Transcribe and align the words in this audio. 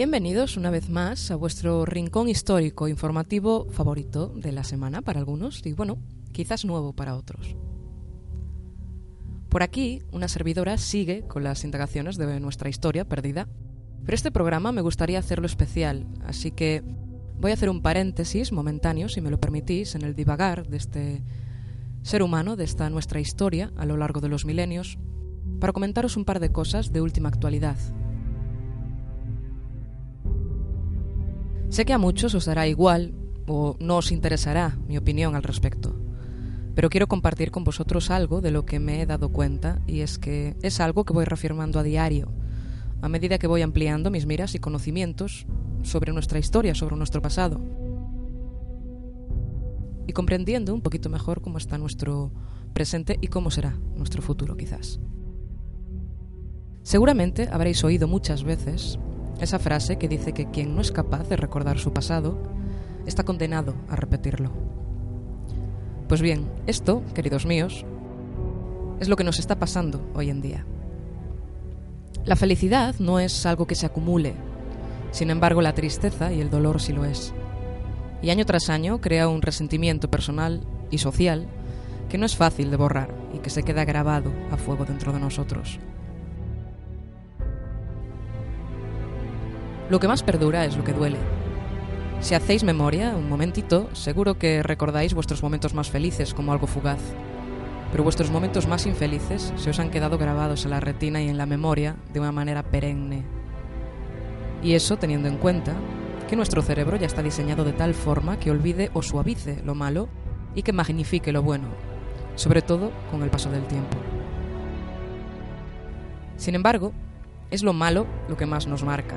Bienvenidos 0.00 0.56
una 0.56 0.70
vez 0.70 0.88
más 0.88 1.30
a 1.30 1.36
vuestro 1.36 1.84
rincón 1.84 2.30
histórico 2.30 2.88
informativo 2.88 3.66
favorito 3.70 4.28
de 4.34 4.50
la 4.50 4.64
semana 4.64 5.02
para 5.02 5.18
algunos 5.18 5.60
y 5.66 5.74
bueno, 5.74 5.98
quizás 6.32 6.64
nuevo 6.64 6.94
para 6.94 7.16
otros. 7.16 7.54
Por 9.50 9.62
aquí, 9.62 10.00
una 10.10 10.28
servidora 10.28 10.78
sigue 10.78 11.26
con 11.26 11.44
las 11.44 11.64
indagaciones 11.64 12.16
de 12.16 12.40
nuestra 12.40 12.70
historia 12.70 13.04
perdida, 13.04 13.46
pero 14.06 14.14
este 14.14 14.30
programa 14.30 14.72
me 14.72 14.80
gustaría 14.80 15.18
hacerlo 15.18 15.44
especial, 15.44 16.06
así 16.24 16.50
que 16.50 16.82
voy 17.38 17.50
a 17.50 17.54
hacer 17.54 17.68
un 17.68 17.82
paréntesis 17.82 18.52
momentáneo, 18.52 19.10
si 19.10 19.20
me 19.20 19.30
lo 19.30 19.38
permitís, 19.38 19.96
en 19.96 20.00
el 20.00 20.14
divagar 20.14 20.66
de 20.66 20.78
este 20.78 21.22
ser 22.00 22.22
humano, 22.22 22.56
de 22.56 22.64
esta 22.64 22.88
nuestra 22.88 23.20
historia 23.20 23.70
a 23.76 23.84
lo 23.84 23.98
largo 23.98 24.22
de 24.22 24.30
los 24.30 24.46
milenios, 24.46 24.96
para 25.60 25.74
comentaros 25.74 26.16
un 26.16 26.24
par 26.24 26.40
de 26.40 26.52
cosas 26.52 26.90
de 26.90 27.02
última 27.02 27.28
actualidad 27.28 27.76
Sé 31.70 31.84
que 31.84 31.92
a 31.92 31.98
muchos 31.98 32.34
os 32.34 32.46
dará 32.46 32.66
igual 32.66 33.14
o 33.46 33.76
no 33.78 33.96
os 33.98 34.10
interesará 34.10 34.76
mi 34.88 34.98
opinión 34.98 35.36
al 35.36 35.44
respecto, 35.44 35.94
pero 36.74 36.90
quiero 36.90 37.06
compartir 37.06 37.52
con 37.52 37.62
vosotros 37.62 38.10
algo 38.10 38.40
de 38.40 38.50
lo 38.50 38.66
que 38.66 38.80
me 38.80 39.00
he 39.00 39.06
dado 39.06 39.28
cuenta 39.28 39.80
y 39.86 40.00
es 40.00 40.18
que 40.18 40.56
es 40.62 40.80
algo 40.80 41.04
que 41.04 41.12
voy 41.12 41.24
reafirmando 41.24 41.78
a 41.78 41.84
diario, 41.84 42.32
a 43.00 43.08
medida 43.08 43.38
que 43.38 43.46
voy 43.46 43.62
ampliando 43.62 44.10
mis 44.10 44.26
miras 44.26 44.56
y 44.56 44.58
conocimientos 44.58 45.46
sobre 45.84 46.12
nuestra 46.12 46.40
historia, 46.40 46.74
sobre 46.74 46.96
nuestro 46.96 47.22
pasado, 47.22 47.60
y 50.08 50.12
comprendiendo 50.12 50.74
un 50.74 50.82
poquito 50.82 51.08
mejor 51.08 51.40
cómo 51.40 51.58
está 51.58 51.78
nuestro 51.78 52.32
presente 52.72 53.16
y 53.20 53.28
cómo 53.28 53.52
será 53.52 53.78
nuestro 53.94 54.22
futuro 54.22 54.56
quizás. 54.56 54.98
Seguramente 56.82 57.48
habréis 57.52 57.84
oído 57.84 58.08
muchas 58.08 58.42
veces 58.42 58.98
esa 59.40 59.58
frase 59.58 59.96
que 59.96 60.08
dice 60.08 60.32
que 60.32 60.50
quien 60.50 60.74
no 60.74 60.80
es 60.80 60.92
capaz 60.92 61.28
de 61.28 61.36
recordar 61.36 61.78
su 61.78 61.92
pasado 61.92 62.38
está 63.06 63.24
condenado 63.24 63.74
a 63.88 63.96
repetirlo. 63.96 64.50
Pues 66.08 66.20
bien, 66.20 66.50
esto, 66.66 67.02
queridos 67.14 67.46
míos, 67.46 67.84
es 69.00 69.08
lo 69.08 69.16
que 69.16 69.24
nos 69.24 69.38
está 69.38 69.58
pasando 69.58 70.10
hoy 70.14 70.30
en 70.30 70.42
día. 70.42 70.66
La 72.24 72.36
felicidad 72.36 72.94
no 72.98 73.18
es 73.18 73.46
algo 73.46 73.66
que 73.66 73.74
se 73.74 73.86
acumule, 73.86 74.34
sin 75.10 75.30
embargo 75.30 75.62
la 75.62 75.74
tristeza 75.74 76.32
y 76.32 76.40
el 76.40 76.50
dolor 76.50 76.80
sí 76.80 76.92
lo 76.92 77.04
es. 77.04 77.32
Y 78.22 78.30
año 78.30 78.44
tras 78.44 78.68
año 78.68 79.00
crea 79.00 79.28
un 79.28 79.40
resentimiento 79.40 80.10
personal 80.10 80.62
y 80.90 80.98
social 80.98 81.46
que 82.10 82.18
no 82.18 82.26
es 82.26 82.36
fácil 82.36 82.70
de 82.70 82.76
borrar 82.76 83.14
y 83.32 83.38
que 83.38 83.50
se 83.50 83.62
queda 83.62 83.84
grabado 83.84 84.30
a 84.50 84.56
fuego 84.56 84.84
dentro 84.84 85.12
de 85.12 85.20
nosotros. 85.20 85.78
Lo 89.90 89.98
que 89.98 90.06
más 90.06 90.22
perdura 90.22 90.64
es 90.64 90.76
lo 90.76 90.84
que 90.84 90.92
duele. 90.92 91.18
Si 92.20 92.36
hacéis 92.36 92.62
memoria, 92.62 93.16
un 93.16 93.28
momentito, 93.28 93.90
seguro 93.92 94.38
que 94.38 94.62
recordáis 94.62 95.14
vuestros 95.14 95.42
momentos 95.42 95.74
más 95.74 95.90
felices 95.90 96.32
como 96.32 96.52
algo 96.52 96.68
fugaz. 96.68 97.00
Pero 97.90 98.04
vuestros 98.04 98.30
momentos 98.30 98.68
más 98.68 98.86
infelices 98.86 99.52
se 99.56 99.70
os 99.70 99.80
han 99.80 99.90
quedado 99.90 100.16
grabados 100.16 100.64
en 100.64 100.70
la 100.70 100.78
retina 100.78 101.20
y 101.20 101.28
en 101.28 101.36
la 101.36 101.46
memoria 101.46 101.96
de 102.12 102.20
una 102.20 102.30
manera 102.30 102.62
perenne. 102.62 103.24
Y 104.62 104.74
eso 104.74 104.96
teniendo 104.96 105.26
en 105.26 105.38
cuenta 105.38 105.74
que 106.28 106.36
nuestro 106.36 106.62
cerebro 106.62 106.96
ya 106.96 107.08
está 107.08 107.20
diseñado 107.20 107.64
de 107.64 107.72
tal 107.72 107.92
forma 107.92 108.38
que 108.38 108.52
olvide 108.52 108.92
o 108.94 109.02
suavice 109.02 109.60
lo 109.64 109.74
malo 109.74 110.08
y 110.54 110.62
que 110.62 110.72
magnifique 110.72 111.32
lo 111.32 111.42
bueno, 111.42 111.66
sobre 112.36 112.62
todo 112.62 112.92
con 113.10 113.24
el 113.24 113.30
paso 113.30 113.50
del 113.50 113.66
tiempo. 113.66 113.98
Sin 116.36 116.54
embargo, 116.54 116.92
es 117.50 117.64
lo 117.64 117.72
malo 117.72 118.06
lo 118.28 118.36
que 118.36 118.46
más 118.46 118.68
nos 118.68 118.84
marca, 118.84 119.16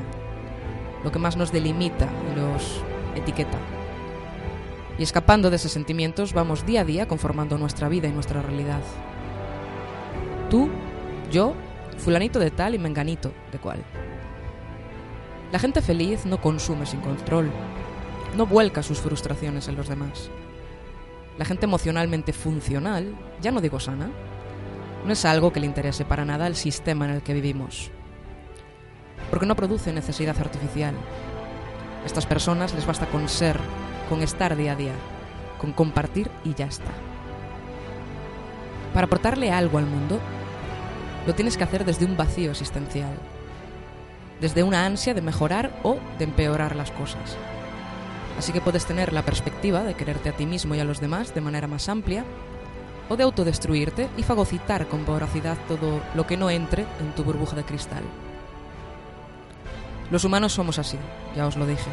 lo 1.03 1.12
que 1.12 1.19
más 1.19 1.38
nos 1.38 1.52
delimita 1.52 2.08
y 2.31 2.40
nos 2.40 2.81
etiqueta. 3.16 3.58
Y 4.97 5.03
escapando 5.03 5.50
de 5.50 5.56
esos 5.56 5.72
sentimientos 5.72 6.34
vamos 6.34 6.66
día 6.66 6.81
a 6.81 6.86
día 6.86 7.08
conformando 7.08 7.58
nuestra 7.58 7.90
vida 7.90 8.08
y 8.08 8.12
nuestra 8.12 8.41
realidad. 8.41 8.81
Tú, 10.50 10.69
yo, 11.31 11.53
fulanito 11.97 12.40
de 12.40 12.52
tal 12.52 12.75
y 12.75 12.80
menganito 12.80 13.31
de 13.52 13.59
cual. 13.59 13.84
La 15.52 15.59
gente 15.59 15.81
feliz 15.81 16.25
no 16.25 16.42
consume 16.42 16.86
sin 16.86 17.02
control, 17.02 17.52
no 18.36 18.46
vuelca 18.46 18.84
sus 18.84 19.00
frustraciones 19.00 19.68
en 19.68 19.75
los 19.75 19.88
demás. 19.88 20.30
La 21.38 21.46
gente 21.46 21.66
emocionalmente 21.66 22.34
funcional, 22.34 23.16
ya 23.42 23.52
no 23.52 23.62
digo 23.62 23.80
sana, 23.80 24.09
no 25.06 25.12
es 25.12 25.25
algo 25.25 25.52
que 25.52 25.59
le 25.59 25.66
interese 25.66 26.06
para 26.06 26.25
nada 26.25 26.46
al 26.46 26.56
sistema 26.56 27.06
en 27.06 27.12
el 27.12 27.24
que 27.24 27.34
vivimos, 27.34 27.92
porque 29.33 29.47
no 29.47 29.55
produce 29.55 29.91
necesidad 29.91 30.38
artificial. 30.39 30.94
A 32.03 32.05
estas 32.05 32.27
personas 32.27 32.71
les 32.75 32.85
basta 32.85 33.07
con 33.07 33.27
ser, 33.27 33.59
con 34.07 34.21
estar 34.21 34.55
día 34.55 34.73
a 34.73 34.75
día, 34.75 34.94
con 35.59 35.73
compartir 35.73 36.29
y 36.44 36.53
ya 36.53 36.67
está. 36.67 36.91
Para 38.94 39.05
aportarle 39.05 39.51
algo 39.51 39.79
al 39.79 39.88
mundo, 39.88 40.19
lo 41.25 41.33
tienes 41.33 41.57
que 41.57 41.63
hacer 41.63 41.83
desde 41.83 42.05
un 42.05 42.16
vacío 42.16 42.51
existencial, 42.51 43.16
desde 44.39 44.61
una 44.61 44.85
ansia 44.85 45.16
de 45.16 45.23
mejorar 45.23 45.79
o 45.81 45.97
de 46.19 46.25
empeorar 46.25 46.75
las 46.75 46.91
cosas. 46.91 47.35
Así 48.38 48.51
que 48.51 48.61
puedes 48.61 48.85
tener 48.85 49.13
la 49.13 49.25
perspectiva 49.25 49.81
de 49.81 49.95
quererte 49.95 50.29
a 50.29 50.33
ti 50.33 50.45
mismo 50.45 50.75
y 50.75 50.79
a 50.79 50.85
los 50.85 51.01
demás 51.01 51.33
de 51.33 51.41
manera 51.41 51.65
más 51.65 51.89
amplia, 51.89 52.23
o 53.09 53.17
de 53.17 53.23
autodestruirte 53.23 54.09
y 54.15 54.21
fagocitar 54.21 54.85
con 54.85 55.07
voracidad 55.07 55.57
todo 55.67 56.03
lo 56.13 56.27
que 56.27 56.38
no 56.38 56.51
entre 56.51 56.83
en 57.00 57.15
tu 57.15 57.23
burbuja 57.23 57.55
de 57.55 57.63
cristal. 57.63 58.03
Los 60.13 60.25
humanos 60.25 60.53
somos 60.53 60.78
así, 60.78 61.00
ya 61.35 61.47
os 61.47 61.57
lo 61.57 61.66
dije. 61.66 61.90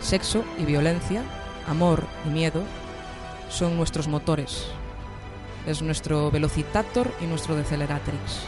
Sexo 0.00 0.44
y 0.58 0.64
violencia, 0.64 1.22
amor 1.68 2.04
y 2.26 2.30
miedo 2.30 2.64
son 3.48 3.76
nuestros 3.76 4.08
motores. 4.08 4.66
Es 5.64 5.80
nuestro 5.80 6.32
velocitator 6.32 7.14
y 7.20 7.26
nuestro 7.26 7.54
deceleratrix. 7.54 8.40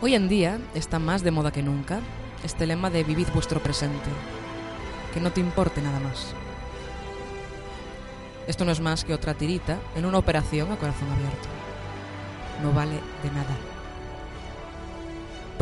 Hoy 0.00 0.14
en 0.14 0.28
día 0.28 0.60
está 0.76 1.00
más 1.00 1.24
de 1.24 1.32
moda 1.32 1.50
que 1.50 1.64
nunca 1.64 1.98
este 2.44 2.68
lema 2.68 2.88
de 2.88 3.02
vivid 3.02 3.26
vuestro 3.34 3.60
presente, 3.60 4.08
que 5.12 5.18
no 5.18 5.32
te 5.32 5.40
importe 5.40 5.82
nada 5.82 5.98
más. 5.98 6.34
Esto 8.46 8.64
no 8.64 8.70
es 8.70 8.78
más 8.78 9.04
que 9.04 9.12
otra 9.12 9.34
tirita 9.34 9.80
en 9.96 10.06
una 10.06 10.18
operación 10.18 10.70
a 10.70 10.76
corazón 10.76 11.10
abierto. 11.10 11.48
No 12.62 12.72
vale 12.72 13.00
de 13.24 13.30
nada 13.32 13.71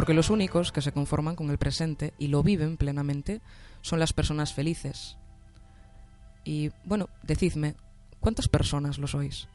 porque 0.01 0.15
los 0.15 0.31
únicos 0.31 0.73
que 0.73 0.81
se 0.81 0.93
conforman 0.93 1.37
con 1.37 1.51
el 1.51 1.59
presente 1.59 2.15
y 2.19 2.29
lo 2.29 2.43
viven 2.43 2.79
plenamente 2.79 3.43
son 3.83 3.99
las 3.99 4.15
personas 4.15 4.55
felices. 4.55 5.19
Y 6.43 6.71
bueno, 6.85 7.11
decidme, 7.23 7.75
¿cuántas 8.19 8.49
personas 8.49 8.97
lo 8.97 9.07
sois? 9.07 9.47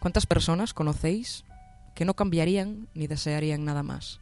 ¿Cuántas 0.00 0.26
personas 0.26 0.74
conocéis 0.74 1.44
que 1.94 2.04
no 2.04 2.14
cambiarían 2.14 2.88
ni 2.92 3.06
desearían 3.06 3.64
nada 3.64 3.84
más? 3.84 4.18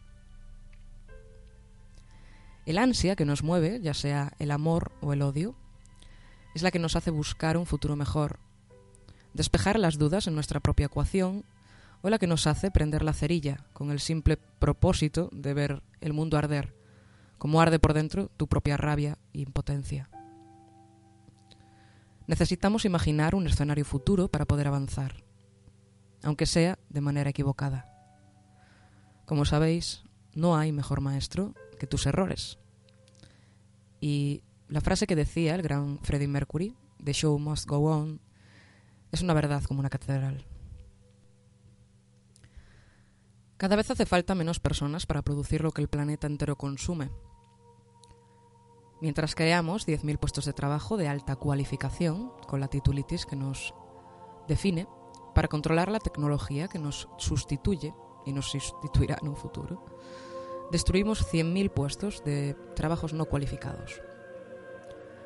El 2.67 2.77
ansia 2.77 3.17
que 3.17 3.25
nos 3.25 3.43
mueve, 3.43 3.81
ya 3.81 3.95
sea 3.95 4.35
el 4.39 4.51
amor 4.51 4.93
o 5.01 5.15
el 5.15 5.23
odio, 5.23 5.55
es 6.55 6.61
la 6.61 6.71
que 6.71 6.79
nos 6.79 6.97
hace 6.97 7.11
buscar 7.11 7.57
un 7.57 7.65
futuro 7.65 7.97
mejor, 7.97 8.41
despejar 9.33 9.79
las 9.79 9.97
dudas 9.97 10.27
en 10.27 10.35
nuestra 10.35 10.61
propia 10.61 10.85
ecuación 10.85 11.47
o 12.05 12.11
la 12.11 12.19
que 12.19 12.27
nos 12.27 12.47
hace 12.47 12.71
prender 12.71 13.03
la 13.03 13.15
cerilla 13.15 13.65
con 13.73 13.91
el 13.91 13.99
simple 13.99 14.37
propósito 14.37 15.31
de 15.33 15.55
ver 15.55 15.83
el 16.03 16.13
mundo 16.13 16.37
arder, 16.37 16.77
como 17.39 17.63
arde 17.63 17.79
por 17.79 17.95
dentro 17.95 18.29
tu 18.37 18.47
propia 18.47 18.77
rabia 18.77 19.17
e 19.33 19.41
impotencia. 19.41 20.11
Necesitamos 22.27 22.85
imaginar 22.85 23.35
un 23.35 23.47
escenario 23.47 23.87
futuro 23.87 24.29
para 24.29 24.45
poder 24.45 24.69
avanzar, 24.69 25.25
aunque 26.23 26.45
sea 26.45 26.79
de 26.91 27.01
manera 27.01 27.31
equivocada. 27.31 27.91
Como 29.25 29.47
sabéis, 29.47 30.05
no 30.35 30.59
hay 30.59 30.73
mejor 30.73 31.01
maestro 31.01 31.55
que 31.79 31.87
tus 31.87 32.05
errores. 32.05 32.59
Y 33.99 34.43
la 34.69 34.83
frase 34.83 35.07
que 35.07 35.17
decía 35.17 35.55
el 35.55 35.63
gran 35.63 35.99
Freddie 36.03 36.29
Mercury, 36.29 36.77
The 37.03 37.15
show 37.15 37.39
must 37.39 37.67
go 37.67 37.79
on, 37.91 38.21
es 39.11 39.23
una 39.23 39.33
verdad 39.33 39.65
como 39.65 39.81
una 39.81 39.89
catedral. 39.89 40.45
Cada 43.65 43.77
vez 43.77 43.91
hace 43.91 44.05
falta 44.05 44.35
menos 44.35 44.61
personas 44.61 45.07
para 45.07 45.23
producir 45.23 45.63
lo 45.63 45.73
que 45.73 45.81
el 45.81 45.89
planeta 45.89 46.27
entero 46.27 46.55
consume. 46.55 47.11
Mientras 49.01 49.35
creamos 49.35 49.89
10.000 49.89 50.19
puestos 50.19 50.45
de 50.45 50.53
trabajo 50.53 50.99
de 50.99 51.09
alta 51.09 51.37
cualificación, 51.37 52.31
con 52.47 52.61
la 52.61 52.69
titulitis 52.69 53.25
que 53.25 53.37
nos 53.37 53.73
define, 54.49 54.87
para 55.35 55.49
controlar 55.49 55.91
la 55.91 55.99
tecnología 55.99 56.69
que 56.69 56.79
nos 56.79 57.09
sustituye 57.17 57.95
y 58.27 58.35
nos 58.35 58.51
sustituirá 58.51 59.17
en 59.23 59.29
un 59.29 59.37
futuro, 59.37 59.83
destruimos 60.71 61.27
100.000 61.33 61.71
puestos 61.71 62.23
de 62.23 62.53
trabajos 62.77 63.15
no 63.15 63.25
cualificados. 63.25 63.99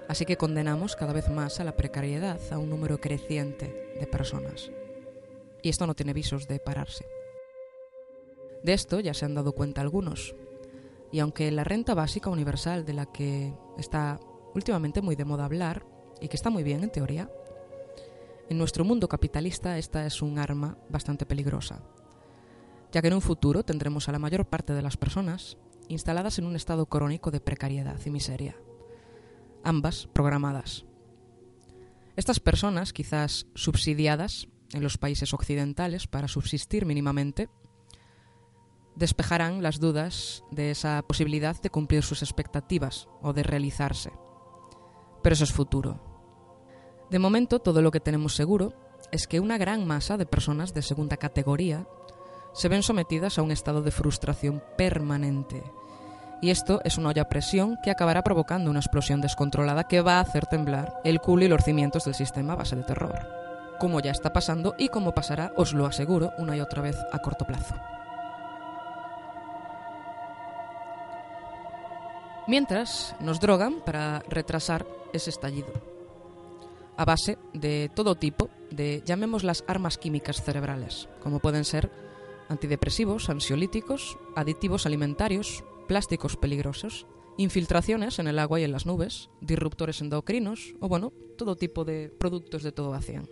Así 0.09 0.27
que 0.27 0.37
condenamos 0.37 0.95
cada 0.95 1.13
vez 1.13 1.29
más 1.29 1.59
a 1.59 1.65
la 1.65 1.77
precariedad 1.77 2.39
a 2.53 2.59
un 2.59 2.71
número 2.71 3.01
creciente 3.01 3.97
de 3.99 4.07
personas. 4.07 4.71
Y 5.61 5.71
esto 5.71 5.89
no 5.89 5.97
tiene 5.97 6.13
visos 6.13 6.47
de 6.47 6.61
pararse. 6.61 7.18
De 8.63 8.73
esto 8.73 9.01
ya 9.01 9.15
se 9.15 9.25
han 9.25 9.35
dado 9.35 9.53
cuenta 9.53 9.81
algunos. 9.81 10.35
Y 11.13 11.21
aunque 11.21 11.51
la 11.51 11.65
renta 11.65 11.95
básica 11.95 12.31
universal 12.31 12.85
de 12.85 12.93
la 12.93 13.07
que 13.07 13.55
está 13.79 14.21
últimamente 14.55 15.01
muy 15.01 15.17
de 15.17 15.25
moda 15.25 15.45
hablar, 15.45 15.87
y 16.21 16.29
que 16.29 16.37
está 16.37 16.51
muy 16.51 16.63
bien 16.63 16.83
en 16.83 16.91
teoría, 16.91 17.31
en 18.49 18.59
nuestro 18.59 18.85
mundo 18.85 19.09
capitalista 19.09 19.79
esta 19.79 20.07
es 20.07 20.23
un 20.23 20.39
arma 20.39 20.79
bastante 20.89 21.27
peligrosa, 21.27 21.83
ya 22.93 23.01
que 23.01 23.09
en 23.09 23.15
un 23.15 23.21
futuro 23.21 23.63
tendremos 23.63 24.09
a 24.09 24.13
la 24.13 24.19
mayor 24.19 24.47
parte 24.47 24.73
de 24.73 24.83
las 24.83 24.97
personas 24.97 25.59
instaladas 25.89 26.39
en 26.39 26.47
un 26.47 26.57
estado 26.57 26.87
crónico 26.87 27.31
de 27.31 27.41
precariedad 27.41 27.99
y 28.05 28.11
miseria 28.11 28.57
ambas 29.65 30.09
programadas. 30.13 30.85
Estas 32.17 32.41
personas, 32.41 32.93
quizás 32.93 33.47
subsidiadas 33.55 34.49
en 34.73 34.83
los 34.83 34.99
países 34.99 35.33
occidentales 35.35 36.07
para 36.07 36.29
subsistir 36.29 36.85
mínimamente, 36.85 37.49
despejarán 38.99 39.63
las 39.63 39.81
dudas 39.81 40.45
de 40.51 40.71
esa 40.71 41.03
posibilidad 41.03 41.61
de 41.61 41.71
cumplir 41.71 42.03
sus 42.03 42.23
expectativas 42.23 43.09
o 43.23 43.33
de 43.33 43.43
realizarse. 43.43 44.13
Pero 45.23 45.35
eso 45.35 45.45
es 45.45 45.53
futuro. 45.53 46.01
De 47.11 47.19
momento, 47.19 47.61
todo 47.61 47.81
lo 47.81 47.91
que 47.91 48.01
tenemos 48.01 48.35
seguro 48.35 48.75
es 49.13 49.27
que 49.27 49.41
una 49.41 49.57
gran 49.57 49.87
masa 49.87 50.17
de 50.17 50.27
personas 50.27 50.75
de 50.75 50.83
segunda 50.83 51.17
categoría 51.17 51.87
se 52.53 52.69
ven 52.69 52.83
sometidas 52.83 53.39
a 53.39 53.43
un 53.43 53.51
estado 53.51 53.83
de 53.83 53.91
frustración 53.91 54.63
permanente 54.77 55.63
y 56.41 56.51
esto 56.51 56.81
es 56.85 56.99
una 56.99 57.11
olla 57.11 57.23
a 57.23 57.29
presión 57.29 57.79
que 57.83 57.91
acabará 57.91 58.23
provocando 58.23 58.71
una 58.71 58.81
explosión 58.81 59.21
descontrolada 59.21 59.85
que 59.85 60.01
va 60.01 60.15
a 60.15 60.21
hacer 60.21 60.47
temblar 60.47 61.01
el 61.05 61.21
culo 61.21 61.45
y 61.45 61.49
los 61.49 61.65
cimientos 61.65 62.05
del 62.05 62.15
sistema 62.15 62.55
base 62.55 62.77
de 62.77 62.85
terror. 62.85 63.19
Como 63.81 64.01
ya 64.01 64.11
está 64.11 64.33
pasando 64.33 64.75
y 64.79 64.89
como 64.89 65.13
pasará, 65.13 65.53
os 65.57 65.73
lo 65.73 65.87
aseguro, 65.87 66.33
una 66.39 66.57
y 66.57 66.61
otra 66.61 66.83
vez 66.83 66.97
a 67.13 67.19
corto 67.21 67.45
plazo. 67.45 67.75
Mientras, 72.49 73.15
nos 73.21 73.41
drogan 73.41 73.83
para 73.85 74.21
retrasar 74.21 74.87
ese 75.13 75.29
estallido. 75.29 75.69
A 76.97 77.05
base 77.05 77.37
de 77.53 77.91
todo 77.95 78.15
tipo 78.15 78.49
de, 78.71 79.03
llamémoslas 79.05 79.65
armas 79.69 79.99
químicas 79.99 80.43
cerebrales, 80.43 81.11
como 81.23 81.41
pueden 81.41 81.67
ser 81.67 81.91
antidepresivos, 82.49 83.29
ansiolíticos, 83.29 84.17
aditivos 84.35 84.87
alimentarios, 84.87 85.63
plásticos 85.89 86.39
peligrosos, 86.39 87.07
infiltraciones 87.37 88.19
en 88.19 88.29
el 88.29 88.39
agua 88.39 88.61
y 88.61 88.65
en 88.65 88.73
las 88.73 88.87
nubes, 88.87 89.29
disruptores 89.43 90.01
endocrinos 90.01 90.75
o, 90.81 90.89
bueno, 90.89 91.13
todo 91.37 91.55
tipo 91.55 91.85
de 91.85 92.09
productos 92.09 92.63
de 92.63 92.73
todo 92.73 92.95
hacían. 92.95 93.29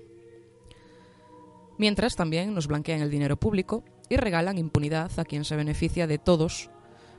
Mientras 1.79 2.17
también 2.17 2.55
nos 2.55 2.67
blanquean 2.67 3.01
el 3.01 3.11
dinero 3.11 3.39
público 3.39 3.83
y 4.11 4.17
regalan 4.17 4.59
impunidad 4.59 5.11
a 5.19 5.25
quien 5.25 5.47
se 5.47 5.57
beneficia 5.57 6.07
de 6.07 6.19
todos, 6.19 6.69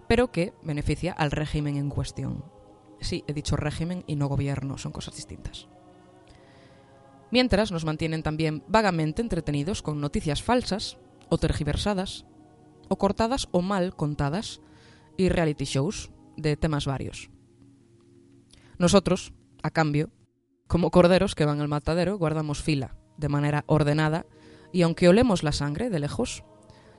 pero 0.07 0.31
que 0.31 0.53
beneficia 0.63 1.13
al 1.13 1.31
régimen 1.31 1.77
en 1.77 1.89
cuestión. 1.89 2.45
Sí, 2.99 3.23
he 3.27 3.33
dicho 3.33 3.55
régimen 3.55 4.03
y 4.07 4.15
no 4.15 4.27
gobierno, 4.27 4.77
son 4.77 4.91
cosas 4.91 5.15
distintas. 5.15 5.67
Mientras 7.29 7.71
nos 7.71 7.85
mantienen 7.85 8.23
también 8.23 8.63
vagamente 8.67 9.21
entretenidos 9.21 9.81
con 9.81 9.99
noticias 9.99 10.41
falsas, 10.41 10.97
o 11.29 11.37
tergiversadas, 11.37 12.25
o 12.87 12.97
cortadas 12.97 13.49
o 13.51 13.61
mal 13.61 13.95
contadas, 13.95 14.61
y 15.17 15.29
reality 15.29 15.65
shows 15.65 16.11
de 16.37 16.55
temas 16.55 16.85
varios. 16.85 17.29
Nosotros, 18.77 19.33
a 19.63 19.71
cambio, 19.71 20.11
como 20.67 20.91
corderos 20.91 21.35
que 21.35 21.45
van 21.45 21.59
al 21.59 21.67
matadero, 21.67 22.17
guardamos 22.17 22.61
fila, 22.61 22.95
de 23.17 23.29
manera 23.29 23.63
ordenada, 23.67 24.25
y 24.71 24.83
aunque 24.83 25.09
olemos 25.09 25.43
la 25.43 25.51
sangre 25.51 25.89
de 25.89 25.99
lejos, 25.99 26.43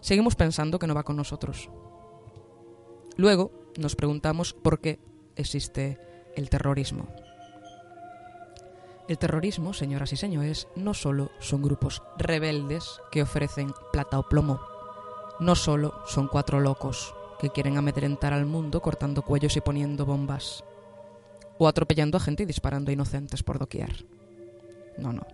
seguimos 0.01 0.37
pensando 0.37 0.79
que 0.79 0.87
no 0.87 0.95
va 0.95 1.05
con 1.05 1.17
nosotros. 1.17 1.71
Luego 3.19 3.51
nos 3.77 3.97
preguntamos 3.97 4.55
por 4.55 4.81
qué 4.81 5.01
existe 5.35 5.99
el 6.37 6.49
terrorismo. 6.49 7.09
El 9.09 9.19
terrorismo, 9.19 9.73
señoras 9.73 10.13
y 10.13 10.17
señores, 10.17 10.69
no 10.77 10.95
solo 10.95 11.33
son 11.41 11.63
grupos 11.63 12.01
rebeldes 12.17 13.01
que 13.11 13.23
ofrecen 13.23 13.75
plata 13.93 14.21
o 14.21 14.29
plomo, 14.29 14.61
no 15.41 15.57
solo 15.57 15.95
son 16.07 16.29
cuatro 16.29 16.61
locos 16.61 17.13
que 17.41 17.51
quieren 17.51 17.77
amedrentar 17.77 18.33
al 18.33 18.47
mundo 18.47 18.81
cortando 18.81 19.23
cuellos 19.23 19.57
y 19.57 19.63
poniendo 19.63 20.07
bombas. 20.07 20.63
O 21.59 21.67
atropellando 21.67 22.19
a 22.19 22.21
gente 22.21 22.45
y 22.45 22.47
disparando 22.47 22.91
a 22.91 22.95
inocentes 22.95 23.43
por 23.43 23.59
doquier. 23.59 24.07
No, 24.97 25.13
no. 25.13 25.27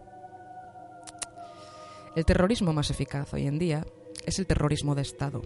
El 2.17 2.25
terrorismo 2.25 2.73
más 2.73 2.89
eficaz 2.89 3.35
hoy 3.35 3.47
en 3.47 3.59
día 3.59 3.85
es 4.25 4.39
el 4.39 4.47
terrorismo 4.47 4.95
de 4.95 5.03
Estado, 5.03 5.43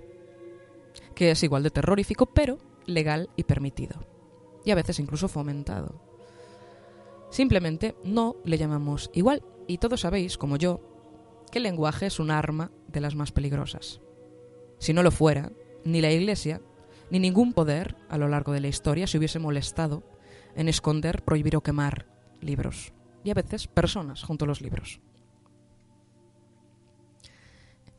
que 1.14 1.30
es 1.30 1.42
igual 1.42 1.62
de 1.62 1.70
terrorífico, 1.70 2.26
pero 2.26 2.58
legal 2.86 3.30
y 3.36 3.44
permitido, 3.44 4.00
y 4.64 4.70
a 4.70 4.74
veces 4.74 4.98
incluso 4.98 5.28
fomentado. 5.28 6.02
Simplemente 7.30 7.94
no 8.04 8.36
le 8.44 8.58
llamamos 8.58 9.10
igual, 9.12 9.42
y 9.66 9.78
todos 9.78 10.00
sabéis, 10.00 10.38
como 10.38 10.56
yo, 10.56 10.80
que 11.50 11.58
el 11.58 11.64
lenguaje 11.64 12.06
es 12.06 12.18
un 12.20 12.30
arma 12.30 12.70
de 12.86 13.00
las 13.00 13.14
más 13.14 13.32
peligrosas. 13.32 14.00
Si 14.78 14.92
no 14.92 15.02
lo 15.02 15.10
fuera, 15.10 15.52
ni 15.84 16.00
la 16.00 16.10
Iglesia, 16.10 16.60
ni 17.10 17.18
ningún 17.18 17.52
poder 17.52 17.96
a 18.08 18.18
lo 18.18 18.28
largo 18.28 18.52
de 18.52 18.60
la 18.60 18.68
historia 18.68 19.06
se 19.06 19.18
hubiese 19.18 19.38
molestado 19.38 20.04
en 20.54 20.68
esconder, 20.68 21.22
prohibir 21.22 21.56
o 21.56 21.62
quemar 21.62 22.06
libros, 22.40 22.92
y 23.24 23.30
a 23.30 23.34
veces 23.34 23.66
personas 23.66 24.22
junto 24.22 24.44
a 24.44 24.48
los 24.48 24.60
libros. 24.60 25.00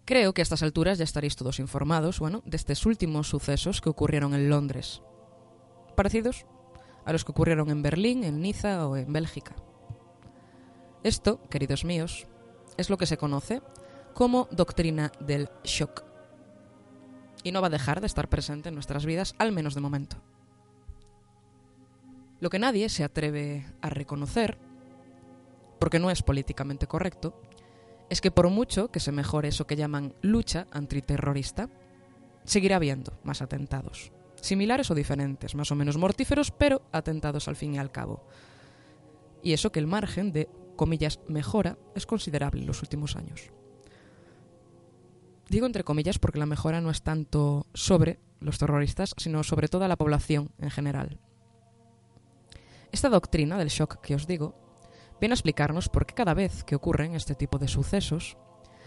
Creo 0.10 0.34
que 0.34 0.42
a 0.42 0.48
estas 0.48 0.64
alturas 0.64 0.98
ya 0.98 1.04
estaréis 1.04 1.36
todos 1.36 1.60
informados, 1.60 2.18
bueno, 2.18 2.42
de 2.44 2.58
estos 2.58 2.84
últimos 2.88 3.30
sucesos 3.30 3.80
que 3.80 3.90
ocurrieron 3.90 4.34
en 4.34 4.50
Londres, 4.50 5.04
parecidos 5.96 6.48
a 7.06 7.12
los 7.12 7.24
que 7.24 7.32
ocurrieron 7.32 7.70
en 7.70 7.84
Berlín, 7.84 8.24
en 8.24 8.42
Niza 8.42 8.88
o 8.88 8.98
en 8.98 9.14
Bélgica. 9.14 9.56
Esto, 11.04 11.40
queridos 11.52 11.86
míos, 11.86 12.26
es 12.76 12.90
lo 12.90 12.98
que 12.98 13.06
se 13.06 13.18
conoce 13.18 13.62
como 14.16 14.48
doctrina 14.50 15.12
del 15.20 15.48
shock 15.64 16.04
y 17.44 17.52
no 17.52 17.62
va 17.62 17.68
a 17.68 17.70
dejar 17.70 18.02
de 18.02 18.08
estar 18.08 18.30
presente 18.30 18.70
en 18.70 18.74
nuestras 18.74 19.06
vidas, 19.06 19.36
al 19.38 19.52
menos 19.52 19.76
de 19.76 19.82
momento. 19.82 20.18
Lo 22.40 22.50
que 22.50 22.58
nadie 22.58 22.90
se 22.90 23.04
atreve 23.04 23.64
a 23.80 23.92
reconocer, 23.92 24.58
porque 25.80 26.00
no 26.00 26.10
es 26.10 26.24
políticamente 26.24 26.88
correcto, 26.88 27.40
es 28.10 28.22
que 28.22 28.32
por 28.32 28.50
mucho 28.50 28.90
que 28.90 29.00
se 29.00 29.12
mejore 29.12 29.50
eso 29.50 29.68
que 29.68 29.76
llaman 29.76 30.14
lucha 30.22 30.68
antiterrorista, 30.72 31.70
seguirá 32.44 32.78
habiendo 32.78 33.14
más 33.24 33.42
atentados, 33.42 34.12
similares 34.42 34.90
o 34.90 34.96
diferentes, 34.96 35.56
más 35.56 35.72
o 35.72 35.76
menos 35.76 35.98
mortíferos, 35.98 36.52
pero 36.52 36.82
atentados 36.92 37.48
al 37.48 37.56
fin 37.56 37.76
y 37.76 37.78
al 37.78 37.92
cabo. 37.92 38.26
Y 39.44 39.54
eso 39.54 39.72
que 39.72 39.80
el 39.80 39.88
margen 39.88 40.32
de, 40.34 40.50
comillas, 40.76 41.20
mejora 41.28 41.78
es 41.96 42.06
considerable 42.06 42.62
en 42.62 42.68
los 42.68 42.82
últimos 42.82 43.16
años. 43.16 43.52
Digo 45.50 45.66
entre 45.66 45.84
comillas 45.84 46.20
porque 46.20 46.40
la 46.40 46.46
mejora 46.46 46.82
no 46.82 46.92
es 46.92 47.02
tanto 47.02 47.66
sobre 47.74 48.20
los 48.40 48.58
terroristas, 48.58 49.14
sino 49.18 49.44
sobre 49.44 49.68
toda 49.68 49.88
la 49.88 49.98
población 49.98 50.52
en 50.60 50.70
general. 50.70 51.20
Esta 52.92 53.10
doctrina 53.10 53.58
del 53.58 53.70
shock 53.70 54.00
que 54.02 54.16
os 54.16 54.26
digo 54.26 54.69
viene 55.20 55.34
a 55.34 55.36
explicarnos 55.36 55.90
por 55.90 56.06
qué 56.06 56.14
cada 56.14 56.34
vez 56.34 56.64
que 56.64 56.76
ocurren 56.76 57.16
este 57.16 57.36
tipo 57.36 57.58
de 57.58 57.68
sucesos 57.68 58.38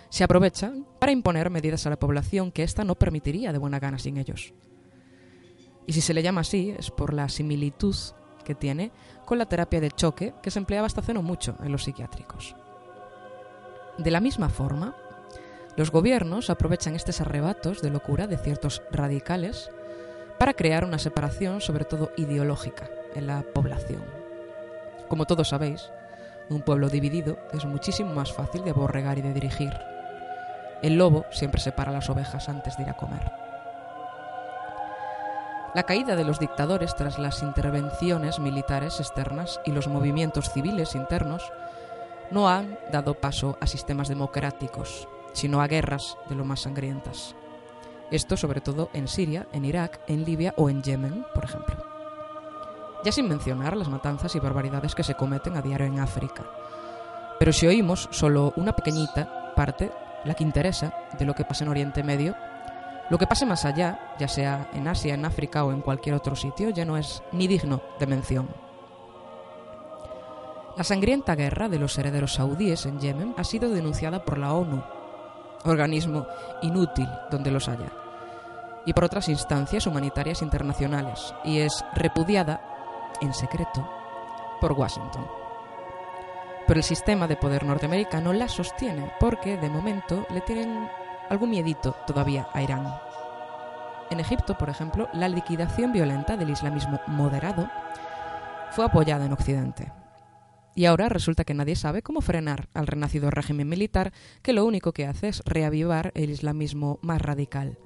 se 0.08 0.24
aprovechan 0.24 0.86
para 0.98 1.12
imponer 1.12 1.50
medidas 1.50 1.86
a 1.86 1.90
la 1.90 1.98
población 1.98 2.52
que 2.52 2.62
ésta 2.62 2.84
no 2.84 2.94
permitiría 2.94 3.52
de 3.52 3.58
buena 3.58 3.80
gana 3.80 3.98
sin 3.98 4.18
ellos. 4.18 4.52
Y 5.86 5.94
si 5.94 6.00
se 6.00 6.14
le 6.14 6.22
llama 6.22 6.42
así 6.42 6.74
es 6.78 6.90
por 6.90 7.14
la 7.14 7.28
similitud 7.28 7.96
que 8.44 8.54
tiene 8.54 8.92
con 9.24 9.38
la 9.38 9.46
terapia 9.46 9.80
de 9.80 9.90
choque 9.90 10.34
que 10.42 10.50
se 10.50 10.58
empleaba 10.58 10.86
hasta 10.86 11.00
hace 11.00 11.14
no 11.14 11.22
mucho 11.22 11.56
en 11.62 11.72
los 11.72 11.84
psiquiátricos. 11.84 12.54
De 13.98 14.10
la 14.10 14.20
misma 14.20 14.48
forma, 14.48 14.96
los 15.76 15.90
gobiernos 15.90 16.50
aprovechan 16.50 16.94
estos 16.94 17.20
arrebatos 17.20 17.80
de 17.80 17.90
locura 17.90 18.26
de 18.26 18.36
ciertos 18.36 18.82
radicales 18.90 19.70
para 20.38 20.54
crear 20.54 20.84
una 20.84 20.98
separación, 20.98 21.60
sobre 21.60 21.84
todo 21.84 22.10
ideológica, 22.16 22.90
en 23.14 23.26
la 23.26 23.42
población. 23.54 24.02
Como 25.08 25.24
todos 25.24 25.48
sabéis, 25.48 25.90
un 26.49 26.62
pueblo 26.62 26.88
dividido 26.88 27.38
es 27.52 27.64
muchísimo 27.64 28.12
más 28.12 28.32
fácil 28.32 28.64
de 28.64 28.70
aborregar 28.70 29.18
y 29.18 29.22
de 29.22 29.32
dirigir. 29.32 29.72
El 30.82 30.96
lobo 30.96 31.25
siempre 31.30 31.61
separa 31.61 31.92
las 31.92 32.11
ovejas 32.11 32.49
antes 32.49 32.76
de 32.76 32.82
ir 32.82 32.90
a 32.90 32.96
comer. 32.96 33.32
La 35.75 35.84
caída 35.84 36.16
de 36.16 36.25
los 36.25 36.38
dictadores 36.38 36.94
tras 36.94 37.18
las 37.18 37.42
intervenciones 37.42 38.38
militares 38.38 39.00
externas 39.00 39.58
y 39.64 39.72
los 39.72 39.88
movimientos 39.88 40.50
civiles 40.52 40.94
internos 40.94 41.50
no 42.30 42.49
han 42.49 42.78
dado 42.90 43.14
paso 43.14 43.56
a 43.61 43.66
sistemas 43.66 44.08
democráticos, 44.08 45.08
sino 45.32 45.62
a 45.62 45.68
guerras 45.68 46.18
de 46.28 46.34
lo 46.34 46.44
más 46.44 46.61
sangrientas. 46.61 47.34
Esto 48.11 48.37
sobre 48.37 48.61
todo 48.61 48.90
en 48.92 49.08
Siria, 49.08 49.46
en 49.52 49.64
Irak, 49.64 50.00
en 50.06 50.25
Libia 50.25 50.52
o 50.58 50.68
en 50.68 50.82
Yemen, 50.82 51.25
por 51.34 51.44
ejemplo. 51.44 51.81
Ya 53.04 53.12
sin 53.12 53.28
mencionar 53.28 53.76
las 53.76 53.88
matanzas 53.88 54.35
y 54.35 54.40
barbaridades 54.40 54.94
que 54.94 55.02
se 55.02 55.14
cometen 55.14 55.56
a 55.56 55.62
diario 55.62 55.87
en 55.87 55.99
África. 55.99 56.44
Pero 57.38 57.52
si 57.52 57.66
oímos 57.66 58.09
solo 58.12 58.52
una 58.56 58.73
pequeñita 58.75 59.54
parte, 59.56 59.90
la 60.25 60.35
que 60.35 60.44
interesa, 60.44 60.94
de 61.18 61.25
lo 61.25 61.35
que 61.35 61.44
pasa 61.44 61.64
en 61.64 61.71
Oriente 61.71 62.02
Medio, 62.02 62.35
lo 63.11 63.18
que 63.18 63.26
pase 63.26 63.44
más 63.44 63.64
allá, 63.64 64.14
ya 64.18 64.28
sea 64.28 64.71
en 64.73 64.87
Asia, 64.88 65.14
en 65.14 65.25
África 65.25 65.64
o 65.64 65.73
en 65.73 65.80
cualquier 65.80 66.14
otro 66.14 66.37
sitio, 66.37 66.71
ya 66.71 66.85
no 66.85 66.97
es 66.97 67.23
ni 67.32 67.47
digno 67.47 67.82
de 67.99 68.06
mención. 68.06 68.49
La 70.76 70.85
sangrienta 70.85 71.35
guerra 71.35 71.68
de 71.68 71.78
los 71.78 71.99
herederos 71.99 72.35
saudíes 72.35 72.87
en 72.87 72.99
Yemen 73.00 73.35
ha 73.37 73.44
sido 73.44 73.68
denunciada 73.68 74.25
por 74.25 74.38
la 74.38 74.54
ONU, 74.54 74.82
organismo 75.64 76.26
inútil 76.62 77.09
donde 77.30 77.50
los 77.50 77.68
haya, 77.68 77.92
y 78.87 78.94
por 78.94 79.04
otras 79.04 79.28
instancias 79.28 79.87
humanitarias 79.87 80.40
internacionales, 80.40 81.35
y 81.44 81.59
es 81.59 81.85
repudiada, 81.94 82.71
en 83.22 83.32
secreto, 83.32 83.88
por 84.60 84.72
Washington. 84.72 85.26
Pero 86.66 86.78
el 86.78 86.84
sistema 86.84 87.26
de 87.26 87.36
poder 87.36 87.64
norteamericano 87.64 88.32
la 88.32 88.48
sostiene 88.48 89.12
porque, 89.18 89.56
de 89.56 89.68
momento, 89.68 90.26
le 90.30 90.40
tienen 90.42 90.88
algún 91.28 91.50
miedito 91.50 91.94
todavía 92.06 92.48
a 92.52 92.62
Irán. 92.62 92.86
En 94.10 94.20
Egipto, 94.20 94.58
por 94.58 94.68
ejemplo, 94.68 95.08
la 95.14 95.28
liquidación 95.28 95.92
violenta 95.92 96.36
del 96.36 96.50
islamismo 96.50 97.00
moderado 97.06 97.70
fue 98.72 98.84
apoyada 98.84 99.24
en 99.24 99.32
Occidente. 99.32 99.92
Y 100.74 100.86
ahora 100.86 101.08
resulta 101.08 101.44
que 101.44 101.54
nadie 101.54 101.76
sabe 101.76 102.02
cómo 102.02 102.20
frenar 102.20 102.68
al 102.74 102.86
renacido 102.86 103.30
régimen 103.30 103.68
militar 103.68 104.12
que 104.42 104.52
lo 104.52 104.64
único 104.64 104.92
que 104.92 105.06
hace 105.06 105.28
es 105.28 105.42
reavivar 105.44 106.12
el 106.14 106.30
islamismo 106.30 106.98
más 107.02 107.20
radical, 107.20 107.78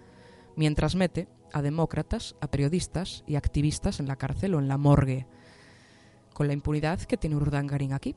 mientras 0.54 0.94
mete 0.94 1.28
a 1.56 1.62
demócratas, 1.62 2.36
a 2.42 2.50
periodistas 2.50 3.25
y 3.26 3.36
activistas 3.36 3.98
en 3.98 4.06
la 4.06 4.16
cárcel 4.16 4.54
o 4.54 4.58
en 4.58 4.68
la 4.68 4.76
morgue, 4.76 5.26
con 6.34 6.48
la 6.48 6.52
impunidad 6.52 7.00
que 7.00 7.16
tiene 7.16 7.36
Urdangarín 7.36 7.94
aquí. 7.94 8.14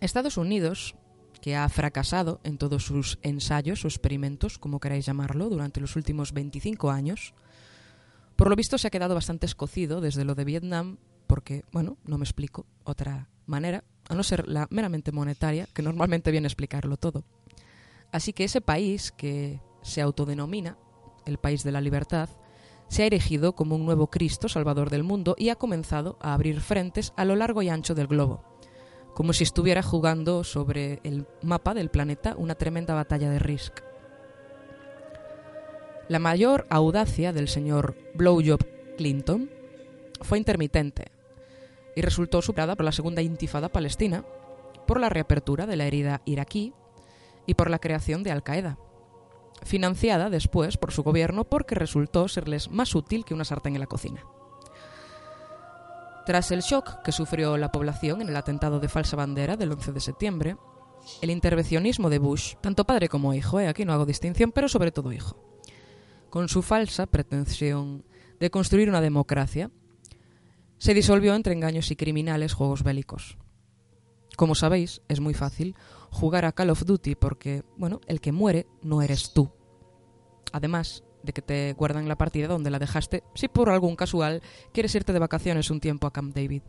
Estados 0.00 0.36
Unidos 0.36 0.94
que 1.40 1.56
ha 1.56 1.68
fracasado 1.68 2.40
en 2.44 2.58
todos 2.58 2.84
sus 2.84 3.18
ensayos 3.22 3.84
o 3.84 3.88
experimentos, 3.88 4.58
como 4.58 4.78
queráis 4.78 5.06
llamarlo, 5.06 5.48
durante 5.48 5.80
los 5.80 5.96
últimos 5.96 6.32
25 6.32 6.90
años. 6.90 7.34
Por 8.36 8.48
lo 8.48 8.56
visto 8.56 8.78
se 8.78 8.86
ha 8.86 8.90
quedado 8.90 9.16
bastante 9.16 9.46
escocido 9.46 10.00
desde 10.00 10.24
lo 10.24 10.36
de 10.36 10.44
Vietnam, 10.44 10.98
porque, 11.26 11.64
bueno, 11.72 11.98
no 12.04 12.18
me 12.18 12.24
explico 12.24 12.66
otra 12.84 13.28
manera, 13.46 13.82
a 14.08 14.14
no 14.14 14.22
ser 14.22 14.46
la 14.46 14.68
meramente 14.70 15.10
monetaria, 15.10 15.66
que 15.74 15.82
normalmente 15.82 16.30
viene 16.30 16.46
a 16.46 16.48
explicarlo 16.50 16.96
todo. 16.96 17.24
Así 18.12 18.32
que 18.32 18.44
ese 18.44 18.60
país 18.60 19.12
que 19.12 19.60
se 19.82 20.00
autodenomina 20.00 20.78
el 21.28 21.38
país 21.38 21.62
de 21.64 21.72
la 21.72 21.80
libertad, 21.80 22.28
se 22.88 23.02
ha 23.02 23.06
erigido 23.06 23.54
como 23.54 23.76
un 23.76 23.84
nuevo 23.84 24.08
Cristo 24.08 24.48
salvador 24.48 24.90
del 24.90 25.04
mundo 25.04 25.34
y 25.38 25.50
ha 25.50 25.56
comenzado 25.56 26.16
a 26.20 26.34
abrir 26.34 26.60
frentes 26.60 27.12
a 27.16 27.24
lo 27.24 27.36
largo 27.36 27.62
y 27.62 27.68
ancho 27.68 27.94
del 27.94 28.06
globo 28.06 28.42
como 29.18 29.32
si 29.32 29.42
estuviera 29.42 29.82
jugando 29.82 30.44
sobre 30.44 31.00
el 31.02 31.26
mapa 31.42 31.74
del 31.74 31.90
planeta 31.90 32.36
una 32.36 32.54
tremenda 32.54 32.94
batalla 32.94 33.28
de 33.28 33.40
Risk. 33.40 33.80
La 36.08 36.20
mayor 36.20 36.68
audacia 36.70 37.32
del 37.32 37.48
señor 37.48 37.96
Blowjob 38.14 38.60
Clinton 38.96 39.50
fue 40.20 40.38
intermitente 40.38 41.10
y 41.96 42.02
resultó 42.02 42.42
superada 42.42 42.76
por 42.76 42.84
la 42.84 42.92
segunda 42.92 43.20
intifada 43.20 43.70
palestina, 43.70 44.24
por 44.86 45.00
la 45.00 45.08
reapertura 45.08 45.66
de 45.66 45.74
la 45.74 45.86
herida 45.86 46.22
iraquí 46.24 46.72
y 47.44 47.54
por 47.54 47.70
la 47.70 47.80
creación 47.80 48.22
de 48.22 48.30
Al-Qaeda, 48.30 48.78
financiada 49.64 50.30
después 50.30 50.76
por 50.76 50.92
su 50.92 51.02
gobierno 51.02 51.44
porque 51.44 51.74
resultó 51.74 52.28
serles 52.28 52.70
más 52.70 52.94
útil 52.94 53.24
que 53.24 53.34
una 53.34 53.44
sartén 53.44 53.74
en 53.74 53.80
la 53.80 53.86
cocina. 53.86 54.24
Tras 56.26 56.50
el 56.50 56.60
shock 56.60 57.02
que 57.02 57.12
sufrió 57.12 57.56
la 57.56 57.72
población 57.72 58.20
en 58.20 58.28
el 58.28 58.36
atentado 58.36 58.80
de 58.80 58.88
falsa 58.88 59.16
bandera 59.16 59.56
del 59.56 59.72
11 59.72 59.92
de 59.92 60.00
septiembre, 60.00 60.56
el 61.22 61.30
intervencionismo 61.30 62.10
de 62.10 62.18
Bush, 62.18 62.54
tanto 62.60 62.84
padre 62.84 63.08
como 63.08 63.32
hijo, 63.32 63.58
aquí 63.58 63.84
no 63.84 63.92
hago 63.92 64.04
distinción, 64.04 64.52
pero 64.52 64.68
sobre 64.68 64.92
todo 64.92 65.12
hijo, 65.12 65.36
con 66.28 66.48
su 66.48 66.62
falsa 66.62 67.06
pretensión 67.06 68.04
de 68.38 68.50
construir 68.50 68.88
una 68.88 69.00
democracia, 69.00 69.70
se 70.78 70.94
disolvió 70.94 71.34
entre 71.34 71.54
engaños 71.54 71.90
y 71.90 71.96
criminales 71.96 72.52
juegos 72.52 72.82
bélicos. 72.82 73.38
Como 74.36 74.54
sabéis, 74.54 75.02
es 75.08 75.20
muy 75.20 75.34
fácil 75.34 75.74
jugar 76.10 76.44
a 76.44 76.52
Call 76.52 76.70
of 76.70 76.84
Duty 76.84 77.14
porque, 77.14 77.62
bueno, 77.76 78.00
el 78.06 78.20
que 78.20 78.32
muere 78.32 78.66
no 78.82 79.02
eres 79.02 79.32
tú. 79.32 79.50
Además, 80.52 81.04
de 81.22 81.32
que 81.32 81.42
te 81.42 81.72
guardan 81.74 82.08
la 82.08 82.16
partida 82.16 82.46
donde 82.46 82.70
la 82.70 82.78
dejaste 82.78 83.24
si 83.34 83.48
por 83.48 83.70
algún 83.70 83.96
casual 83.96 84.42
quieres 84.72 84.94
irte 84.94 85.12
de 85.12 85.18
vacaciones 85.18 85.70
un 85.70 85.80
tiempo 85.80 86.06
a 86.06 86.12
Camp 86.12 86.34
David. 86.34 86.62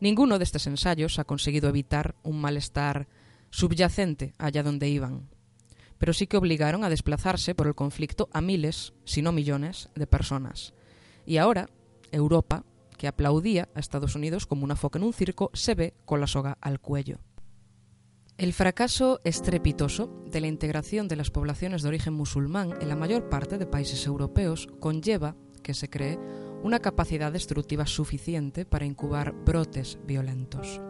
Ninguno 0.00 0.38
de 0.38 0.44
estos 0.44 0.66
ensayos 0.66 1.18
ha 1.18 1.24
conseguido 1.24 1.68
evitar 1.68 2.14
un 2.22 2.40
malestar 2.40 3.08
subyacente 3.50 4.34
allá 4.38 4.62
donde 4.62 4.88
iban, 4.88 5.28
pero 5.98 6.12
sí 6.12 6.26
que 6.26 6.36
obligaron 6.36 6.84
a 6.84 6.90
desplazarse 6.90 7.54
por 7.54 7.66
el 7.66 7.74
conflicto 7.74 8.28
a 8.32 8.40
miles, 8.40 8.92
si 9.04 9.22
no 9.22 9.32
millones, 9.32 9.88
de 9.94 10.06
personas. 10.06 10.74
Y 11.26 11.38
ahora, 11.38 11.68
Europa, 12.12 12.64
que 12.96 13.08
aplaudía 13.08 13.68
a 13.74 13.80
Estados 13.80 14.14
Unidos 14.14 14.46
como 14.46 14.64
una 14.64 14.76
foca 14.76 14.98
en 14.98 15.04
un 15.04 15.12
circo, 15.12 15.50
se 15.52 15.74
ve 15.74 15.94
con 16.04 16.20
la 16.20 16.26
soga 16.26 16.58
al 16.60 16.80
cuello. 16.80 17.18
El 18.38 18.52
fracaso 18.52 19.20
estrepitoso 19.24 20.22
de 20.30 20.40
la 20.40 20.46
integración 20.46 21.08
de 21.08 21.16
las 21.16 21.32
poblaciones 21.32 21.82
de 21.82 21.88
origen 21.88 22.14
musulmán 22.14 22.72
en 22.80 22.88
la 22.88 22.94
mayor 22.94 23.28
parte 23.28 23.58
de 23.58 23.66
países 23.66 24.06
europeos 24.06 24.68
conlleva 24.78 25.34
que 25.64 25.74
se 25.74 25.90
cree 25.90 26.20
una 26.62 26.78
capacidad 26.78 27.32
destructiva 27.32 27.84
suficiente 27.84 28.64
para 28.64 28.86
incubar 28.86 29.32
brotes 29.32 29.98
violentos. 30.06 30.80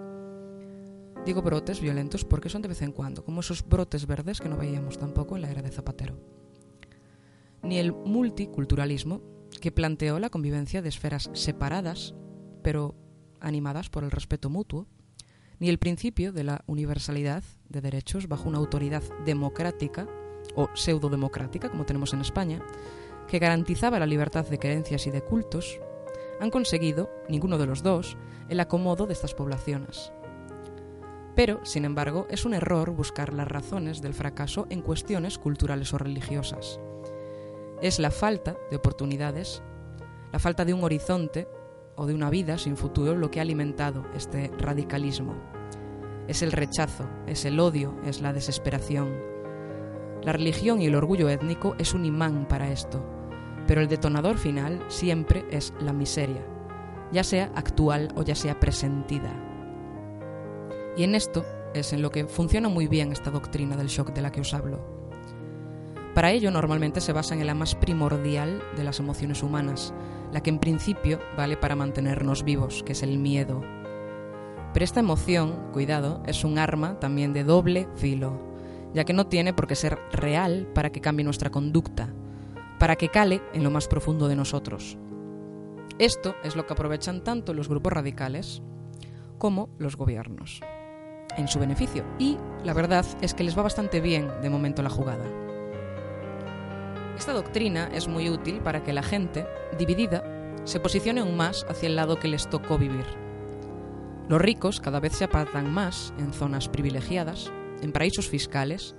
Digo 1.25 1.40
brotes 1.40 1.81
violentos 1.81 2.26
porque 2.26 2.50
son 2.50 2.61
de 2.61 2.69
vez 2.69 2.83
en 2.83 2.93
cuando, 2.93 3.25
como 3.25 3.40
esos 3.40 3.67
brotes 3.67 4.07
verdes 4.07 4.40
que 4.43 4.50
no 4.50 4.59
veíamos 4.59 4.99
tampoco 4.99 5.35
en 5.35 5.40
la 5.40 5.50
era 5.50 5.62
de 5.62 5.71
Zapatero. 5.71 6.21
Ni 7.62 7.78
el 7.78 7.95
multiculturalismo, 7.95 9.23
que 9.59 9.73
planteó 9.73 10.19
la 10.19 10.28
convivencia 10.28 10.83
de 10.83 10.90
esferas 10.90 11.31
separadas, 11.33 12.14
pero 12.62 12.95
animadas 13.40 13.88
por 13.88 14.05
el 14.05 14.11
respeto 14.11 14.50
mutuo, 14.50 14.87
ni 15.59 15.69
el 15.69 15.79
principio 15.79 16.33
de 16.33 16.45
la 16.45 16.62
universalidad 16.67 17.43
de 17.69 17.81
derechos 17.81 18.29
bajo 18.29 18.49
una 18.49 18.59
autoridad 18.59 19.03
democrática 19.25 20.07
o 20.55 20.69
pseudo-democrática, 20.75 21.71
como 21.71 21.85
tenemos 21.85 22.12
en 22.12 22.21
España, 22.21 22.62
que 23.27 23.38
garantizaba 23.38 23.99
la 23.99 24.07
libertad 24.07 24.47
de 24.47 24.59
creencias 24.59 25.07
y 25.07 25.11
de 25.11 25.23
cultos, 25.23 25.81
han 26.41 26.50
conseguido, 26.50 27.11
ninguno 27.29 27.59
de 27.59 27.67
los 27.67 27.83
dos, 27.83 28.17
el 28.49 28.61
acomodo 28.61 29.07
de 29.07 29.12
estas 29.12 29.35
poblaciones. 29.35 30.12
Pero, 31.35 31.65
sin 31.65 31.85
embargo, 31.85 32.27
es 32.31 32.45
un 32.45 32.55
error 32.55 32.91
buscar 32.91 33.33
las 33.33 33.49
razones 33.49 34.00
del 34.00 34.15
fracaso 34.15 34.67
en 34.71 34.83
cuestiones 34.83 35.38
culturales 35.38 35.93
o 35.93 35.99
religiosas. 35.99 36.81
Es 37.81 37.99
la 37.99 38.11
falta 38.11 38.57
de 38.71 38.77
oportunidades, 38.77 39.62
la 40.33 40.38
falta 40.38 40.65
de 40.65 40.75
un 40.75 40.83
horizonte 40.83 41.47
o 41.99 42.07
de 42.07 42.14
una 42.14 42.31
vida 42.31 42.57
sin 42.57 42.76
futuro 42.76 43.14
lo 43.17 43.31
que 43.31 43.40
ha 43.40 43.43
alimentado 43.43 44.07
este 44.14 44.50
radicalismo. 44.57 45.35
Es 46.28 46.43
el 46.43 46.52
rechazo, 46.52 47.09
es 47.26 47.45
el 47.45 47.59
odio, 47.59 47.95
es 48.05 48.23
la 48.23 48.33
desesperación. 48.33 49.12
La 50.23 50.33
religión 50.33 50.81
y 50.81 50.87
el 50.87 50.95
orgullo 50.95 51.28
étnico 51.28 51.75
es 51.78 51.95
un 51.95 52.05
imán 52.05 52.47
para 52.47 52.71
esto, 52.71 53.05
pero 53.67 53.81
el 53.81 53.88
detonador 53.88 54.38
final 54.38 54.85
siempre 54.88 55.45
es 55.50 55.75
la 55.81 55.93
miseria, 55.93 56.47
ya 57.12 57.25
sea 57.25 57.50
actual 57.55 58.12
o 58.14 58.23
ya 58.23 58.35
sea 58.35 58.61
presentida. 58.61 59.33
Y 60.97 61.02
en 61.02 61.14
esto 61.14 61.45
es 61.75 61.93
en 61.93 62.02
lo 62.02 62.11
que 62.11 62.26
funciona 62.26 62.69
muy 62.69 62.87
bien 62.87 63.11
esta 63.11 63.31
doctrina 63.31 63.76
del 63.76 63.88
shock 63.88 64.12
de 64.12 64.23
la 64.23 64.31
que 64.31 64.40
os 64.40 64.55
hablo. 64.55 64.78
Para 66.14 66.31
ello 66.33 66.50
normalmente 66.50 67.00
se 67.00 67.12
basa 67.12 67.35
en 67.35 67.47
la 67.47 67.55
más 67.55 67.75
primordial 67.75 68.62
de 68.76 68.85
las 68.85 68.99
emociones 68.99 69.43
humanas, 69.43 69.95
la 70.33 70.43
que 70.43 70.51
en 70.51 70.59
principio 70.59 71.19
vale 71.37 71.57
para 71.57 71.77
mantenernos 71.77 72.45
vivos, 72.45 72.83
que 72.83 72.93
es 72.93 73.03
el 73.03 73.19
miedo. 73.19 73.63
Pero 74.73 74.85
esta 74.85 75.01
emoción, 75.01 75.71
cuidado, 75.73 76.23
es 76.27 76.45
un 76.45 76.59
arma 76.59 77.01
también 77.01 77.33
de 77.33 77.45
doble 77.45 77.89
filo, 77.97 78.39
ya 78.95 79.05
que 79.05 79.13
no 79.13 79.27
tiene 79.27 79.55
por 79.55 79.67
qué 79.67 79.75
ser 79.75 79.99
real 80.13 80.69
para 80.75 80.91
que 80.91 81.01
cambie 81.01 81.25
nuestra 81.25 81.51
conducta, 81.51 82.13
para 82.79 82.97
que 82.97 83.09
cale 83.09 83.43
en 83.53 83.65
lo 83.65 83.71
más 83.71 83.89
profundo 83.89 84.29
de 84.29 84.37
nosotros. 84.37 84.99
Esto 85.99 86.35
es 86.45 86.55
lo 86.55 86.67
que 86.67 86.75
aprovechan 86.75 87.25
tanto 87.25 87.55
los 87.55 87.69
grupos 87.69 87.93
radicales 87.93 88.63
como 89.39 89.71
los 89.79 89.97
gobiernos. 89.97 90.61
en 91.37 91.49
su 91.49 91.59
beneficio. 91.59 92.05
Y 92.19 92.37
la 92.65 92.73
verdad 92.73 93.07
es 93.21 93.35
que 93.35 93.45
les 93.45 93.57
va 93.57 93.63
bastante 93.63 94.01
bien 94.01 94.29
de 94.43 94.51
momento 94.51 94.83
la 94.83 94.91
jugada. 94.91 95.25
Esta 97.19 97.33
doctrina 97.33 97.91
es 97.93 98.07
muy 98.07 98.31
útil 98.31 98.61
para 98.61 98.85
que 98.85 98.93
la 98.93 99.03
gente, 99.03 99.45
dividida, 99.77 100.23
se 100.63 100.79
posicione 100.79 101.21
aún 101.21 101.37
más 101.37 101.67
hacia 101.69 101.89
el 101.89 101.97
lado 101.97 102.21
que 102.21 102.29
les 102.29 102.49
tocó 102.49 102.79
vivir. 102.79 103.05
Los 104.29 104.41
ricos 104.41 104.81
cada 104.81 105.01
vez 105.01 105.15
se 105.15 105.25
apartan 105.25 105.69
más 105.73 106.15
en 106.19 106.33
zonas 106.33 106.69
privilegiadas, 106.69 107.51
en 107.83 107.91
paraísos 107.91 108.29
fiscales, 108.29 108.95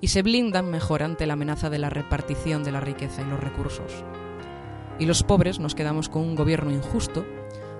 y 0.00 0.08
se 0.08 0.22
blindan 0.22 0.70
mejor 0.70 1.02
ante 1.02 1.26
la 1.26 1.32
amenaza 1.32 1.68
de 1.68 1.80
la 1.80 1.90
repartición 1.90 2.62
de 2.62 2.70
la 2.70 2.80
riqueza 2.80 3.22
y 3.22 3.24
los 3.30 3.40
recursos. 3.40 4.04
Y 5.00 5.06
los 5.06 5.24
pobres 5.24 5.58
nos 5.58 5.74
quedamos 5.74 6.08
con 6.08 6.22
un 6.22 6.36
gobierno 6.36 6.70
injusto, 6.70 7.26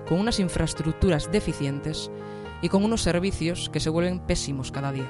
con 0.05 0.19
unas 0.19 0.41
infraestructuras 0.41 1.31
deficientes 1.31 2.11
y 2.61 2.67
con 2.67 2.83
unos 2.83 3.03
servicios 3.03 3.69
que 3.69 3.79
se 3.79 3.89
vuelven 3.89 4.19
pésimos 4.19 4.69
cada 4.69 4.91
día, 4.91 5.09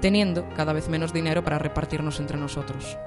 teniendo 0.00 0.48
cada 0.56 0.72
vez 0.72 0.88
menos 0.88 1.12
dinero 1.12 1.44
para 1.44 1.58
repartirnos 1.58 2.20
entre 2.20 2.38
nosotros. 2.38 2.98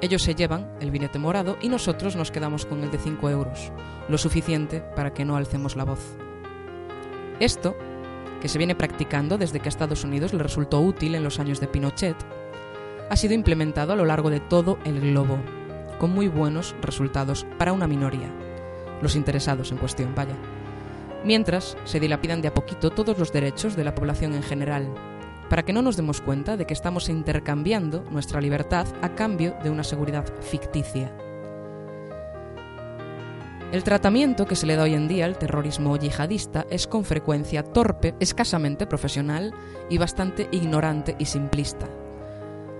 Ellos 0.00 0.22
se 0.22 0.34
llevan 0.34 0.70
el 0.80 0.90
billete 0.90 1.18
morado 1.18 1.56
y 1.62 1.68
nosotros 1.68 2.16
nos 2.16 2.30
quedamos 2.30 2.66
con 2.66 2.82
el 2.82 2.90
de 2.90 2.98
5 2.98 3.30
euros, 3.30 3.72
lo 4.08 4.18
suficiente 4.18 4.80
para 4.80 5.14
que 5.14 5.24
no 5.24 5.36
alcemos 5.36 5.74
la 5.74 5.84
voz. 5.84 6.16
Esto, 7.40 7.76
que 8.40 8.48
se 8.48 8.58
viene 8.58 8.74
practicando 8.74 9.38
desde 9.38 9.60
que 9.60 9.68
a 9.68 9.70
Estados 9.70 10.04
Unidos 10.04 10.34
le 10.34 10.42
resultó 10.42 10.80
útil 10.80 11.14
en 11.14 11.24
los 11.24 11.38
años 11.38 11.60
de 11.60 11.68
Pinochet, 11.68 12.16
ha 13.08 13.16
sido 13.16 13.34
implementado 13.34 13.92
a 13.92 13.96
lo 13.96 14.04
largo 14.04 14.30
de 14.30 14.40
todo 14.40 14.78
el 14.84 15.00
globo, 15.00 15.38
con 15.98 16.10
muy 16.10 16.28
buenos 16.28 16.74
resultados 16.82 17.46
para 17.58 17.72
una 17.72 17.86
minoría, 17.86 18.30
los 19.00 19.16
interesados 19.16 19.72
en 19.72 19.78
cuestión, 19.78 20.14
vaya. 20.14 20.36
Mientras 21.24 21.76
se 21.84 22.00
dilapidan 22.00 22.42
de 22.42 22.48
a 22.48 22.54
poquito 22.54 22.90
todos 22.90 23.18
los 23.18 23.32
derechos 23.32 23.76
de 23.76 23.84
la 23.84 23.94
población 23.94 24.34
en 24.34 24.42
general, 24.42 24.92
para 25.48 25.64
que 25.64 25.72
no 25.72 25.82
nos 25.82 25.96
demos 25.96 26.20
cuenta 26.20 26.56
de 26.56 26.66
que 26.66 26.74
estamos 26.74 27.08
intercambiando 27.08 28.04
nuestra 28.10 28.40
libertad 28.40 28.86
a 29.02 29.14
cambio 29.14 29.56
de 29.62 29.70
una 29.70 29.84
seguridad 29.84 30.24
ficticia. 30.40 31.12
El 33.72 33.82
tratamiento 33.82 34.46
que 34.46 34.54
se 34.54 34.64
le 34.64 34.76
da 34.76 34.84
hoy 34.84 34.94
en 34.94 35.08
día 35.08 35.24
al 35.24 35.38
terrorismo 35.38 35.96
yihadista 35.96 36.66
es 36.70 36.86
con 36.86 37.04
frecuencia 37.04 37.64
torpe, 37.64 38.14
escasamente 38.20 38.86
profesional 38.86 39.52
y 39.90 39.98
bastante 39.98 40.48
ignorante 40.52 41.16
y 41.18 41.24
simplista. 41.24 41.88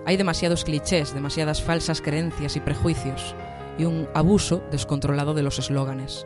Hay 0.05 0.15
demasiados 0.15 0.63
clichés, 0.63 1.13
demasiadas 1.13 1.61
falsas 1.61 2.01
creencias 2.01 2.55
y 2.55 2.61
prejuicios, 2.61 3.35
y 3.77 3.83
un 3.83 4.07
abuso 4.13 4.63
descontrolado 4.71 5.33
de 5.33 5.43
los 5.43 5.59
eslóganes. 5.59 6.25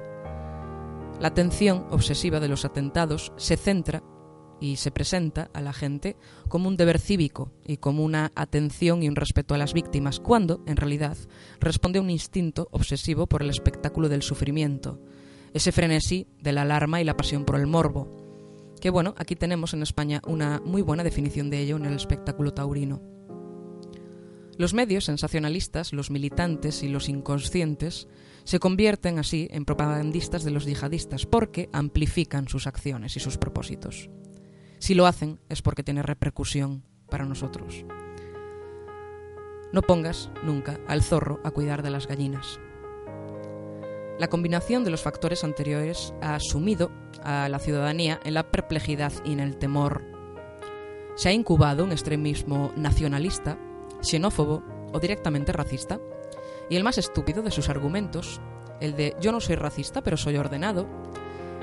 La 1.20 1.30
atención 1.30 1.88
obsesiva 1.90 2.40
de 2.40 2.48
los 2.48 2.64
atentados 2.64 3.34
se 3.38 3.58
centra 3.58 4.04
y 4.62 4.78
se 4.78 4.92
presenta 4.92 5.50
a 5.54 5.60
la 5.60 5.74
gente 5.74 6.16
como 6.48 6.70
un 6.70 6.78
deber 6.78 7.00
cívico 7.00 7.52
y 7.66 7.78
como 7.78 8.06
una 8.06 8.32
atención 8.36 9.04
y 9.04 9.10
un 9.10 9.18
respeto 9.18 9.56
a 9.56 9.58
las 9.58 9.74
víctimas, 9.74 10.22
cuando, 10.22 10.64
en 10.68 10.78
realidad, 10.78 11.18
responde 11.60 12.00
a 12.00 12.02
un 12.02 12.12
instinto 12.12 12.70
obsesivo 12.72 13.28
por 13.28 13.42
el 13.42 13.50
espectáculo 13.50 14.08
del 14.08 14.22
sufrimiento, 14.22 15.02
ese 15.54 15.72
frenesí 15.72 16.28
de 16.40 16.54
la 16.54 16.62
alarma 16.62 17.02
y 17.02 17.04
la 17.04 17.18
pasión 17.18 17.44
por 17.44 17.60
el 17.60 17.68
morbo, 17.68 18.16
que 18.80 18.92
bueno, 18.92 19.16
aquí 19.18 19.36
tenemos 19.36 19.74
en 19.74 19.82
España 19.82 20.22
una 20.26 20.62
muy 20.64 20.82
buena 20.82 21.04
definición 21.04 21.50
de 21.50 21.60
ello 21.60 21.76
en 21.76 21.86
el 21.86 21.96
espectáculo 21.96 22.54
taurino. 22.54 23.02
Los 24.58 24.74
medios 24.74 25.06
sensacionalistas, 25.06 25.92
los 25.92 26.12
militantes 26.12 26.84
y 26.84 26.88
los 26.88 27.10
inconscientes 27.10 28.08
se 28.44 28.60
convierten 28.60 29.18
así 29.18 29.48
en 29.52 29.66
propagandistas 29.66 30.44
de 30.44 30.52
los 30.52 30.66
yihadistas 30.66 31.26
porque 31.26 31.70
amplifican 31.74 32.48
sus 32.48 32.68
acciones 32.68 33.16
y 33.18 33.20
sus 33.20 33.38
propósitos. 33.38 34.10
Si 34.82 34.96
lo 34.96 35.06
hacen 35.06 35.40
es 35.48 35.62
porque 35.62 35.84
tiene 35.84 36.02
repercusión 36.02 36.84
para 37.08 37.24
nosotros. 37.24 37.86
No 39.72 39.84
pongas 39.84 40.32
nunca 40.44 40.80
al 40.88 41.04
zorro 41.04 41.40
a 41.44 41.52
cuidar 41.52 41.84
de 41.84 41.92
las 41.92 42.08
gallinas. 42.08 42.60
La 44.18 44.28
combinación 44.28 44.84
de 44.84 44.90
los 44.90 45.04
factores 45.04 45.44
anteriores 45.44 46.16
ha 46.20 46.40
sumido 46.40 46.90
a 47.24 47.48
la 47.48 47.60
ciudadanía 47.60 48.20
en 48.24 48.34
la 48.34 48.50
perplejidad 48.50 49.14
y 49.24 49.34
en 49.34 49.40
el 49.40 49.58
temor. 49.58 50.02
Se 51.16 51.30
ha 51.30 51.32
incubado 51.32 51.84
un 51.84 51.92
extremismo 51.92 52.72
nacionalista, 52.76 53.60
xenófobo 54.02 54.64
o 54.94 55.00
directamente 55.00 55.54
racista, 55.54 56.00
y 56.72 56.76
el 56.76 56.84
más 56.84 56.98
estúpido 56.98 57.44
de 57.44 57.52
sus 57.52 57.70
argumentos, 57.70 58.42
el 58.80 58.96
de 58.96 59.16
yo 59.22 59.32
no 59.32 59.42
soy 59.42 59.58
racista 59.58 60.02
pero 60.02 60.18
soy 60.18 60.38
ordenado, 60.38 60.88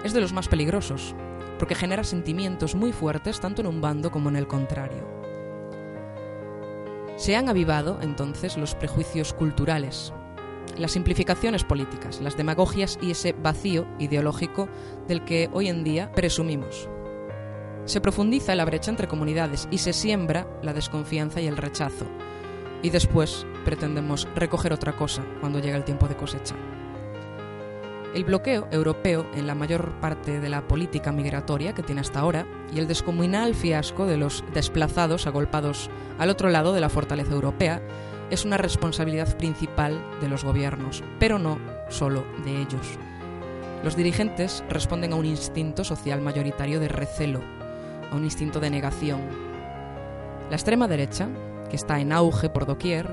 es 0.05 0.13
de 0.13 0.21
los 0.21 0.33
más 0.33 0.47
peligrosos, 0.47 1.17
porque 1.59 1.75
genera 1.75 2.05
sentimientos 2.05 2.75
muy 2.75 2.93
fuertes 2.93 3.41
tanto 3.41 3.63
en 3.63 3.69
un 3.69 3.81
bando 3.81 4.11
como 4.11 4.29
en 4.29 4.37
el 4.37 4.47
contrario. 4.47 5.07
Se 7.17 7.35
han 7.35 7.49
avivado 7.49 7.99
entonces 8.01 8.57
los 8.57 8.75
prejuicios 8.75 9.33
culturales, 9.33 10.13
las 10.77 10.93
simplificaciones 10.93 11.65
políticas, 11.65 12.21
las 12.21 12.37
demagogias 12.37 12.99
y 13.03 13.11
ese 13.11 13.33
vacío 13.33 13.87
ideológico 13.99 14.69
del 15.09 15.25
que 15.25 15.51
hoy 15.53 15.69
en 15.69 15.83
día 15.83 16.13
presumimos. 16.13 16.89
Se 17.87 18.01
profundiza 18.01 18.55
la 18.55 18.65
brecha 18.65 18.91
entre 18.91 19.09
comunidades 19.09 19.67
y 19.71 19.79
se 19.79 19.93
siembra 19.93 20.47
la 20.63 20.75
desconfianza 20.75 21.41
y 21.41 21.47
el 21.47 21.57
rechazo. 21.57 22.07
Y 22.83 22.91
después 22.91 23.47
pretendemos 23.65 24.29
recoger 24.37 24.73
otra 24.73 24.95
cosa 24.95 25.25
cuando 25.41 25.59
llega 25.59 25.77
el 25.77 25.85
tiempo 25.85 26.07
de 26.07 26.17
cosecha. 26.17 26.55
El 28.15 28.25
bloqueo 28.25 28.67
europeo 28.71 29.27
en 29.35 29.47
la 29.47 29.55
mayor 29.55 29.93
parte 30.01 30.41
de 30.41 30.49
la 30.49 30.67
política 30.67 31.13
migratoria 31.13 31.75
que 31.75 31.83
tiene 31.83 32.01
hasta 32.01 32.21
ahora 32.21 32.47
y 32.75 32.79
el 32.79 32.89
descomunal 32.89 33.55
fiasco 33.55 34.07
de 34.07 34.17
los 34.17 34.43
desplazados 34.55 35.27
agolpados 35.27 35.91
al 36.19 36.31
otro 36.31 36.49
lado 36.49 36.73
de 36.73 36.81
la 36.81 36.89
fortaleza 36.89 37.33
europea 37.33 37.83
es 38.31 38.45
una 38.45 38.57
responsabilidad 38.57 39.37
principal 39.37 39.99
de 40.21 40.29
los 40.29 40.43
gobiernos, 40.43 41.03
pero 41.19 41.39
no 41.39 41.59
solo 41.91 42.25
de 42.45 42.61
ellos. 42.61 42.99
Los 43.85 43.95
dirigentes 43.95 44.65
responden 44.69 45.13
a 45.13 45.17
un 45.17 45.27
instinto 45.27 45.85
social 45.85 46.21
mayoritario 46.21 46.81
de 46.81 46.89
recelo, 46.89 47.41
a 48.11 48.17
un 48.17 48.25
instinto 48.25 48.59
de 48.59 48.71
negación. 48.71 49.21
La 50.51 50.57
extrema 50.57 50.89
derecha, 50.89 51.29
que 51.71 51.77
está 51.77 52.01
en 52.01 52.13
auge 52.13 52.49
por 52.49 52.67
doquier, 52.67 53.07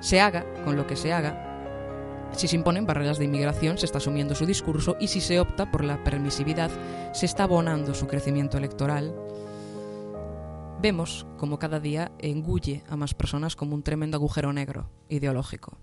se 0.00 0.20
haga 0.20 0.44
con 0.64 0.76
lo 0.76 0.86
que 0.86 0.96
se 0.96 1.12
haga, 1.12 1.51
si 2.32 2.48
se 2.48 2.56
imponen 2.56 2.86
barreras 2.86 3.18
de 3.18 3.24
inmigración, 3.24 3.78
se 3.78 3.86
está 3.86 3.98
asumiendo 3.98 4.34
su 4.34 4.46
discurso 4.46 4.96
y 4.98 5.08
si 5.08 5.20
se 5.20 5.40
opta 5.40 5.70
por 5.70 5.84
la 5.84 6.02
permisividad, 6.02 6.70
se 7.12 7.26
está 7.26 7.44
abonando 7.44 7.94
su 7.94 8.06
crecimiento 8.06 8.58
electoral. 8.58 9.14
Vemos 10.80 11.26
como 11.38 11.58
cada 11.58 11.78
día 11.78 12.10
engulle 12.18 12.82
a 12.88 12.96
más 12.96 13.14
personas 13.14 13.54
como 13.54 13.74
un 13.74 13.82
tremendo 13.82 14.16
agujero 14.16 14.52
negro 14.52 14.88
ideológico. 15.08 15.76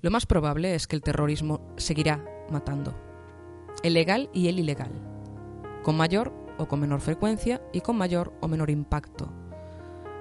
Lo 0.00 0.10
más 0.10 0.26
probable 0.26 0.74
es 0.74 0.86
que 0.86 0.96
el 0.96 1.02
terrorismo 1.02 1.60
seguirá 1.76 2.24
matando, 2.50 2.94
el 3.82 3.94
legal 3.94 4.30
y 4.32 4.48
el 4.48 4.60
ilegal, 4.60 4.92
con 5.82 5.96
mayor 5.96 6.32
o 6.56 6.66
con 6.66 6.80
menor 6.80 7.00
frecuencia 7.00 7.60
y 7.72 7.80
con 7.80 7.96
mayor 7.96 8.32
o 8.40 8.48
menor 8.48 8.70
impacto, 8.70 9.28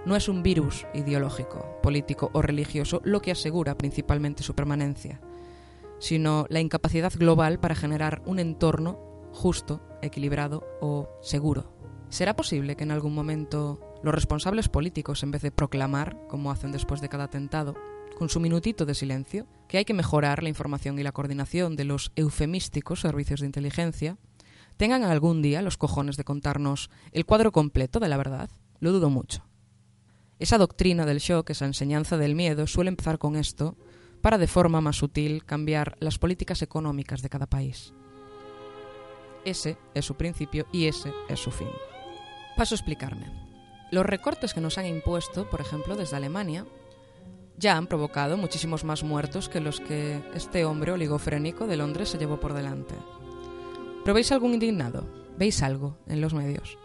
no 0.07 0.15
es 0.15 0.29
un 0.29 0.41
virus 0.41 0.87
ideológico, 0.93 1.79
político 1.83 2.31
o 2.33 2.41
religioso 2.41 3.01
lo 3.03 3.21
que 3.21 3.31
asegura 3.31 3.77
principalmente 3.77 4.41
su 4.41 4.55
permanencia, 4.55 5.19
sino 5.99 6.45
la 6.47 6.61
incapacidad 6.61 7.11
global 7.13 7.59
para 7.59 7.75
generar 7.75 8.21
un 8.25 8.39
entorno 8.39 8.97
justo, 9.33 9.81
equilibrado 10.01 10.65
o 10.79 11.09
seguro. 11.21 11.73
¿Será 12.07 12.37
posible 12.37 12.77
que 12.77 12.85
en 12.85 12.91
algún 12.91 13.13
momento 13.13 13.99
los 14.01 14.15
responsables 14.15 14.69
políticos, 14.69 15.23
en 15.23 15.31
vez 15.31 15.41
de 15.41 15.51
proclamar, 15.51 16.17
como 16.29 16.51
hacen 16.51 16.71
después 16.71 17.01
de 17.01 17.09
cada 17.09 17.25
atentado, 17.25 17.75
con 18.17 18.29
su 18.29 18.39
minutito 18.39 18.85
de 18.85 18.95
silencio, 18.95 19.45
que 19.67 19.77
hay 19.77 19.83
que 19.83 19.93
mejorar 19.93 20.41
la 20.41 20.47
información 20.47 20.97
y 20.99 21.03
la 21.03 21.11
coordinación 21.11 21.75
de 21.75 21.83
los 21.83 22.13
eufemísticos 22.15 23.01
servicios 23.01 23.41
de 23.41 23.47
inteligencia, 23.47 24.17
tengan 24.77 25.03
algún 25.03 25.41
día 25.41 25.61
los 25.61 25.75
cojones 25.75 26.15
de 26.15 26.23
contarnos 26.23 26.89
el 27.11 27.25
cuadro 27.25 27.51
completo 27.51 27.99
de 27.99 28.07
la 28.07 28.15
verdad? 28.15 28.49
Lo 28.79 28.93
dudo 28.93 29.09
mucho. 29.09 29.46
Esa 30.39 30.58
doctrina 30.58 31.06
del 31.06 31.19
shock, 31.19 31.50
esa 31.50 31.65
enseñanza 31.65 32.17
del 32.17 32.36
miedo, 32.36 32.67
suele 32.67 32.89
empezar 32.89 33.17
con 33.17 33.36
esto 33.36 33.76
para 34.21 34.38
de 34.38 34.47
forma 34.47 34.82
más 34.82 34.97
sutil 34.97 35.43
cambiar 35.45 35.95
las 36.00 36.19
políticas 36.19 36.62
económicas 36.62 37.21
de 37.21 37.30
cada 37.30 37.47
país. 37.47 37.93
Ese 39.45 39.78
es 39.93 40.06
su 40.06 40.15
principio 40.15 40.67
y 40.71 40.86
ese 40.86 41.12
es 41.30 41.39
su 41.39 41.52
fin. 41.52 41.69
Paso 42.56 42.76
a 42.76 42.78
explicarme. 42.78 43.32
Los 43.91 44.06
recortes 44.06 44.54
que 44.54 44.62
nos 44.62 44.78
han 44.78 44.86
impuesto, 44.86 45.50
por 45.50 45.62
ejemplo, 45.62 45.95
desde 45.95 46.17
Alemania, 46.17 46.65
ya 47.58 47.78
han 47.78 47.88
provocado 47.88 48.38
muchísimos 48.38 48.84
más 48.84 49.04
muertos 49.04 49.50
que 49.50 49.62
los 49.62 49.80
que 49.80 50.21
este 50.36 50.65
hombre 50.65 50.91
oligofrénico 50.91 51.65
de 51.65 51.78
Londres 51.78 52.10
se 52.10 52.17
llevó 52.17 52.39
por 52.39 52.54
delante. 52.54 52.95
¿Pero 54.04 54.13
veis 54.13 54.32
algún 54.32 54.54
indignado? 54.54 55.08
¿Veis 55.38 55.63
algo 55.63 55.97
en 56.08 56.21
los 56.21 56.34
medios? 56.34 56.78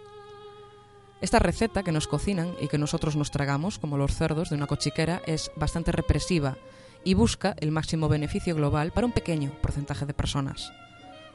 Esta 1.23 1.39
receta 1.39 1.85
que 1.85 1.93
nos 1.93 2.09
cocinan 2.09 2.57
y 2.61 2.67
que 2.67 2.79
nosotros 2.79 3.15
nos 3.15 3.31
tragamos, 3.31 3.79
como 3.79 3.97
los 3.97 4.13
cerdos 4.13 4.51
de 4.51 4.57
una 4.57 4.67
cochiquera, 4.67 5.23
es 5.25 5.53
bastante 5.55 5.93
represiva 5.93 6.59
y 7.05 7.15
busca 7.15 7.55
el 7.61 7.71
máximo 7.71 8.09
beneficio 8.09 8.57
global 8.57 8.91
para 8.91 9.07
un 9.07 9.13
pequeño 9.13 9.53
porcentaje 9.63 10.05
de 10.05 10.15
personas. 10.15 10.73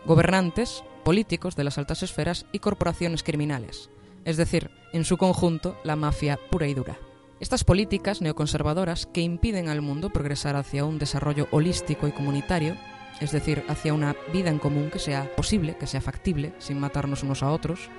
gobernantes, 0.06 0.84
políticos 1.04 1.56
de 1.56 1.64
las 1.64 1.78
altas 1.78 2.04
esferas 2.04 2.46
y 2.52 2.60
corporaciones 2.60 3.24
criminales, 3.24 3.90
es 4.26 4.38
decir, 4.38 4.72
en 4.92 5.06
su 5.06 5.18
conjunto, 5.18 5.78
la 5.84 5.96
mafia 5.96 6.38
pura 6.52 6.68
y 6.68 6.74
dura. 6.74 6.98
Estas 7.40 7.64
políticas 7.64 8.22
neoconservadoras 8.22 9.06
que 9.06 9.22
impiden 9.22 9.70
al 9.70 9.82
mundo 9.82 10.10
progresar 10.10 10.56
hacia 10.58 10.86
un 10.86 11.00
desarrollo 11.00 11.48
holístico 11.52 12.08
y 12.08 12.12
comunitario, 12.12 12.76
es 13.22 13.32
decir, 13.32 13.64
hacia 13.70 13.94
una 13.94 14.16
vida 14.34 14.50
en 14.50 14.60
común 14.60 14.90
que 14.92 15.00
sea 15.00 15.34
posible, 15.36 15.78
que 15.78 15.88
sea 15.88 16.02
factible, 16.02 16.54
sin 16.60 16.80
matarnos 16.80 17.24
unos 17.24 17.42
a 17.42 17.52
otros, 17.52 17.90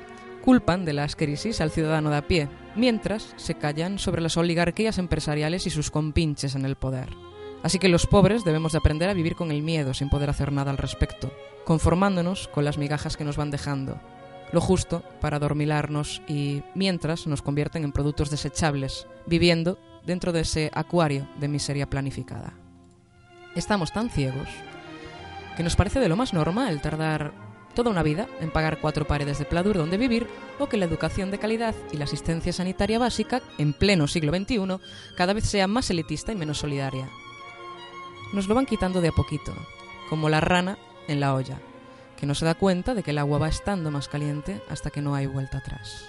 culpan 0.48 0.86
de 0.86 0.94
las 0.94 1.14
crisis 1.14 1.60
al 1.60 1.70
ciudadano 1.70 2.08
de 2.08 2.16
a 2.16 2.26
pie, 2.26 2.48
mientras 2.74 3.34
se 3.36 3.56
callan 3.56 3.98
sobre 3.98 4.22
las 4.22 4.38
oligarquías 4.38 4.96
empresariales 4.96 5.66
y 5.66 5.70
sus 5.70 5.90
compinches 5.90 6.54
en 6.54 6.64
el 6.64 6.74
poder. 6.74 7.10
Así 7.62 7.78
que 7.78 7.90
los 7.90 8.06
pobres 8.06 8.46
debemos 8.46 8.72
de 8.72 8.78
aprender 8.78 9.10
a 9.10 9.12
vivir 9.12 9.36
con 9.36 9.50
el 9.50 9.60
miedo 9.62 9.92
sin 9.92 10.08
poder 10.08 10.30
hacer 10.30 10.50
nada 10.50 10.70
al 10.70 10.78
respecto, 10.78 11.30
conformándonos 11.66 12.48
con 12.48 12.64
las 12.64 12.78
migajas 12.78 13.18
que 13.18 13.24
nos 13.24 13.36
van 13.36 13.50
dejando, 13.50 14.00
lo 14.50 14.62
justo 14.62 15.02
para 15.20 15.36
adormilarnos 15.36 16.22
y 16.26 16.62
mientras 16.74 17.26
nos 17.26 17.42
convierten 17.42 17.84
en 17.84 17.92
productos 17.92 18.30
desechables, 18.30 19.06
viviendo 19.26 19.78
dentro 20.06 20.32
de 20.32 20.40
ese 20.40 20.70
acuario 20.72 21.28
de 21.38 21.48
miseria 21.48 21.90
planificada. 21.90 22.54
Estamos 23.54 23.92
tan 23.92 24.08
ciegos 24.08 24.48
que 25.58 25.62
nos 25.62 25.76
parece 25.76 26.00
de 26.00 26.08
lo 26.08 26.16
más 26.16 26.32
normal 26.32 26.80
tardar 26.80 27.47
toda 27.78 27.92
una 27.92 28.02
vida 28.02 28.26
en 28.40 28.50
pagar 28.50 28.80
cuatro 28.80 29.06
paredes 29.06 29.38
de 29.38 29.44
pladur 29.44 29.76
donde 29.76 29.98
vivir 29.98 30.26
o 30.58 30.68
que 30.68 30.76
la 30.76 30.84
educación 30.84 31.30
de 31.30 31.38
calidad 31.38 31.76
y 31.92 31.96
la 31.96 32.06
asistencia 32.06 32.52
sanitaria 32.52 32.98
básica, 32.98 33.40
en 33.56 33.72
pleno 33.72 34.08
siglo 34.08 34.36
XXI, 34.36 34.80
cada 35.16 35.32
vez 35.32 35.44
sea 35.44 35.68
más 35.68 35.88
elitista 35.88 36.32
y 36.32 36.34
menos 36.34 36.58
solidaria. 36.58 37.08
Nos 38.32 38.48
lo 38.48 38.56
van 38.56 38.66
quitando 38.66 39.00
de 39.00 39.10
a 39.10 39.12
poquito, 39.12 39.54
como 40.10 40.28
la 40.28 40.40
rana 40.40 40.76
en 41.06 41.20
la 41.20 41.36
olla, 41.36 41.60
que 42.16 42.26
no 42.26 42.34
se 42.34 42.46
da 42.46 42.56
cuenta 42.56 42.94
de 42.94 43.04
que 43.04 43.12
el 43.12 43.18
agua 43.18 43.38
va 43.38 43.48
estando 43.48 43.92
más 43.92 44.08
caliente 44.08 44.60
hasta 44.68 44.90
que 44.90 45.00
no 45.00 45.14
hay 45.14 45.26
vuelta 45.26 45.58
atrás. 45.58 46.06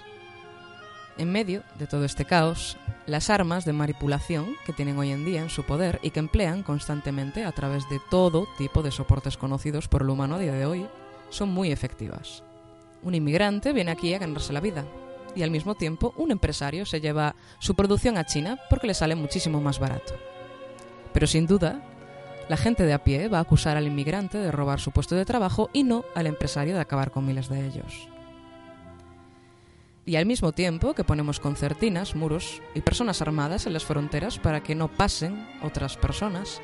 En 1.19 1.31
medio 1.31 1.61
de 1.77 1.85
todo 1.85 2.03
este 2.03 2.25
caos, 2.25 2.77
las 3.05 3.29
armas 3.29 3.63
de 3.63 3.73
manipulación 3.73 4.55
que 4.65 4.73
tienen 4.73 4.97
hoy 4.97 5.11
en 5.11 5.23
día 5.23 5.43
en 5.43 5.51
su 5.51 5.61
poder 5.61 5.99
y 6.01 6.09
que 6.09 6.19
emplean 6.19 6.63
constantemente 6.63 7.45
a 7.45 7.51
través 7.51 7.87
de 7.89 8.01
todo 8.09 8.47
tipo 8.57 8.81
de 8.81 8.89
soportes 8.89 9.37
conocidos 9.37 9.87
por 9.87 10.01
el 10.01 10.09
humano 10.09 10.35
a 10.35 10.39
día 10.39 10.53
de 10.53 10.65
hoy 10.65 10.87
son 11.29 11.49
muy 11.49 11.71
efectivas. 11.71 12.43
Un 13.01 13.15
inmigrante 13.15 13.73
viene 13.73 13.91
aquí 13.91 14.13
a 14.13 14.19
ganarse 14.19 14.53
la 14.53 14.59
vida 14.59 14.85
y 15.35 15.43
al 15.43 15.51
mismo 15.51 15.75
tiempo 15.75 16.13
un 16.17 16.31
empresario 16.31 16.85
se 16.85 17.01
lleva 17.01 17.35
su 17.59 17.75
producción 17.75 18.17
a 18.17 18.25
China 18.25 18.59
porque 18.69 18.87
le 18.87 18.93
sale 18.93 19.15
muchísimo 19.15 19.61
más 19.61 19.79
barato. 19.79 20.15
Pero 21.13 21.27
sin 21.27 21.47
duda, 21.47 21.81
la 22.49 22.57
gente 22.57 22.83
de 22.85 22.93
a 22.93 23.03
pie 23.03 23.27
va 23.27 23.37
a 23.37 23.41
acusar 23.41 23.77
al 23.77 23.87
inmigrante 23.87 24.37
de 24.37 24.51
robar 24.51 24.79
su 24.79 24.91
puesto 24.91 25.15
de 25.15 25.25
trabajo 25.25 25.69
y 25.71 25.83
no 25.83 26.03
al 26.15 26.27
empresario 26.27 26.75
de 26.75 26.81
acabar 26.81 27.11
con 27.11 27.25
miles 27.25 27.47
de 27.47 27.65
ellos. 27.65 28.09
Y 30.05 30.15
al 30.15 30.25
mismo 30.25 30.51
tiempo 30.51 30.95
que 30.95 31.03
ponemos 31.03 31.39
concertinas, 31.39 32.15
muros 32.15 32.63
y 32.73 32.81
personas 32.81 33.21
armadas 33.21 33.67
en 33.67 33.73
las 33.73 33.85
fronteras 33.85 34.39
para 34.39 34.63
que 34.63 34.73
no 34.73 34.87
pasen 34.87 35.47
otras 35.61 35.97
personas, 35.97 36.61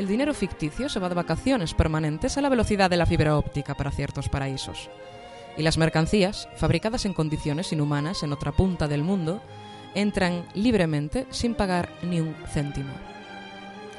el 0.00 0.08
dinero 0.08 0.32
ficticio 0.32 0.88
se 0.88 0.98
va 0.98 1.10
de 1.10 1.14
vacaciones 1.14 1.74
permanentes 1.74 2.38
a 2.38 2.40
la 2.40 2.48
velocidad 2.48 2.88
de 2.88 2.96
la 2.96 3.04
fibra 3.04 3.36
óptica 3.36 3.74
para 3.74 3.90
ciertos 3.90 4.30
paraísos. 4.30 4.88
Y 5.58 5.62
las 5.62 5.76
mercancías, 5.76 6.48
fabricadas 6.56 7.04
en 7.04 7.12
condiciones 7.12 7.70
inhumanas 7.70 8.22
en 8.22 8.32
otra 8.32 8.50
punta 8.50 8.88
del 8.88 9.02
mundo, 9.02 9.42
entran 9.94 10.46
libremente 10.54 11.26
sin 11.28 11.54
pagar 11.54 11.90
ni 12.00 12.18
un 12.18 12.34
céntimo. 12.50 12.94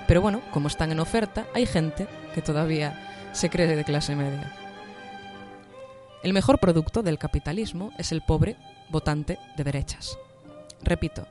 Pero 0.08 0.22
bueno, 0.22 0.42
como 0.50 0.70
están 0.70 0.92
en 0.92 1.00
oferta, 1.00 1.46
hay 1.54 1.68
gente 1.68 2.08
que 2.34 2.42
todavía 2.42 3.30
se 3.32 3.52
cree 3.52 3.68
de 3.68 3.84
clase 3.84 4.16
media. 4.16 4.52
El 6.24 6.34
mejor 6.34 6.58
producto 6.58 7.04
del 7.04 7.20
capitalismo 7.20 7.92
es 8.00 8.12
el 8.12 8.24
pobre 8.24 8.56
votante 8.90 9.38
de 9.56 9.64
derechas. 9.64 10.18
Repito, 10.82 11.28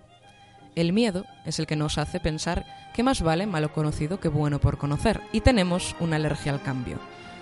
el 0.76 0.92
miedo 0.92 1.24
es 1.44 1.58
el 1.58 1.66
que 1.66 1.74
nos 1.74 1.98
hace 1.98 2.20
pensar 2.20 2.64
más 3.02 3.22
vale 3.22 3.46
malo 3.46 3.72
conocido 3.72 4.20
que 4.20 4.28
bueno 4.28 4.58
por 4.58 4.78
conocer 4.78 5.20
y 5.32 5.40
tenemos 5.40 5.94
una 6.00 6.16
alergia 6.16 6.52
al 6.52 6.62
cambio, 6.62 6.98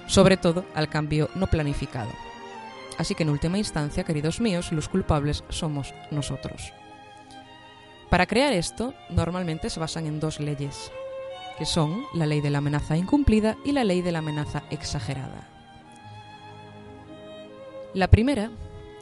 sobre 0.07 0.37
todo 0.37 0.64
al 0.75 0.88
cambio 0.88 1.31
no 1.35 1.47
planificado. 1.47 2.11
Así 2.99 3.14
que 3.14 3.23
en 3.23 3.31
última 3.31 3.59
instancia, 3.59 4.05
queridos 4.05 4.40
míos, 4.40 4.73
los 4.73 4.88
culpables 4.88 5.44
somos 5.49 5.94
nosotros. 6.11 6.73
Para 8.11 8.27
crear 8.27 8.53
esto, 8.53 8.94
normalmente 9.11 9.71
se 9.71 9.79
basan 9.79 10.07
en 10.07 10.18
dos 10.18 10.40
leyes, 10.40 10.90
que 11.59 11.66
son 11.66 12.05
la 12.14 12.27
ley 12.27 12.40
de 12.40 12.51
la 12.51 12.59
amenaza 12.59 12.97
incumplida 12.97 13.57
y 13.64 13.73
la 13.73 13.85
ley 13.85 14.03
de 14.03 14.12
la 14.12 14.21
amenaza 14.21 14.62
exagerada. 14.71 15.47
La 17.94 18.09
primera 18.09 18.51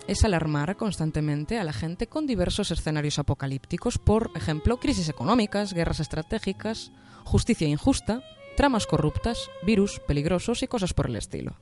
es 0.08 0.24
alarmar 0.24 0.76
constantemente 0.76 1.58
a 1.58 1.64
la 1.64 1.72
gente 1.72 2.06
con 2.06 2.26
diversos 2.26 2.70
escenarios 2.70 3.18
apocalípticos, 3.18 3.98
por 3.98 4.30
ejemplo, 4.34 4.78
crisis 4.78 5.08
económicas, 5.08 5.72
guerras 5.72 6.00
estratégicas, 6.00 6.92
justicia 7.24 7.68
injusta, 7.68 8.22
tramas 8.56 8.86
corruptas, 8.86 9.50
virus 9.62 10.00
peligrosos 10.00 10.62
y 10.62 10.68
cosas 10.68 10.94
por 10.94 11.06
el 11.06 11.16
estilo. 11.16 11.56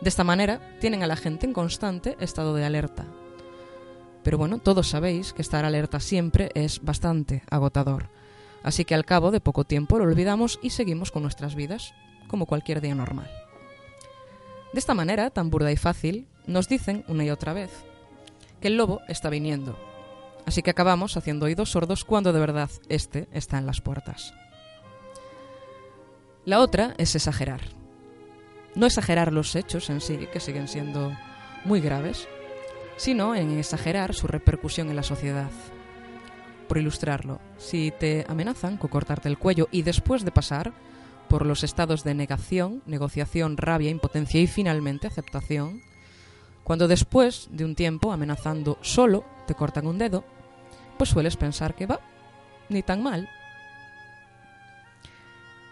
De 0.00 0.08
esta 0.08 0.24
manera, 0.24 0.60
tienen 0.80 1.02
a 1.02 1.06
la 1.06 1.16
gente 1.16 1.46
en 1.46 1.52
constante 1.52 2.16
estado 2.20 2.54
de 2.54 2.64
alerta. 2.64 3.06
Pero 4.22 4.38
bueno, 4.38 4.58
todos 4.58 4.88
sabéis 4.88 5.32
que 5.32 5.42
estar 5.42 5.64
alerta 5.64 6.00
siempre 6.00 6.50
es 6.54 6.82
bastante 6.82 7.42
agotador, 7.50 8.08
Así 8.62 8.84
que 8.84 8.94
al 8.94 9.04
cabo 9.04 9.30
de 9.30 9.40
poco 9.40 9.64
tiempo 9.64 9.98
lo 9.98 10.04
olvidamos 10.04 10.58
y 10.62 10.70
seguimos 10.70 11.10
con 11.10 11.22
nuestras 11.22 11.54
vidas, 11.54 11.94
como 12.28 12.46
cualquier 12.46 12.80
día 12.80 12.94
normal. 12.94 13.30
De 14.72 14.78
esta 14.78 14.94
manera, 14.94 15.30
tan 15.30 15.50
burda 15.50 15.72
y 15.72 15.76
fácil, 15.76 16.28
nos 16.46 16.68
dicen 16.68 17.04
una 17.08 17.24
y 17.24 17.30
otra 17.30 17.52
vez 17.52 17.70
que 18.60 18.68
el 18.68 18.76
lobo 18.76 19.00
está 19.08 19.30
viniendo. 19.30 19.78
Así 20.46 20.62
que 20.62 20.70
acabamos 20.70 21.16
haciendo 21.16 21.46
oídos 21.46 21.70
sordos 21.70 22.04
cuando 22.04 22.32
de 22.32 22.40
verdad 22.40 22.70
éste 22.88 23.28
está 23.32 23.58
en 23.58 23.66
las 23.66 23.80
puertas. 23.80 24.34
La 26.44 26.60
otra 26.60 26.94
es 26.98 27.14
exagerar. 27.14 27.60
No 28.74 28.86
exagerar 28.86 29.32
los 29.32 29.54
hechos 29.56 29.90
en 29.90 30.00
sí, 30.00 30.28
que 30.32 30.40
siguen 30.40 30.68
siendo 30.68 31.12
muy 31.64 31.80
graves, 31.80 32.28
sino 32.96 33.34
en 33.34 33.58
exagerar 33.58 34.14
su 34.14 34.26
repercusión 34.26 34.90
en 34.90 34.96
la 34.96 35.02
sociedad, 35.02 35.50
por 36.68 36.78
ilustrarlo, 36.78 37.40
si 37.58 37.92
te 37.98 38.24
amenazan 38.28 38.76
con 38.76 38.90
cortarte 38.90 39.28
el 39.28 39.38
cuello 39.38 39.68
y 39.70 39.82
después 39.82 40.24
de 40.24 40.30
pasar 40.30 40.72
por 41.30 41.46
los 41.46 41.62
estados 41.62 42.02
de 42.02 42.12
negación, 42.12 42.82
negociación, 42.86 43.56
rabia, 43.56 43.88
impotencia 43.88 44.40
y 44.40 44.48
finalmente 44.48 45.06
aceptación, 45.06 45.80
cuando 46.64 46.88
después 46.88 47.48
de 47.52 47.64
un 47.64 47.76
tiempo 47.76 48.12
amenazando 48.12 48.78
solo 48.80 49.24
te 49.46 49.54
cortan 49.54 49.86
un 49.86 49.96
dedo, 49.96 50.24
pues 50.98 51.10
sueles 51.10 51.36
pensar 51.36 51.76
que 51.76 51.86
va, 51.86 52.00
ni 52.68 52.82
tan 52.82 53.04
mal. 53.04 53.28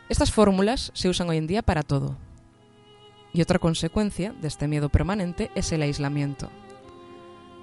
Estas 0.09 0.31
fórmulas 0.31 0.93
se 0.95 1.09
usan 1.09 1.29
hoy 1.29 1.39
en 1.39 1.49
día 1.49 1.63
para 1.63 1.83
todo. 1.83 2.17
Y 3.33 3.43
otra 3.43 3.59
consecuencia 3.59 4.33
de 4.41 4.47
este 4.47 4.69
miedo 4.69 4.91
permanente 4.91 5.51
es 5.57 5.73
el 5.73 5.83
aislamiento. 5.83 6.51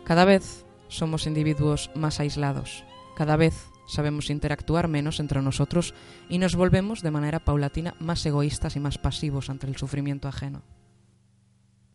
Cada 0.04 0.26
vez 0.26 0.66
somos 0.90 1.28
individuos 1.28 1.92
más 1.96 2.20
aislados. 2.20 2.84
Cada 3.16 3.38
vez 3.38 3.70
sabemos 3.88 4.30
interactuar 4.30 4.88
menos 4.88 5.20
entre 5.20 5.42
nosotros 5.42 5.94
y 6.30 6.38
nos 6.38 6.56
volvemos 6.56 7.02
de 7.02 7.12
manera 7.12 7.44
paulatina 7.44 7.96
más 8.00 8.26
egoístas 8.26 8.76
y 8.76 8.80
más 8.80 8.98
pasivos 8.98 9.50
ante 9.50 9.68
el 9.68 9.78
sufrimiento 9.78 10.28
ajeno. 10.28 10.64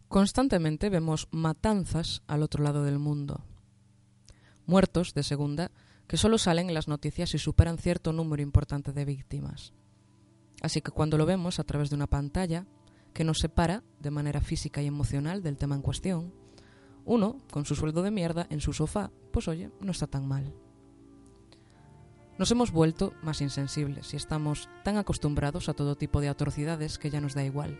Constantemente 0.08 0.90
vemos 0.90 1.28
matanzas 1.30 2.22
al 2.26 2.42
otro 2.42 2.64
lado 2.64 2.82
del 2.82 2.98
mundo. 2.98 3.44
Muertos 4.66 5.14
de 5.14 5.22
segunda 5.22 5.70
que 6.06 6.16
solo 6.16 6.38
salen 6.38 6.68
en 6.68 6.74
las 6.74 6.88
noticias 6.88 7.34
y 7.34 7.38
superan 7.38 7.78
cierto 7.78 8.12
número 8.12 8.42
importante 8.42 8.92
de 8.92 9.04
víctimas. 9.04 9.72
Así 10.62 10.80
que 10.80 10.90
cuando 10.90 11.16
lo 11.16 11.26
vemos 11.26 11.60
a 11.60 11.64
través 11.64 11.90
de 11.90 11.96
una 11.96 12.08
pantalla 12.08 12.66
que 13.14 13.24
nos 13.24 13.38
separa 13.38 13.82
de 14.00 14.10
manera 14.10 14.40
física 14.40 14.82
y 14.82 14.86
emocional 14.86 15.42
del 15.42 15.56
tema 15.56 15.76
en 15.76 15.82
cuestión, 15.82 16.34
uno, 17.04 17.38
con 17.50 17.64
su 17.64 17.74
sueldo 17.74 18.02
de 18.02 18.10
mierda 18.10 18.46
en 18.50 18.60
su 18.60 18.72
sofá, 18.72 19.10
pues 19.32 19.48
oye, 19.48 19.70
no 19.80 19.92
está 19.92 20.06
tan 20.06 20.26
mal. 20.26 20.52
Nos 22.40 22.50
hemos 22.50 22.70
vuelto 22.70 23.12
más 23.20 23.42
insensibles 23.42 24.14
y 24.14 24.16
estamos 24.16 24.70
tan 24.82 24.96
acostumbrados 24.96 25.68
a 25.68 25.74
todo 25.74 25.98
tipo 25.98 26.22
de 26.22 26.30
atrocidades 26.30 26.96
que 26.98 27.10
ya 27.10 27.20
nos 27.20 27.34
da 27.34 27.44
igual. 27.44 27.78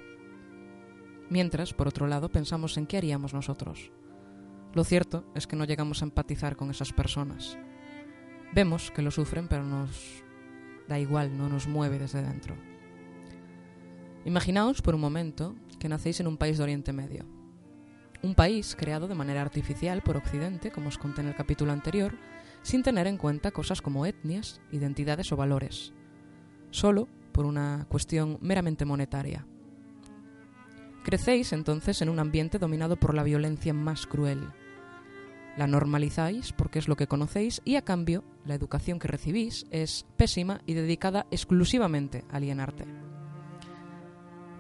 Mientras, 1.31 1.73
por 1.73 1.89
otro 1.89 2.07
lado, 2.07 2.29
pensamos 2.29 2.77
en 2.77 2.87
qué 2.87 2.99
haríamos 2.99 3.33
nosotros. 3.33 3.91
Lo 4.75 4.85
cierto 4.85 5.25
es 5.35 5.47
que 5.47 5.57
no 5.57 5.65
llegamos 5.65 6.03
a 6.03 6.05
empatizar 6.05 6.57
con 6.57 6.71
esas 6.71 6.93
personas. 6.93 7.57
Vemos 8.53 8.91
que 8.91 9.01
lo 9.01 9.11
sufren, 9.11 9.49
pero 9.49 9.65
nos 9.65 10.23
da 10.87 10.99
igual, 10.99 11.39
no 11.39 11.49
nos 11.49 11.67
mueve 11.67 11.99
desde 11.99 12.21
dentro. 12.21 12.55
Imaginaos 14.27 14.83
por 14.83 14.95
un 14.95 15.01
momento 15.01 15.57
que 15.79 15.89
nacéis 15.89 16.21
en 16.21 16.27
un 16.27 16.37
país 16.37 16.59
de 16.59 16.65
Oriente 16.65 16.93
Medio. 16.93 17.25
Un 18.23 18.35
país 18.35 18.77
creado 18.79 19.09
de 19.09 19.15
manera 19.15 19.41
artificial 19.41 20.03
por 20.03 20.19
Occidente, 20.19 20.71
como 20.71 20.89
os 20.89 20.99
conté 20.99 21.23
en 21.23 21.29
el 21.29 21.35
capítulo 21.35 21.73
anterior, 21.73 22.13
sin 22.63 22.83
tener 22.83 23.07
en 23.07 23.17
cuenta 23.17 23.51
cosas 23.51 23.83
como 23.83 24.07
etnias, 24.07 24.61
identidades 24.71 25.33
o 25.33 25.37
valores, 25.37 25.93
solo 26.71 27.09
por 27.33 27.47
una 27.47 27.87
cuestión 27.89 28.39
meramente 28.41 28.85
monetaria. 28.85 29.47
Crecéis 31.03 31.53
entonces 31.53 32.03
en 32.03 32.11
un 32.11 32.19
ambiente 32.19 32.59
dominado 32.59 32.97
por 32.97 33.15
la 33.15 33.23
violencia 33.23 33.73
más 33.73 34.07
cruel. 34.07 34.51
La 35.57 35.67
normalizáis 35.67 36.53
porque 36.53 36.79
es 36.79 36.89
lo 36.89 36.97
que 36.97 37.07
conocéis 37.07 37.63
y 37.65 37.77
a 37.77 37.83
cambio 37.83 38.23
la 38.45 38.55
educación 38.55 38.99
que 38.99 39.09
recibís 39.09 39.67
es 39.71 40.07
pésima 40.17 40.61
y 40.67 40.75
dedicada 40.75 41.27
exclusivamente 41.31 42.25
a 42.31 42.37
alienarte. 42.37 42.85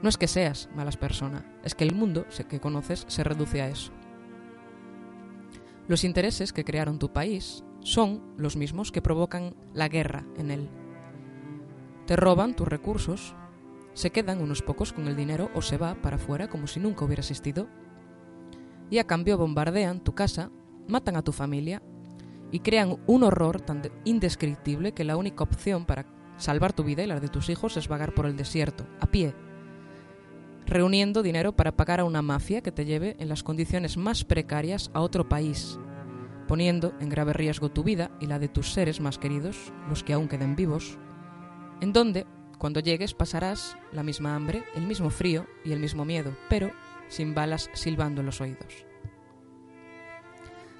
No 0.03 0.09
es 0.09 0.17
que 0.17 0.29
seas 0.29 0.71
malas 0.75 0.97
persona, 0.97 1.45
es 1.63 1.75
que 1.75 1.85
el 1.85 1.95
mundo 1.95 2.27
que 2.49 2.61
conoces 2.61 3.05
se 3.07 3.23
reduce 3.23 3.61
a 3.61 3.69
eso. 3.69 3.93
Los 5.89 6.05
intereses 6.05 6.53
que 6.53 6.65
crearon 6.65 6.99
tu 6.99 7.13
país 7.13 7.65
son 7.83 8.23
los 8.37 8.57
mismos 8.57 8.93
que 8.93 9.03
provocan 9.03 9.55
la 9.73 9.89
guerra 9.89 10.27
en 10.37 10.51
él. 10.51 10.69
Te 12.07 12.17
roban 12.17 12.55
tus 12.55 12.69
recursos, 12.69 13.35
se 13.95 14.11
quedan 14.11 14.41
unos 14.41 14.63
pocos 14.63 14.93
con 14.93 15.07
el 15.07 15.17
dinero 15.17 15.51
o 15.55 15.63
se 15.63 15.79
va 15.79 15.95
para 15.95 16.17
afuera 16.17 16.49
como 16.49 16.67
si 16.67 16.81
nunca 16.81 17.05
hubiera 17.05 17.21
existido. 17.21 17.69
Y 18.91 18.99
a 18.99 19.07
cambio 19.07 19.39
bombardean 19.39 20.01
tu 20.01 20.15
casa, 20.15 20.51
matan 20.89 21.17
a 21.17 21.23
tu 21.23 21.33
familia 21.33 21.83
y 22.51 22.61
crean 22.61 22.99
un 23.07 23.23
horror 23.23 23.61
tan 23.61 23.83
indescriptible 24.05 24.93
que 24.93 25.05
la 25.05 25.17
única 25.17 25.45
opción 25.45 25.85
para 25.85 26.07
salvar 26.37 26.73
tu 26.73 26.83
vida 26.83 27.03
y 27.03 27.07
la 27.07 27.21
de 27.21 27.29
tus 27.29 27.49
hijos 27.49 27.77
es 27.77 27.89
vagar 27.89 28.15
por 28.15 28.27
el 28.27 28.37
desierto, 28.37 28.87
a 28.99 29.07
pie, 29.07 29.35
reuniendo 30.67 31.23
dinero 31.23 31.53
para 31.53 31.77
pagar 31.77 32.01
a 32.01 32.05
una 32.05 32.23
mafia 32.23 32.63
que 32.63 32.73
te 32.73 32.85
lleve 32.85 33.17
en 33.19 33.29
las 33.29 33.43
condiciones 33.43 33.97
más 33.97 34.25
precarias 34.25 34.91
a 34.95 35.01
otro 35.01 35.29
país, 35.29 35.79
poniendo 36.51 36.93
en 36.99 37.09
grave 37.09 37.33
riesgo 37.33 37.71
tu 37.71 37.85
vida 37.85 38.11
y 38.19 38.27
la 38.27 38.41
de 38.41 38.49
tus 38.49 38.73
seres 38.73 39.01
más 39.01 39.19
queridos, 39.19 39.73
los 39.89 40.03
que 40.03 40.15
aún 40.15 40.27
queden 40.27 40.57
vivos, 40.57 40.99
en 41.81 41.93
donde, 41.93 42.27
cuando 42.59 42.81
llegues, 42.81 43.15
pasarás 43.15 43.77
la 43.93 44.03
misma 44.03 44.35
hambre, 44.35 44.65
el 44.75 44.85
mismo 44.85 45.11
frío 45.11 45.47
y 45.65 45.71
el 45.71 45.79
mismo 45.79 46.05
miedo, 46.05 46.37
pero 46.49 46.73
sin 47.07 47.37
balas 47.37 47.71
silbando 47.73 48.23
en 48.23 48.27
los 48.27 48.41
oídos. 48.41 48.85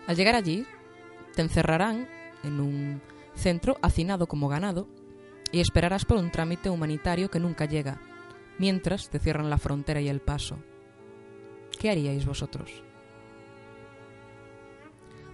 Al 0.09 0.17
llegar 0.17 0.35
allí, 0.35 0.67
te 1.37 1.43
encerrarán 1.43 2.09
en 2.43 2.59
un 2.59 3.01
centro 3.37 3.79
hacinado 3.81 4.27
como 4.27 4.49
ganado 4.49 4.89
y 5.53 5.61
esperarás 5.61 6.05
por 6.05 6.17
un 6.17 6.33
trámite 6.33 6.69
humanitario 6.69 7.31
que 7.31 7.39
nunca 7.39 7.67
llega, 7.67 8.01
mientras 8.59 9.09
te 9.09 9.21
cierran 9.21 9.51
la 9.51 9.59
frontera 9.59 10.01
y 10.01 10.09
el 10.09 10.21
paso. 10.21 10.59
¿Qué 11.79 11.91
haríais 11.91 12.27
vosotros? 12.27 12.90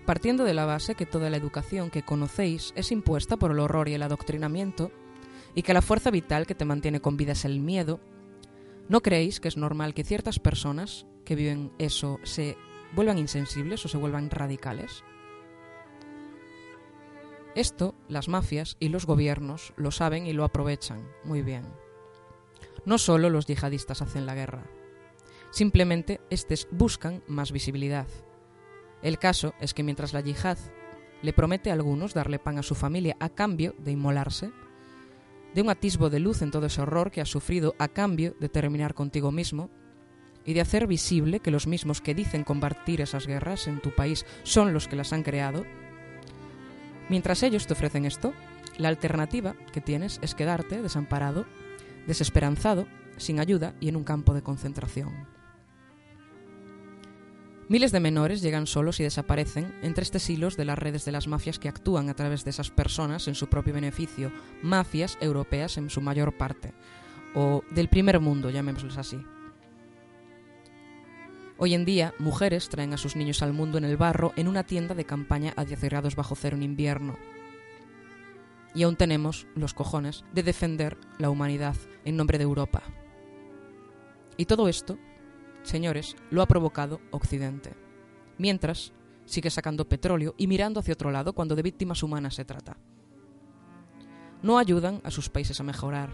Partiendo 0.06 0.44
de 0.44 0.54
la 0.54 0.66
base 0.66 0.94
que 0.94 1.04
toda 1.04 1.30
la 1.30 1.36
educación 1.36 1.90
que 1.90 2.04
conocéis 2.04 2.72
es 2.76 2.92
impuesta 2.92 3.36
por 3.36 3.50
el 3.50 3.58
horror 3.58 3.88
y 3.88 3.94
el 3.94 4.02
adoctrinamiento, 4.02 4.92
y 5.52 5.62
que 5.62 5.74
la 5.74 5.82
fuerza 5.82 6.12
vital 6.12 6.46
que 6.46 6.54
te 6.54 6.64
mantiene 6.64 7.00
con 7.00 7.16
vida 7.16 7.32
es 7.32 7.44
el 7.44 7.58
miedo, 7.58 7.98
¿no 8.88 9.00
creéis 9.00 9.40
que 9.40 9.48
es 9.48 9.56
normal 9.56 9.94
que 9.94 10.04
ciertas 10.04 10.38
personas 10.38 11.06
que 11.24 11.34
viven 11.34 11.72
eso 11.78 12.20
se 12.22 12.56
vuelvan 12.94 13.18
insensibles 13.18 13.84
o 13.84 13.88
se 13.88 13.96
vuelvan 13.96 14.30
radicales? 14.30 15.02
Esto 17.56 17.94
las 18.08 18.28
mafias 18.28 18.76
y 18.78 18.90
los 18.90 19.06
gobiernos 19.06 19.72
lo 19.76 19.90
saben 19.90 20.26
y 20.26 20.34
lo 20.34 20.44
aprovechan 20.44 21.08
muy 21.24 21.42
bien. 21.42 21.64
No 22.84 22.98
solo 22.98 23.28
los 23.28 23.46
yihadistas 23.46 24.02
hacen 24.02 24.24
la 24.26 24.36
guerra. 24.36 24.62
Simplemente 25.50 26.20
estos 26.30 26.68
buscan 26.70 27.24
más 27.26 27.50
visibilidad. 27.50 28.06
El 29.06 29.20
caso 29.20 29.54
es 29.60 29.72
que 29.72 29.84
mientras 29.84 30.12
la 30.12 30.20
yihad 30.20 30.58
le 31.22 31.32
promete 31.32 31.70
a 31.70 31.74
algunos 31.74 32.12
darle 32.12 32.40
pan 32.40 32.58
a 32.58 32.64
su 32.64 32.74
familia 32.74 33.16
a 33.20 33.28
cambio 33.28 33.72
de 33.78 33.92
inmolarse, 33.92 34.50
de 35.54 35.62
un 35.62 35.70
atisbo 35.70 36.10
de 36.10 36.18
luz 36.18 36.42
en 36.42 36.50
todo 36.50 36.66
ese 36.66 36.82
horror 36.82 37.12
que 37.12 37.20
has 37.20 37.28
sufrido 37.28 37.76
a 37.78 37.86
cambio 37.86 38.34
de 38.40 38.48
terminar 38.48 38.94
contigo 38.94 39.30
mismo, 39.30 39.70
y 40.44 40.54
de 40.54 40.60
hacer 40.60 40.88
visible 40.88 41.38
que 41.38 41.52
los 41.52 41.68
mismos 41.68 42.00
que 42.00 42.16
dicen 42.16 42.42
combatir 42.42 43.00
esas 43.00 43.28
guerras 43.28 43.68
en 43.68 43.80
tu 43.80 43.94
país 43.94 44.26
son 44.42 44.72
los 44.72 44.88
que 44.88 44.96
las 44.96 45.12
han 45.12 45.22
creado, 45.22 45.64
mientras 47.08 47.44
ellos 47.44 47.68
te 47.68 47.74
ofrecen 47.74 48.06
esto, 48.06 48.32
la 48.76 48.88
alternativa 48.88 49.54
que 49.72 49.80
tienes 49.80 50.18
es 50.20 50.34
quedarte 50.34 50.82
desamparado 50.82 51.46
desesperanzado, 52.08 52.88
sin 53.18 53.38
ayuda 53.38 53.76
y 53.78 53.88
en 53.88 53.94
un 53.94 54.02
campo 54.02 54.34
de 54.34 54.42
concentración. 54.42 55.35
Miles 57.68 57.90
de 57.90 57.98
menores 57.98 58.42
llegan 58.42 58.68
solos 58.68 59.00
y 59.00 59.02
desaparecen 59.02 59.74
entre 59.82 60.04
estos 60.04 60.30
hilos 60.30 60.56
de 60.56 60.64
las 60.64 60.78
redes 60.78 61.04
de 61.04 61.10
las 61.10 61.26
mafias 61.26 61.58
que 61.58 61.68
actúan 61.68 62.08
a 62.08 62.14
través 62.14 62.44
de 62.44 62.50
esas 62.50 62.70
personas 62.70 63.26
en 63.26 63.34
su 63.34 63.48
propio 63.48 63.74
beneficio, 63.74 64.30
mafias 64.62 65.18
europeas 65.20 65.76
en 65.76 65.90
su 65.90 66.00
mayor 66.00 66.36
parte, 66.36 66.74
o 67.34 67.64
del 67.72 67.88
primer 67.88 68.20
mundo, 68.20 68.50
llamémosles 68.50 68.98
así. 68.98 69.18
Hoy 71.58 71.74
en 71.74 71.84
día, 71.84 72.14
mujeres 72.20 72.68
traen 72.68 72.92
a 72.92 72.98
sus 72.98 73.16
niños 73.16 73.42
al 73.42 73.52
mundo 73.52 73.78
en 73.78 73.84
el 73.84 73.96
barro 73.96 74.32
en 74.36 74.46
una 74.46 74.62
tienda 74.62 74.94
de 74.94 75.06
campaña 75.06 75.52
a 75.56 75.64
10 75.64 75.80
grados 75.80 76.14
bajo 76.14 76.36
cero 76.36 76.56
en 76.56 76.62
invierno, 76.62 77.18
y 78.76 78.84
aún 78.84 78.94
tenemos 78.94 79.48
los 79.56 79.74
cojones 79.74 80.24
de 80.32 80.44
defender 80.44 80.98
la 81.18 81.30
humanidad 81.30 81.74
en 82.04 82.16
nombre 82.16 82.38
de 82.38 82.44
Europa. 82.44 82.82
Y 84.36 84.44
todo 84.44 84.68
esto, 84.68 84.98
señores, 85.66 86.16
lo 86.30 86.42
ha 86.42 86.46
provocado 86.46 87.00
Occidente. 87.10 87.74
Mientras, 88.38 88.92
sigue 89.24 89.50
sacando 89.50 89.88
petróleo 89.88 90.34
y 90.38 90.46
mirando 90.46 90.80
hacia 90.80 90.94
otro 90.94 91.10
lado 91.10 91.34
cuando 91.34 91.56
de 91.56 91.62
víctimas 91.62 92.02
humanas 92.02 92.34
se 92.34 92.44
trata. 92.44 92.76
No 94.42 94.58
ayudan 94.58 95.00
a 95.04 95.10
sus 95.10 95.28
países 95.28 95.60
a 95.60 95.64
mejorar. 95.64 96.10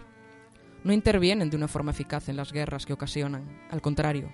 No 0.83 0.91
intervienen 0.91 1.49
de 1.49 1.57
una 1.57 1.67
forma 1.67 1.91
eficaz 1.91 2.29
en 2.29 2.37
las 2.37 2.51
guerras 2.51 2.85
que 2.85 2.93
ocasionan. 2.93 3.61
Al 3.69 3.81
contrario, 3.81 4.31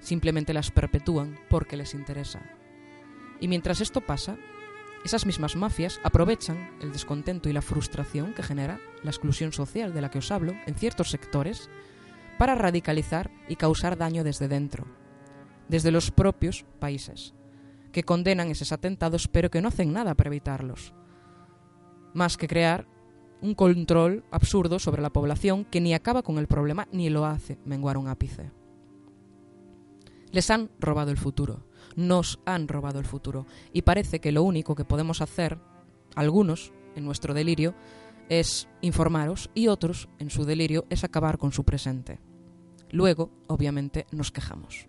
simplemente 0.00 0.52
las 0.52 0.70
perpetúan 0.70 1.38
porque 1.48 1.76
les 1.76 1.94
interesa. 1.94 2.40
Y 3.40 3.48
mientras 3.48 3.80
esto 3.80 4.00
pasa, 4.00 4.36
esas 5.04 5.26
mismas 5.26 5.56
mafias 5.56 6.00
aprovechan 6.02 6.76
el 6.82 6.92
descontento 6.92 7.48
y 7.48 7.52
la 7.52 7.62
frustración 7.62 8.34
que 8.34 8.42
genera 8.42 8.80
la 9.02 9.10
exclusión 9.10 9.52
social 9.52 9.94
de 9.94 10.00
la 10.00 10.10
que 10.10 10.18
os 10.18 10.30
hablo 10.30 10.54
en 10.66 10.74
ciertos 10.74 11.10
sectores 11.10 11.70
para 12.38 12.54
radicalizar 12.54 13.30
y 13.48 13.56
causar 13.56 13.98
daño 13.98 14.24
desde 14.24 14.48
dentro, 14.48 14.86
desde 15.68 15.90
los 15.90 16.10
propios 16.10 16.64
países, 16.78 17.34
que 17.92 18.04
condenan 18.04 18.50
esos 18.50 18.72
atentados 18.72 19.28
pero 19.28 19.50
que 19.50 19.60
no 19.60 19.68
hacen 19.68 19.92
nada 19.92 20.14
para 20.14 20.28
evitarlos, 20.28 20.94
más 22.14 22.36
que 22.36 22.48
crear 22.48 22.86
un 23.40 23.54
control 23.54 24.24
absurdo 24.30 24.78
sobre 24.78 25.02
la 25.02 25.10
población 25.10 25.64
que 25.64 25.80
ni 25.80 25.94
acaba 25.94 26.22
con 26.22 26.38
el 26.38 26.46
problema 26.46 26.88
ni 26.92 27.10
lo 27.10 27.24
hace 27.26 27.58
menguar 27.64 27.96
un 27.96 28.08
ápice. 28.08 28.50
Les 30.30 30.50
han 30.50 30.70
robado 30.80 31.10
el 31.10 31.16
futuro 31.16 31.68
nos 31.98 32.38
han 32.44 32.68
robado 32.68 33.00
el 33.00 33.04
futuro. 33.04 33.46
Y 33.72 33.82
parece 33.82 34.20
que 34.20 34.32
lo 34.32 34.44
único 34.44 34.74
que 34.76 34.84
podemos 34.84 35.20
hacer, 35.20 35.58
algunos, 36.14 36.72
en 36.94 37.04
nuestro 37.04 37.34
delirio, 37.34 37.74
es 38.28 38.68
informaros 38.80 39.50
y 39.52 39.66
otros, 39.66 40.08
en 40.18 40.30
su 40.30 40.44
delirio, 40.44 40.86
es 40.90 41.02
acabar 41.02 41.38
con 41.38 41.52
su 41.52 41.64
presente. 41.64 42.20
Luego, 42.90 43.30
obviamente, 43.46 44.06
nos 44.12 44.32
quejamos. 44.32 44.86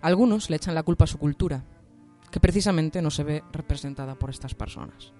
Algunos 0.00 0.50
le 0.50 0.56
echan 0.56 0.74
la 0.74 0.82
culpa 0.82 1.04
a 1.04 1.08
su 1.08 1.18
cultura, 1.18 1.64
que 2.30 2.40
precisamente 2.40 3.02
no 3.02 3.10
se 3.10 3.24
ve 3.24 3.42
representada 3.52 4.14
por 4.14 4.30
estas 4.30 4.54
personas 4.54 5.12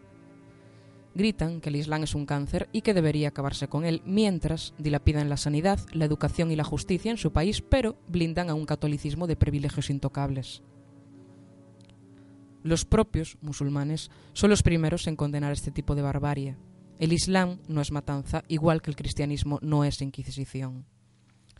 gritan 1.14 1.60
que 1.60 1.68
el 1.68 1.76
Islam 1.76 2.04
es 2.04 2.14
un 2.14 2.26
cáncer 2.26 2.68
y 2.72 2.82
que 2.82 2.94
debería 2.94 3.28
acabarse 3.28 3.68
con 3.68 3.84
él, 3.84 4.02
mientras 4.04 4.74
dilapidan 4.78 5.28
la 5.28 5.36
sanidad, 5.36 5.80
la 5.92 6.04
educación 6.04 6.50
y 6.50 6.56
la 6.56 6.64
justicia 6.64 7.10
en 7.10 7.16
su 7.16 7.32
país, 7.32 7.62
pero 7.62 7.96
blindan 8.08 8.50
a 8.50 8.54
un 8.54 8.66
catolicismo 8.66 9.26
de 9.26 9.36
privilegios 9.36 9.90
intocables. 9.90 10.62
Los 12.62 12.84
propios 12.84 13.38
musulmanes 13.40 14.10
son 14.32 14.50
los 14.50 14.62
primeros 14.62 15.06
en 15.06 15.16
condenar 15.16 15.52
este 15.52 15.70
tipo 15.70 15.94
de 15.94 16.02
barbarie. 16.02 16.56
El 16.98 17.12
Islam 17.12 17.58
no 17.68 17.80
es 17.80 17.90
matanza, 17.90 18.44
igual 18.48 18.82
que 18.82 18.90
el 18.90 18.96
cristianismo 18.96 19.58
no 19.62 19.84
es 19.84 20.02
inquisición. 20.02 20.84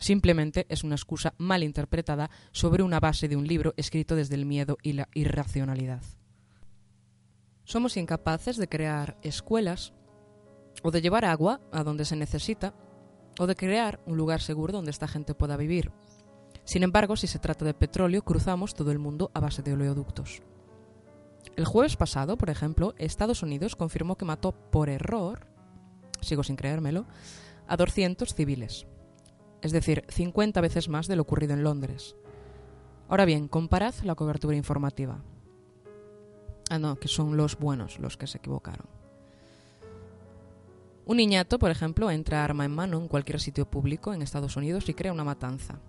Simplemente 0.01 0.65
es 0.67 0.83
una 0.83 0.95
excusa 0.95 1.35
mal 1.37 1.61
interpretada 1.61 2.31
sobre 2.51 2.81
una 2.81 2.99
base 2.99 3.27
de 3.27 3.35
un 3.35 3.47
libro 3.47 3.75
escrito 3.77 4.15
desde 4.15 4.33
el 4.33 4.47
miedo 4.47 4.79
y 4.81 4.93
la 4.93 5.07
irracionalidad. 5.13 6.01
Somos 7.65 7.95
incapaces 7.97 8.57
de 8.57 8.67
crear 8.67 9.19
escuelas 9.21 9.93
o 10.81 10.89
de 10.89 11.01
llevar 11.01 11.23
agua 11.23 11.61
a 11.71 11.83
donde 11.83 12.05
se 12.05 12.15
necesita 12.15 12.73
o 13.37 13.45
de 13.45 13.55
crear 13.55 13.99
un 14.07 14.17
lugar 14.17 14.41
seguro 14.41 14.73
donde 14.73 14.89
esta 14.89 15.07
gente 15.07 15.35
pueda 15.35 15.55
vivir. 15.55 15.91
Sin 16.63 16.81
embargo, 16.81 17.15
si 17.15 17.27
se 17.27 17.37
trata 17.37 17.63
de 17.63 17.75
petróleo, 17.75 18.23
cruzamos 18.23 18.73
todo 18.73 18.91
el 18.91 18.97
mundo 18.97 19.29
a 19.35 19.39
base 19.39 19.61
de 19.61 19.73
oleoductos. 19.73 20.41
El 21.55 21.65
jueves 21.65 21.95
pasado, 21.95 22.39
por 22.39 22.49
ejemplo, 22.49 22.95
Estados 22.97 23.43
Unidos 23.43 23.75
confirmó 23.75 24.17
que 24.17 24.25
mató 24.25 24.51
por 24.51 24.89
error, 24.89 25.45
sigo 26.21 26.43
sin 26.43 26.55
creérmelo, 26.55 27.05
a 27.67 27.77
200 27.77 28.33
civiles. 28.33 28.87
Es 29.61 29.71
decir, 29.71 30.03
50 30.09 30.59
veces 30.61 30.89
más 30.89 31.07
de 31.07 31.15
lo 31.15 31.21
ocurrido 31.21 31.53
en 31.53 31.63
Londres. 31.63 32.15
Ahora 33.07 33.25
bien, 33.25 33.47
comparad 33.47 33.93
la 34.03 34.15
cobertura 34.15 34.55
informativa. 34.55 35.23
Ah, 36.69 36.79
no, 36.79 36.95
que 36.97 37.07
son 37.07 37.35
los 37.35 37.57
buenos 37.59 37.99
los 37.99 38.17
que 38.17 38.27
se 38.27 38.37
equivocaron. 38.37 38.87
Un 41.05 41.17
niñato, 41.17 41.59
por 41.59 41.71
ejemplo, 41.71 42.09
entra 42.09 42.43
arma 42.43 42.63
en 42.63 42.71
mano 42.71 42.97
en 42.97 43.07
cualquier 43.07 43.41
sitio 43.41 43.69
público 43.69 44.13
en 44.13 44.21
Estados 44.21 44.55
Unidos 44.55 44.87
y 44.87 44.93
crea 44.93 45.11
una 45.11 45.25
matanza. 45.25 45.79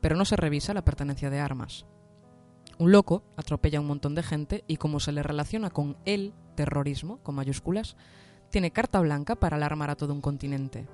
Pero 0.00 0.16
no 0.16 0.24
se 0.24 0.36
revisa 0.36 0.74
la 0.74 0.84
pertenencia 0.84 1.30
de 1.30 1.40
armas. 1.40 1.86
Un 2.78 2.92
loco 2.92 3.22
atropella 3.36 3.78
a 3.78 3.80
un 3.80 3.86
montón 3.86 4.14
de 4.14 4.22
gente 4.22 4.64
y 4.66 4.76
como 4.76 5.00
se 5.00 5.12
le 5.12 5.22
relaciona 5.22 5.70
con 5.70 5.96
el 6.04 6.34
terrorismo, 6.56 7.18
con 7.22 7.36
mayúsculas, 7.36 7.96
tiene 8.50 8.72
carta 8.72 9.00
blanca 9.00 9.36
para 9.36 9.56
alarmar 9.56 9.88
a 9.88 9.96
todo 9.96 10.12
un 10.12 10.20
continente. 10.20 10.86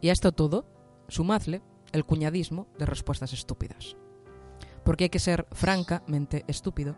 Y 0.00 0.10
a 0.10 0.12
esto 0.12 0.30
todo, 0.30 0.66
sumadle 1.08 1.62
el 1.92 2.04
cuñadismo 2.04 2.66
de 2.78 2.86
respuestas 2.86 3.32
estúpidas. 3.32 3.96
Porque 4.84 5.04
hay 5.04 5.10
que 5.10 5.18
ser 5.18 5.46
francamente 5.52 6.44
estúpido 6.46 6.96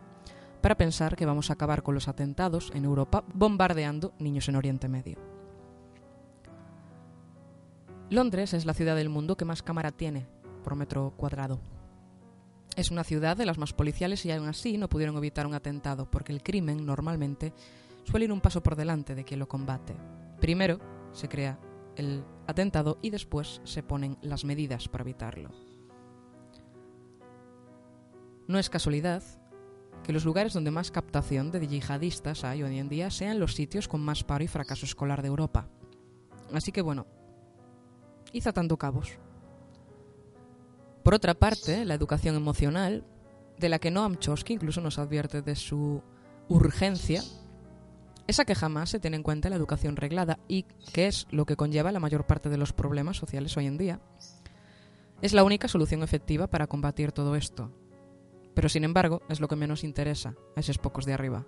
para 0.61 0.77
pensar 0.77 1.15
que 1.15 1.25
vamos 1.25 1.49
a 1.49 1.53
acabar 1.53 1.83
con 1.83 1.95
los 1.95 2.07
atentados 2.07 2.71
en 2.75 2.85
Europa 2.85 3.23
bombardeando 3.33 4.13
niños 4.19 4.47
en 4.47 4.55
Oriente 4.55 4.87
Medio. 4.87 5.17
Londres 8.09 8.53
es 8.53 8.65
la 8.65 8.73
ciudad 8.73 8.95
del 8.95 9.09
mundo 9.09 9.37
que 9.37 9.45
más 9.45 9.63
cámara 9.63 9.91
tiene 9.91 10.27
por 10.63 10.75
metro 10.75 11.13
cuadrado. 11.15 11.59
Es 12.75 12.91
una 12.91 13.03
ciudad 13.03 13.35
de 13.35 13.45
las 13.45 13.57
más 13.57 13.73
policiales 13.73 14.25
y 14.25 14.31
aún 14.31 14.47
así 14.47 14.77
no 14.77 14.89
pudieron 14.89 15.17
evitar 15.17 15.47
un 15.47 15.53
atentado 15.53 16.09
porque 16.09 16.31
el 16.31 16.43
crimen 16.43 16.85
normalmente 16.85 17.53
suele 18.03 18.25
ir 18.25 18.31
un 18.31 18.41
paso 18.41 18.61
por 18.61 18.75
delante 18.75 19.15
de 19.15 19.23
quien 19.23 19.39
lo 19.39 19.47
combate. 19.47 19.95
Primero 20.39 20.79
se 21.11 21.27
crea 21.27 21.57
el 22.01 22.25
atentado 22.47 22.97
y 23.01 23.11
después 23.11 23.61
se 23.63 23.83
ponen 23.83 24.17
las 24.21 24.43
medidas 24.43 24.87
para 24.87 25.03
evitarlo. 25.03 25.51
No 28.47 28.59
es 28.59 28.69
casualidad 28.69 29.23
que 30.03 30.11
los 30.11 30.25
lugares 30.25 30.53
donde 30.53 30.71
más 30.71 30.91
captación 30.91 31.51
de 31.51 31.65
yihadistas 31.65 32.43
hay 32.43 32.63
hoy 32.63 32.79
en 32.79 32.89
día 32.89 33.11
sean 33.11 33.39
los 33.39 33.53
sitios 33.53 33.87
con 33.87 34.01
más 34.01 34.23
paro 34.23 34.43
y 34.43 34.47
fracaso 34.47 34.85
escolar 34.85 35.21
de 35.21 35.27
Europa. 35.27 35.69
Así 36.51 36.71
que 36.71 36.81
bueno, 36.81 37.05
hizo 38.33 38.51
tanto 38.51 38.77
cabos. 38.77 39.11
Por 41.03 41.13
otra 41.13 41.33
parte, 41.33 41.85
la 41.85 41.93
educación 41.93 42.35
emocional, 42.35 43.05
de 43.57 43.69
la 43.69 43.79
que 43.79 43.91
Noam 43.91 44.17
Chomsky 44.17 44.53
incluso 44.53 44.81
nos 44.81 44.97
advierte 44.97 45.41
de 45.41 45.55
su 45.55 46.01
urgencia, 46.49 47.23
esa 48.31 48.45
que 48.45 48.55
jamás 48.55 48.89
se 48.89 48.99
tiene 48.99 49.17
en 49.17 49.23
cuenta 49.23 49.47
en 49.47 49.51
la 49.51 49.57
educación 49.57 49.95
reglada 49.97 50.39
y 50.47 50.63
que 50.93 51.07
es 51.07 51.27
lo 51.31 51.45
que 51.45 51.57
conlleva 51.57 51.91
la 51.91 51.99
mayor 51.99 52.25
parte 52.25 52.49
de 52.49 52.57
los 52.57 52.73
problemas 52.73 53.17
sociales 53.17 53.55
hoy 53.57 53.67
en 53.67 53.77
día, 53.77 53.99
es 55.21 55.33
la 55.33 55.43
única 55.43 55.67
solución 55.67 56.01
efectiva 56.01 56.47
para 56.47 56.67
combatir 56.67 57.11
todo 57.11 57.35
esto. 57.35 57.71
Pero 58.53 58.69
sin 58.69 58.85
embargo, 58.85 59.21
es 59.29 59.39
lo 59.41 59.47
que 59.47 59.55
menos 59.55 59.83
interesa 59.83 60.35
a 60.55 60.61
esos 60.61 60.77
pocos 60.77 61.05
de 61.05 61.13
arriba. 61.13 61.45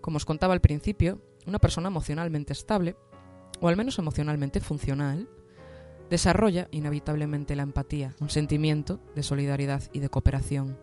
Como 0.00 0.18
os 0.18 0.26
contaba 0.26 0.52
al 0.52 0.60
principio, 0.60 1.20
una 1.46 1.58
persona 1.58 1.88
emocionalmente 1.88 2.52
estable, 2.52 2.96
o 3.60 3.68
al 3.68 3.76
menos 3.76 3.98
emocionalmente 3.98 4.60
funcional, 4.60 5.28
desarrolla 6.10 6.68
inevitablemente 6.70 7.56
la 7.56 7.62
empatía, 7.62 8.14
un 8.20 8.28
sentimiento 8.28 9.00
de 9.14 9.22
solidaridad 9.22 9.82
y 9.92 10.00
de 10.00 10.10
cooperación. 10.10 10.78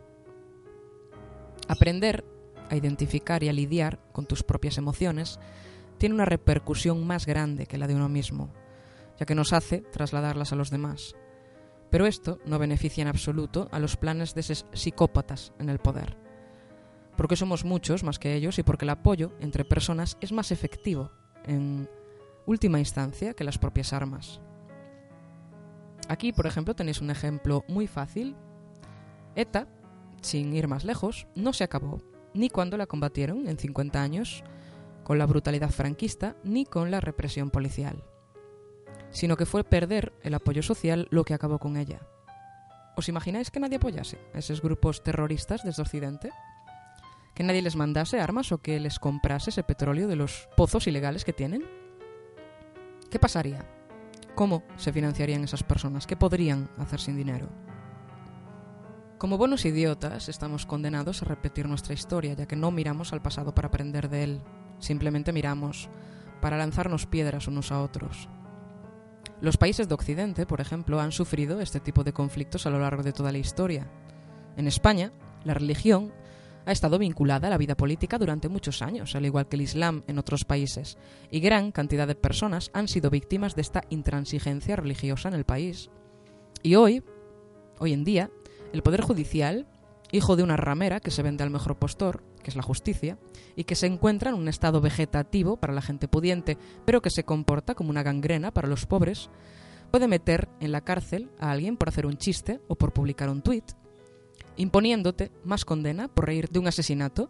Aprender 1.67 2.26
a 2.69 2.75
identificar 2.75 3.43
y 3.43 3.49
a 3.49 3.53
lidiar 3.53 3.99
con 4.12 4.25
tus 4.25 4.43
propias 4.43 4.77
emociones 4.77 5.39
tiene 5.97 6.15
una 6.15 6.25
repercusión 6.25 7.06
más 7.06 7.25
grande 7.25 7.65
que 7.65 7.77
la 7.77 7.88
de 7.88 7.95
uno 7.95 8.10
mismo, 8.10 8.49
ya 9.19 9.25
que 9.25 9.36
nos 9.36 9.53
hace 9.53 9.82
trasladarlas 9.82 10.53
a 10.53 10.56
los 10.56 10.69
demás. 10.69 11.15
Pero 11.89 12.06
esto 12.06 12.39
no 12.45 12.60
beneficia 12.60 13.01
en 13.01 13.08
absoluto 13.08 13.69
a 13.71 13.80
los 13.80 13.97
planes 13.97 14.36
de 14.36 14.41
esos 14.41 14.65
psicópatas 14.73 15.53
en 15.60 15.69
el 15.69 15.80
poder, 15.80 16.17
porque 17.15 17.36
somos 17.36 17.65
muchos 17.65 18.03
más 18.03 18.19
que 18.19 18.36
ellos 18.36 18.60
y 18.60 18.63
porque 18.63 18.86
el 18.86 18.89
apoyo 18.89 19.32
entre 19.39 19.65
personas 19.65 20.17
es 20.21 20.32
más 20.32 20.51
efectivo, 20.51 21.12
en 21.45 21.89
última 22.45 22.80
instancia, 22.80 23.34
que 23.34 23.43
las 23.43 23.58
propias 23.58 23.93
armas. 23.93 24.41
Aquí, 26.10 26.32
por 26.32 26.45
ejemplo, 26.45 26.75
tenéis 26.75 27.01
un 27.01 27.10
ejemplo 27.10 27.65
muy 27.67 27.88
fácil. 27.88 28.36
ETA, 29.36 29.67
sin 30.21 30.53
ir 30.53 30.67
más 30.67 30.84
lejos, 30.86 31.27
no 31.36 31.53
se 31.53 31.63
acabó 31.63 32.01
ni 32.38 32.50
cuando 32.50 32.78
la 32.78 32.86
combatieron 32.86 33.47
en 33.47 33.58
50 33.58 34.02
años 34.02 34.43
con 35.04 35.17
la 35.17 35.26
brutalidad 35.26 35.71
franquista 35.71 36.36
ni 36.43 36.65
con 36.65 36.91
la 36.91 37.02
represión 37.02 37.50
policial, 37.50 38.04
sino 39.10 39.38
que 39.38 39.45
fue 39.45 39.63
perder 39.63 40.13
el 40.21 40.36
apoyo 40.36 40.62
social 40.62 41.08
lo 41.10 41.23
que 41.23 41.34
acabó 41.34 41.60
con 41.60 41.78
ella. 41.78 42.02
¿Os 42.95 43.10
imagináis 43.10 43.52
que 43.52 43.60
nadie 43.60 43.78
apoyase 43.78 44.17
a 44.34 44.39
esos 44.39 44.62
grupos 44.62 45.04
terroristas 45.04 45.63
desde 45.63 45.82
Occidente? 45.82 46.32
¿Que 47.34 47.43
nadie 47.43 47.62
les 47.62 47.76
mandase 47.76 48.19
armas 48.19 48.52
o 48.52 48.58
que 48.60 48.80
les 48.80 49.00
comprase 49.00 49.50
ese 49.50 49.63
petróleo 49.63 50.08
de 50.08 50.15
los 50.15 50.47
pozos 50.58 50.88
ilegales 50.88 51.26
que 51.26 51.34
tienen? 51.34 51.63
¿Qué 53.10 53.19
pasaría? 53.19 53.65
¿Cómo 54.36 54.63
se 54.78 54.93
financiarían 54.93 55.43
esas 55.43 55.63
personas? 55.63 56.06
¿Qué 56.06 56.15
podrían 56.15 56.69
hacer 56.78 57.00
sin 57.00 57.17
dinero? 57.17 57.50
Como 59.17 59.39
buenos 59.39 59.65
idiotas, 59.65 60.30
estamos 60.30 60.67
condenados 60.67 61.23
a 61.23 61.25
repetir 61.25 61.67
nuestra 61.67 61.95
historia, 61.95 62.36
ya 62.36 62.45
que 62.45 62.56
no 62.56 62.69
miramos 62.69 63.13
al 63.13 63.21
pasado 63.23 63.56
para 63.56 63.69
aprender 63.69 64.10
de 64.10 64.23
él, 64.23 64.41
simplemente 64.77 65.34
miramos 65.34 65.89
para 66.39 66.56
lanzarnos 66.56 67.08
piedras 67.08 67.47
unos 67.47 67.71
a 67.71 67.82
otros. 67.82 68.30
Los 69.41 69.58
países 69.58 69.88
de 69.88 69.95
Occidente, 69.95 70.45
por 70.45 70.62
ejemplo, 70.62 70.99
han 70.99 71.12
sufrido 71.12 71.62
este 71.62 71.80
tipo 71.80 72.03
de 72.03 72.13
conflictos 72.13 72.67
a 72.67 72.69
lo 72.69 72.77
largo 72.77 73.01
de 73.01 73.12
toda 73.12 73.32
la 73.32 73.39
historia. 73.39 73.89
En 74.56 74.67
España, 74.67 75.12
la 75.43 75.56
religión 75.56 76.13
ha 76.67 76.71
estado 76.71 76.99
vinculada 76.99 77.47
a 77.47 77.49
la 77.49 77.58
vida 77.58 77.75
política 77.75 78.19
durante 78.19 78.49
muchos 78.49 78.84
años, 78.84 79.15
al 79.15 79.25
igual 79.25 79.47
que 79.47 79.56
el 79.56 79.63
Islam 79.63 80.03
en 80.06 80.19
otros 80.19 80.45
países, 80.45 80.99
y 81.32 81.39
gran 81.39 81.71
cantidad 81.71 82.08
de 82.08 82.13
personas 82.13 82.69
han 82.71 82.88
sido 82.88 83.10
víctimas 83.10 83.56
de 83.56 83.63
esta 83.63 83.82
intransigencia 83.89 84.75
religiosa 84.75 85.27
en 85.27 85.34
el 85.34 85.43
país. 85.43 85.89
Y 86.62 86.75
hoy, 86.75 87.01
hoy 87.80 87.93
en 87.93 88.03
día, 88.03 88.30
el 88.73 88.84
Poder 88.84 89.01
Judicial, 89.01 89.67
hijo 90.12 90.36
de 90.36 90.43
una 90.43 90.58
ramera 90.58 90.99
que 90.99 91.12
se 91.12 91.23
vende 91.23 91.43
al 91.43 91.49
mejor 91.49 91.77
postor, 91.77 92.23
que 92.43 92.49
es 92.49 92.56
la 92.56 92.63
justicia, 92.63 93.17
y 93.56 93.65
que 93.65 93.75
se 93.75 93.88
encuentra 93.88 94.30
en 94.30 94.38
un 94.38 94.47
estado 94.47 94.82
vegetativo 94.82 95.58
para 95.58 95.73
la 95.73 95.82
gente 95.82 96.08
pudiente, 96.08 96.58
pero 96.86 97.01
que 97.01 97.10
se 97.10 97.23
comporta 97.23 97.75
como 97.75 97.89
una 97.89 98.03
gangrena 98.03 98.51
para 98.51 98.67
los 98.67 98.86
pobres, 98.86 99.30
puede 99.91 100.08
meter 100.08 100.49
en 100.60 100.71
la 100.71 100.82
cárcel 100.82 101.30
a 101.39 101.51
alguien 101.51 101.77
por 101.77 101.89
hacer 101.89 102.06
un 102.06 102.17
chiste 102.17 102.62
o 102.67 102.75
por 102.75 102.93
publicar 102.93 103.30
un 103.30 103.41
tuit, 103.41 103.65
imponiéndote 104.58 105.32
más 105.43 105.65
condena 105.65 106.08
por 106.08 106.25
reír 106.25 106.49
de 106.49 106.60
un 106.60 106.67
asesinato 106.67 107.30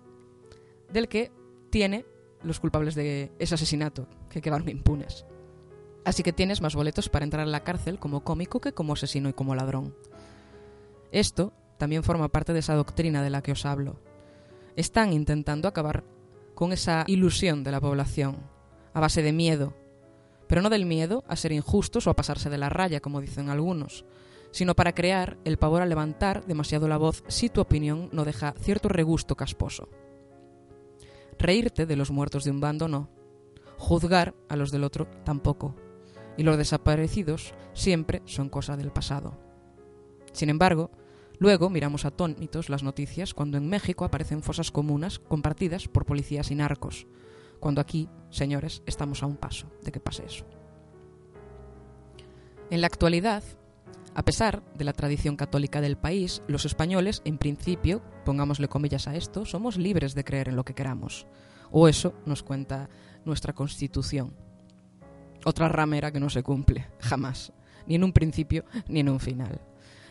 del 0.92 1.08
que 1.08 1.32
tiene 1.70 2.06
los 2.44 2.60
culpables 2.60 2.96
de 2.96 3.32
ese 3.40 3.56
asesinato, 3.56 4.08
que 4.30 4.42
quedaron 4.42 4.70
impunes. 4.70 5.26
Así 6.06 6.24
que 6.24 6.32
tienes 6.32 6.62
más 6.62 6.76
boletos 6.76 7.10
para 7.10 7.26
entrar 7.26 7.44
a 7.44 7.50
la 7.50 7.64
cárcel 7.64 8.00
como 8.00 8.24
cómico 8.24 8.62
que 8.62 8.74
como 8.74 8.94
asesino 8.94 9.28
y 9.28 9.34
como 9.34 9.56
ladrón. 9.56 9.94
Esto 11.12 11.54
también 11.78 12.04
forma 12.04 12.30
parte 12.30 12.54
de 12.54 12.60
esa 12.60 12.76
doctrina 12.76 13.22
de 13.22 13.30
la 13.30 13.42
que 13.42 13.52
os 13.52 13.66
hablo. 13.66 14.00
Están 14.76 15.14
intentando 15.14 15.68
acabar 15.68 16.04
con 16.54 16.74
esa 16.74 17.04
ilusión 17.08 17.64
de 17.64 17.72
la 17.72 17.80
población, 17.80 18.38
a 18.94 19.00
base 19.00 19.22
de 19.22 19.32
miedo, 19.32 19.76
pero 20.48 20.62
no 20.62 20.70
del 20.70 20.86
miedo 20.86 21.24
a 21.28 21.36
ser 21.36 21.52
injustos 21.52 22.08
o 22.08 22.10
a 22.10 22.16
pasarse 22.16 22.50
de 22.50 22.58
la 22.58 22.70
raya, 22.70 23.00
como 23.00 23.22
dicen 23.22 23.50
algunos, 23.50 24.06
sino 24.52 24.76
para 24.76 24.96
crear 24.96 25.38
el 25.44 25.58
pavor 25.58 25.82
a 25.82 25.86
levantar 25.86 26.46
demasiado 26.46 26.88
la 26.88 26.98
voz 26.98 27.24
si 27.28 27.50
tu 27.50 27.62
opinión 27.62 28.10
no 28.12 28.26
deja 28.26 28.54
cierto 28.60 28.90
regusto 28.90 29.36
casposo. 29.36 29.90
Reírte 31.38 31.86
de 31.86 31.96
los 31.96 32.10
muertos 32.10 32.44
de 32.44 32.52
un 32.52 32.60
bando 32.60 32.88
no, 32.88 33.10
juzgar 33.78 34.34
a 34.50 34.56
los 34.56 34.72
del 34.72 34.84
otro 34.84 35.08
tampoco, 35.24 35.76
y 36.38 36.44
los 36.44 36.58
desaparecidos 36.58 37.54
siempre 37.74 38.22
son 38.26 38.50
cosa 38.50 38.78
del 38.78 38.92
pasado. 38.92 39.47
Sin 40.32 40.50
embargo, 40.50 40.92
luego 41.40 41.70
miramos 41.70 42.06
atónitos 42.06 42.70
las 42.70 42.84
noticias 42.84 43.34
cuando 43.34 43.58
en 43.58 43.70
México 43.70 44.06
aparecen 44.06 44.44
fosas 44.44 44.72
comunas 44.72 45.20
compartidas 45.20 45.88
por 45.88 46.06
policías 46.06 46.52
y 46.52 46.56
narcos, 46.56 47.08
cuando 47.60 47.82
aquí, 47.82 48.10
señores, 48.30 48.84
estamos 48.86 49.24
a 49.24 49.26
un 49.26 49.38
paso 49.38 49.72
de 49.84 49.92
que 49.92 50.00
pase 50.00 50.26
eso. 50.26 50.46
En 52.70 52.82
la 52.82 52.88
actualidad, 52.88 53.44
a 54.14 54.26
pesar 54.26 54.64
de 54.74 54.84
la 54.84 54.94
tradición 54.94 55.36
católica 55.36 55.80
del 55.80 55.96
país, 55.96 56.42
los 56.48 56.66
españoles, 56.66 57.22
en 57.24 57.38
principio, 57.38 58.02
pongámosle 58.26 58.68
comillas 58.68 59.08
a 59.08 59.16
esto, 59.16 59.46
somos 59.46 59.78
libres 59.78 60.16
de 60.16 60.24
creer 60.24 60.50
en 60.50 60.56
lo 60.56 60.66
que 60.66 60.74
queramos. 60.74 61.28
O 61.72 61.88
eso 61.88 62.14
nos 62.26 62.44
cuenta 62.44 62.90
nuestra 63.26 63.54
Constitución. 63.54 64.36
Otra 65.46 65.70
ramera 65.70 66.12
que 66.12 66.20
no 66.20 66.30
se 66.30 66.44
cumple, 66.44 66.88
jamás, 67.00 67.54
ni 67.86 67.96
en 67.96 68.04
un 68.04 68.12
principio 68.12 68.66
ni 68.88 69.02
en 69.02 69.10
un 69.10 69.20
final. 69.20 69.62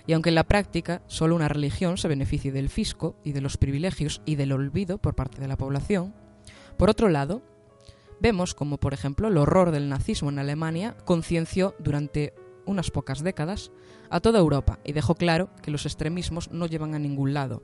Y 0.06 0.12
aunque 0.12 0.28
en 0.28 0.36
la 0.36 0.44
práctica 0.44 1.02
solo 1.06 1.34
una 1.34 1.48
religión 1.48 1.98
se 1.98 2.08
beneficie 2.08 2.52
del 2.52 2.68
fisco 2.68 3.16
y 3.24 3.32
de 3.32 3.40
los 3.40 3.56
privilegios 3.56 4.22
y 4.24 4.36
del 4.36 4.52
olvido 4.52 4.98
por 4.98 5.14
parte 5.14 5.40
de 5.40 5.48
la 5.48 5.56
población, 5.56 6.14
por 6.76 6.90
otro 6.90 7.08
lado, 7.08 7.42
vemos 8.20 8.54
como, 8.54 8.78
por 8.78 8.94
ejemplo, 8.94 9.28
el 9.28 9.36
horror 9.36 9.70
del 9.70 9.88
nazismo 9.88 10.30
en 10.30 10.38
Alemania 10.38 10.96
concienció 11.04 11.74
durante 11.78 12.34
unas 12.66 12.90
pocas 12.90 13.22
décadas 13.22 13.72
a 14.10 14.20
toda 14.20 14.38
Europa 14.38 14.78
y 14.84 14.92
dejó 14.92 15.14
claro 15.14 15.50
que 15.62 15.70
los 15.70 15.86
extremismos 15.86 16.50
no 16.50 16.66
llevan 16.66 16.94
a 16.94 16.98
ningún 16.98 17.34
lado. 17.34 17.62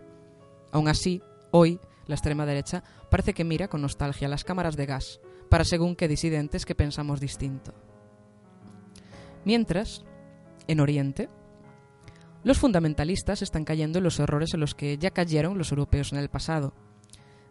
Aún 0.70 0.88
así, 0.88 1.22
hoy, 1.51 1.78
la 2.07 2.14
extrema 2.14 2.47
derecha 2.47 2.82
parece 3.11 3.34
que 3.34 3.45
mira 3.45 3.68
con 3.68 3.82
nostalgia 3.82 4.28
las 4.28 4.45
cámaras 4.45 4.76
de 4.76 4.86
gas 4.86 5.20
para 5.49 5.64
según 5.64 5.97
qué 5.97 6.09
disidentes 6.09 6.64
que 6.64 6.74
pensamos 6.74 7.20
distinto. 7.20 7.74
Mientras, 9.45 10.05
en 10.66 10.80
Oriente, 10.80 11.28
los 12.45 12.59
fundamentalistas 12.59 13.43
están 13.43 13.64
cayendo 13.64 13.99
en 13.99 14.05
los 14.05 14.18
errores 14.18 14.55
en 14.55 14.61
los 14.61 14.74
que 14.74 14.99
ya 14.99 15.11
cayeron 15.11 15.59
los 15.59 15.70
europeos 15.70 16.12
en 16.12 16.18
el 16.18 16.28
pasado, 16.28 16.74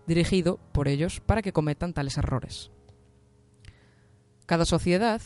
dirigido 0.07 0.59
por 0.73 0.87
ellos 0.87 1.21
para 1.21 1.41
que 1.41 1.53
cometan 1.53 1.93
tales 1.93 2.17
errores. 2.17 2.71
Cada 4.45 4.65
sociedad, 4.65 5.21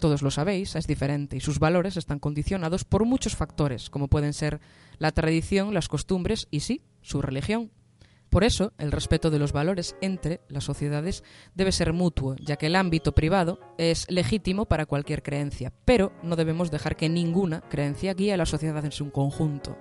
todos 0.00 0.22
lo 0.22 0.30
sabéis, 0.30 0.74
es 0.74 0.86
diferente 0.86 1.36
y 1.36 1.40
sus 1.40 1.58
valores 1.58 1.96
están 1.96 2.18
condicionados 2.18 2.84
por 2.84 3.04
muchos 3.04 3.36
factores, 3.36 3.90
como 3.90 4.08
pueden 4.08 4.32
ser 4.32 4.60
la 4.98 5.12
tradición, 5.12 5.72
las 5.72 5.88
costumbres 5.88 6.48
y 6.50 6.60
sí, 6.60 6.82
su 7.00 7.22
religión. 7.22 7.70
Por 8.30 8.44
eso, 8.44 8.72
el 8.78 8.92
respeto 8.92 9.30
de 9.30 9.38
los 9.38 9.52
valores 9.52 9.96
entre 10.00 10.40
las 10.48 10.64
sociedades 10.64 11.22
debe 11.54 11.72
ser 11.72 11.92
mutuo, 11.92 12.36
ya 12.38 12.56
que 12.56 12.66
el 12.66 12.76
ámbito 12.76 13.14
privado 13.14 13.60
es 13.78 14.10
legítimo 14.10 14.66
para 14.66 14.86
cualquier 14.86 15.22
creencia, 15.22 15.72
pero 15.84 16.12
no 16.22 16.36
debemos 16.36 16.70
dejar 16.70 16.96
que 16.96 17.08
ninguna 17.08 17.62
creencia 17.62 18.14
guíe 18.14 18.32
a 18.32 18.36
la 18.36 18.46
sociedad 18.46 18.84
en 18.84 18.92
su 18.92 19.10
conjunto. 19.10 19.76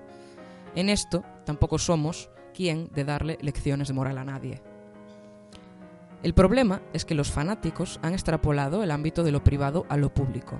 En 0.76 0.90
esto 0.90 1.24
tampoco 1.46 1.78
somos 1.80 2.30
quien 2.54 2.90
de 2.94 3.04
darle 3.04 3.38
lecciones 3.42 3.88
de 3.88 3.94
moral 3.94 4.18
a 4.18 4.26
nadie. 4.26 4.62
El 6.24 6.34
problema 6.34 6.82
es 6.94 7.06
que 7.06 7.16
los 7.16 7.32
fanáticos 7.32 8.00
han 8.02 8.14
extrapolado 8.14 8.84
el 8.84 8.92
ámbito 8.92 9.24
de 9.24 9.32
lo 9.32 9.44
privado 9.44 9.86
a 9.90 9.98
lo 9.98 10.14
público, 10.14 10.60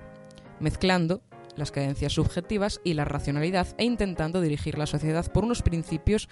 mezclando 0.60 1.22
las 1.56 1.72
creencias 1.72 2.14
subjetivas 2.14 2.82
y 2.84 2.94
la 2.94 3.06
racionalidad 3.06 3.68
e 3.78 3.86
intentando 3.86 4.42
dirigir 4.42 4.78
la 4.78 4.86
sociedad 4.86 5.32
por 5.32 5.44
unos 5.44 5.62
principios 5.62 6.30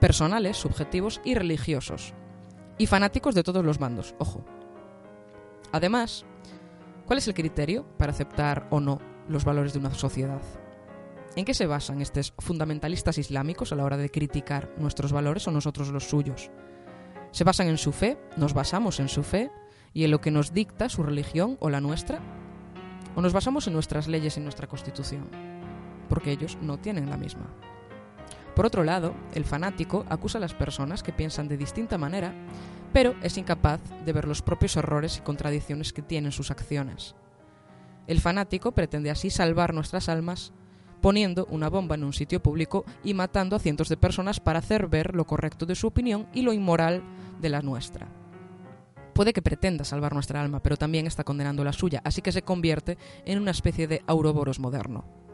personales, 0.00 0.56
subjetivos 0.56 1.20
y 1.24 1.34
religiosos. 1.34 2.14
Y 2.78 2.86
fanáticos 2.86 3.34
de 3.34 3.42
todos 3.42 3.64
los 3.64 3.78
bandos, 3.78 4.14
ojo. 4.18 4.44
Además, 5.72 6.24
¿cuál 7.06 7.18
es 7.18 7.28
el 7.28 7.34
criterio 7.34 7.86
para 7.96 8.12
aceptar 8.12 8.66
o 8.70 8.80
no 8.80 9.00
los 9.28 9.44
valores 9.44 9.72
de 9.72 9.78
una 9.78 9.94
sociedad? 9.94 10.42
¿En 11.36 11.44
qué 11.44 11.52
se 11.52 11.66
basan 11.66 12.00
estos 12.00 12.32
fundamentalistas 12.38 13.18
islámicos 13.18 13.72
a 13.72 13.76
la 13.76 13.84
hora 13.84 13.96
de 13.96 14.10
criticar 14.10 14.72
nuestros 14.78 15.12
valores 15.12 15.46
o 15.46 15.50
nosotros 15.50 15.88
los 15.88 16.04
suyos? 16.04 16.50
¿Se 17.30 17.44
basan 17.44 17.68
en 17.68 17.76
su 17.76 17.92
fe? 17.92 18.18
¿Nos 18.36 18.54
basamos 18.54 19.00
en 19.00 19.08
su 19.08 19.22
fe? 19.22 19.50
¿Y 19.92 20.04
en 20.04 20.10
lo 20.10 20.20
que 20.20 20.30
nos 20.30 20.54
dicta 20.54 20.88
su 20.88 21.02
religión 21.02 21.58
o 21.60 21.68
la 21.68 21.82
nuestra? 21.82 22.20
¿O 23.14 23.20
nos 23.20 23.34
basamos 23.34 23.66
en 23.66 23.74
nuestras 23.74 24.08
leyes 24.08 24.36
y 24.38 24.40
nuestra 24.40 24.66
constitución? 24.66 25.28
Porque 26.08 26.32
ellos 26.32 26.56
no 26.62 26.78
tienen 26.78 27.10
la 27.10 27.18
misma. 27.18 27.46
Por 28.56 28.64
otro 28.64 28.84
lado, 28.84 29.14
el 29.34 29.44
fanático 29.44 30.06
acusa 30.08 30.38
a 30.38 30.40
las 30.40 30.54
personas 30.54 31.02
que 31.02 31.12
piensan 31.12 31.46
de 31.46 31.58
distinta 31.58 31.98
manera, 31.98 32.32
pero 32.90 33.14
es 33.22 33.36
incapaz 33.36 33.80
de 34.06 34.12
ver 34.14 34.26
los 34.26 34.40
propios 34.40 34.78
errores 34.78 35.18
y 35.18 35.20
contradicciones 35.20 35.92
que 35.92 36.00
tienen 36.00 36.32
sus 36.32 36.50
acciones. 36.50 37.14
El 38.06 38.18
fanático 38.18 38.72
pretende 38.72 39.10
así 39.10 39.28
salvar 39.28 39.74
nuestras 39.74 40.08
almas 40.08 40.54
poniendo 41.02 41.46
una 41.50 41.68
bomba 41.68 41.96
en 41.96 42.04
un 42.04 42.14
sitio 42.14 42.42
público 42.42 42.86
y 43.04 43.12
matando 43.12 43.56
a 43.56 43.58
cientos 43.58 43.90
de 43.90 43.98
personas 43.98 44.40
para 44.40 44.60
hacer 44.60 44.86
ver 44.86 45.14
lo 45.14 45.26
correcto 45.26 45.66
de 45.66 45.74
su 45.74 45.88
opinión 45.88 46.26
y 46.32 46.40
lo 46.40 46.54
inmoral 46.54 47.02
de 47.38 47.50
la 47.50 47.60
nuestra. 47.60 48.08
Puede 49.12 49.34
que 49.34 49.42
pretenda 49.42 49.84
salvar 49.84 50.14
nuestra 50.14 50.40
alma, 50.40 50.62
pero 50.62 50.78
también 50.78 51.06
está 51.06 51.24
condenando 51.24 51.62
la 51.62 51.74
suya, 51.74 52.00
así 52.04 52.22
que 52.22 52.32
se 52.32 52.40
convierte 52.40 52.96
en 53.26 53.38
una 53.38 53.50
especie 53.50 53.86
de 53.86 54.02
auroboros 54.06 54.58
moderno. 54.58 55.25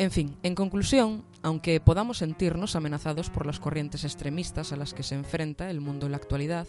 En 0.00 0.10
fin, 0.10 0.34
en 0.42 0.54
conclusión, 0.54 1.26
aunque 1.42 1.78
podamos 1.78 2.16
sentirnos 2.16 2.74
amenazados 2.74 3.28
por 3.28 3.44
las 3.44 3.60
corrientes 3.60 4.02
extremistas 4.04 4.72
a 4.72 4.76
las 4.76 4.94
que 4.94 5.02
se 5.02 5.14
enfrenta 5.14 5.68
el 5.68 5.82
mundo 5.82 6.06
en 6.06 6.12
la 6.12 6.16
actualidad, 6.16 6.66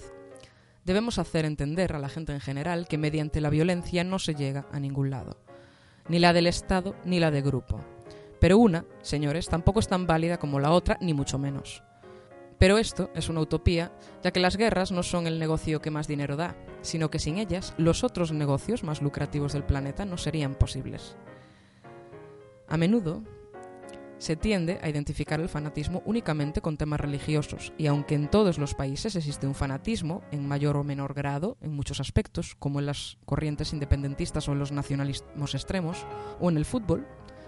debemos 0.84 1.18
hacer 1.18 1.46
entender 1.46 1.96
a 1.96 2.00
la 2.00 2.10
gente 2.10 2.34
en 2.34 2.42
general 2.42 2.90
que 2.90 2.98
mediante 2.98 3.40
la 3.40 3.50
violencia 3.50 4.04
no 4.04 4.20
se 4.20 4.36
llega 4.36 4.66
a 4.74 4.82
ningún 4.82 5.12
lado, 5.12 5.38
ni 6.10 6.20
la 6.20 6.34
del 6.34 6.46
Estado 6.46 6.94
ni 7.06 7.22
la 7.22 7.32
de 7.32 7.42
grupo. 7.42 7.80
Pero 8.42 8.58
una, 8.58 8.84
señores, 9.02 9.48
tampoco 9.48 9.80
es 9.80 9.88
tan 9.88 10.08
válida 10.08 10.38
como 10.38 10.60
la 10.60 10.74
otra, 10.74 10.98
ni 11.00 11.14
mucho 11.14 11.40
menos. 11.40 11.84
Pero 12.58 12.78
esto 12.78 13.12
es 13.16 13.30
una 13.30 13.40
utopía, 13.40 13.94
ya 14.22 14.32
que 14.32 14.42
las 14.42 14.58
guerras 14.58 14.92
no 14.92 15.04
son 15.04 15.26
el 15.26 15.40
negocio 15.40 15.80
que 15.80 15.90
más 15.90 16.10
dinero 16.10 16.36
da, 16.36 16.58
sino 16.82 17.10
que 17.10 17.20
sin 17.20 17.38
ellas 17.38 17.74
los 17.78 18.04
otros 18.04 18.34
negocios 18.34 18.84
más 18.84 19.02
lucrativos 19.02 19.54
del 19.54 19.64
planeta 19.64 20.04
no 20.04 20.18
serían 20.18 20.54
posibles. 20.56 21.16
A 22.72 22.78
menudo 22.78 23.22
se 24.18 24.38
tiende 24.38 24.80
a 24.82 24.88
identificar 24.88 25.42
el 25.42 25.50
fanatismo 25.50 26.02
únicamente 26.06 26.62
con 26.62 26.78
temas 26.78 27.02
religiosos, 27.02 27.74
y 27.78 27.88
aunque 27.88 28.16
en 28.16 28.30
todos 28.30 28.60
los 28.60 28.76
países 28.76 29.18
existe 29.18 29.46
un 29.46 29.56
fanatismo, 29.56 30.22
en 30.32 30.48
mayor 30.48 30.78
o 30.78 30.86
menor 30.86 31.14
grado, 31.14 31.58
en 31.60 31.76
muchos 31.76 32.00
aspectos, 32.00 32.56
como 32.56 32.80
en 32.80 32.86
las 32.86 33.18
corrientes 33.26 33.74
independentistas 33.74 34.48
o 34.48 34.54
en 34.54 34.60
los 34.60 34.72
nacionalismos 34.72 35.54
extremos, 35.54 36.06
o 36.40 36.50
en 36.50 36.56
el 36.56 36.64
fútbol, 36.64 37.06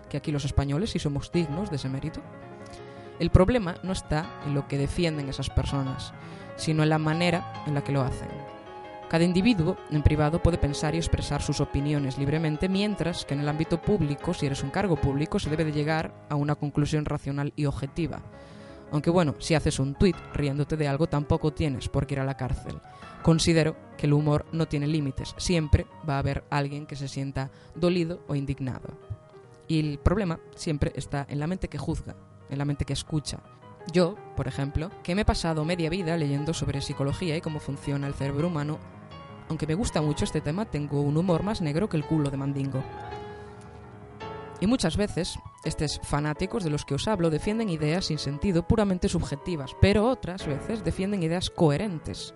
que 0.10 0.18
aquí 0.18 0.34
los 0.34 0.44
españoles 0.44 0.90
sí 0.90 1.00
somos 1.00 1.32
dignos 1.32 1.70
de 1.70 1.78
ese 1.78 1.88
mérito, 1.88 2.22
el 3.18 3.30
problema 3.30 3.76
no 3.82 3.94
está 3.94 4.42
en 4.46 4.54
lo 4.54 4.68
que 4.68 4.78
defienden 4.78 5.30
esas 5.30 5.50
personas, 5.50 6.14
sino 6.58 6.84
en 6.84 6.90
la 6.90 6.98
manera 6.98 7.64
en 7.66 7.76
la 7.76 7.84
que 7.86 7.94
lo 7.94 8.02
hacen. 8.02 8.28
Cada 9.14 9.26
individuo, 9.26 9.78
en 9.92 10.02
privado, 10.02 10.42
puede 10.42 10.58
pensar 10.58 10.96
y 10.96 10.98
expresar 10.98 11.40
sus 11.40 11.62
opiniones 11.62 12.18
libremente, 12.18 12.68
mientras 12.68 13.26
que 13.26 13.36
en 13.36 13.42
el 13.42 13.48
ámbito 13.48 13.80
público, 13.80 14.34
si 14.34 14.48
eres 14.48 14.64
un 14.64 14.72
cargo 14.72 14.96
público, 14.96 15.38
se 15.38 15.52
debe 15.52 15.66
de 15.66 15.72
llegar 15.72 16.26
a 16.30 16.36
una 16.36 16.56
conclusión 16.56 17.06
racional 17.06 17.54
y 17.56 17.66
objetiva. 17.66 18.24
Aunque 18.92 19.12
bueno, 19.12 19.36
si 19.38 19.54
haces 19.54 19.78
un 19.78 19.94
tuit 19.94 20.16
riéndote 20.34 20.78
de 20.78 20.88
algo, 20.88 21.06
tampoco 21.06 21.54
tienes 21.54 21.90
por 21.90 22.08
qué 22.08 22.16
ir 22.16 22.22
a 22.22 22.26
la 22.26 22.38
cárcel. 22.38 22.80
Considero 23.22 23.76
que 24.00 24.08
el 24.08 24.14
humor 24.14 24.48
no 24.52 24.68
tiene 24.68 24.88
límites, 24.88 25.36
siempre 25.38 25.86
va 26.10 26.16
a 26.16 26.20
haber 26.20 26.44
alguien 26.50 26.88
que 26.88 26.96
se 26.96 27.08
sienta 27.08 27.52
dolido 27.76 28.24
o 28.28 28.34
indignado. 28.34 28.98
Y 29.68 29.80
el 29.80 30.00
problema 30.00 30.40
siempre 30.56 30.92
está 30.96 31.28
en 31.30 31.38
la 31.38 31.46
mente 31.46 31.68
que 31.68 31.78
juzga, 31.78 32.16
en 32.50 32.58
la 32.58 32.66
mente 32.66 32.84
que 32.84 32.94
escucha, 32.94 33.44
yo, 33.92 34.16
por 34.36 34.48
ejemplo, 34.48 34.90
que 35.04 35.14
me 35.16 35.24
he 35.24 35.26
pasado 35.26 35.66
media 35.66 35.90
vida 35.90 36.16
leyendo 36.16 36.54
sobre 36.54 36.82
psicología 36.82 37.36
y 37.36 37.42
cómo 37.42 37.60
funciona 37.60 38.08
el 38.08 38.14
cerebro 38.14 38.48
humano, 38.48 38.80
aunque 39.54 39.68
me 39.68 39.76
gusta 39.76 40.02
mucho 40.02 40.26
este 40.26 40.42
tema, 40.42 40.66
tengo 40.66 41.02
un 41.02 41.16
humor 41.16 41.44
más 41.44 41.62
negro 41.62 41.88
que 41.88 41.96
el 41.96 42.04
culo 42.04 42.32
de 42.32 42.38
Mandingo. 42.38 42.84
Y 44.60 44.66
muchas 44.66 44.98
veces, 44.98 45.38
estos 45.64 46.02
fanáticos 46.02 46.64
de 46.64 46.72
los 46.72 46.86
que 46.86 46.96
os 46.96 47.08
hablo 47.08 47.30
defienden 47.30 47.70
ideas 47.70 48.06
sin 48.06 48.18
sentido 48.18 48.68
puramente 48.68 49.10
subjetivas, 49.10 49.76
pero 49.80 50.08
otras 50.08 50.48
veces 50.48 50.84
defienden 50.84 51.22
ideas 51.22 51.52
coherentes, 51.52 52.34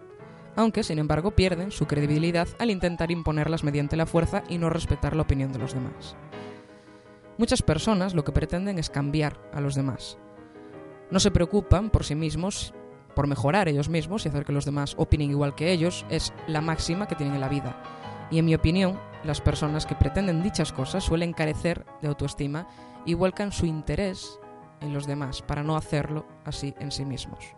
aunque 0.56 0.84
sin 0.84 1.00
embargo 1.00 1.32
pierden 1.32 1.72
su 1.72 1.88
credibilidad 1.88 2.48
al 2.60 2.70
intentar 2.70 3.10
imponerlas 3.10 3.64
mediante 3.64 3.98
la 3.98 4.06
fuerza 4.06 4.44
y 4.48 4.60
no 4.60 4.70
respetar 4.70 5.16
la 5.16 5.24
opinión 5.24 5.52
de 5.52 5.58
los 5.58 5.74
demás. 5.74 6.16
Muchas 7.40 7.64
personas 7.64 8.14
lo 8.14 8.24
que 8.24 8.32
pretenden 8.32 8.78
es 8.78 8.92
cambiar 8.92 9.42
a 9.54 9.60
los 9.60 9.74
demás. 9.74 10.20
No 11.10 11.20
se 11.20 11.32
preocupan 11.32 11.90
por 11.90 12.04
sí 12.04 12.14
mismos 12.14 12.76
por 13.18 13.26
mejorar 13.26 13.68
ellos 13.68 13.90
mismos 13.90 14.24
y 14.24 14.30
hacer 14.30 14.46
que 14.46 14.54
los 14.54 14.64
demás 14.64 14.94
opinen 14.96 15.32
igual 15.32 15.56
que 15.56 15.72
ellos, 15.72 16.06
es 16.08 16.32
la 16.46 16.62
máxima 16.62 17.08
que 17.08 17.16
tienen 17.16 17.34
en 17.34 17.42
la 17.42 17.50
vida. 17.50 17.82
Y 18.30 18.38
en 18.38 18.46
mi 18.46 18.54
opinión, 18.54 19.00
las 19.24 19.42
personas 19.42 19.88
que 19.88 19.96
pretenden 19.96 20.44
dichas 20.44 20.72
cosas 20.72 21.04
suelen 21.04 21.34
carecer 21.34 21.84
de 22.00 22.10
autoestima 22.10 22.68
y 23.08 23.16
vuelcan 23.16 23.52
su 23.52 23.66
interés 23.66 24.40
en 24.82 24.94
los 24.94 25.08
demás 25.08 25.42
para 25.42 25.64
no 25.64 25.76
hacerlo 25.76 26.28
así 26.46 26.76
en 26.78 26.92
sí 26.92 27.06
mismos. 27.06 27.56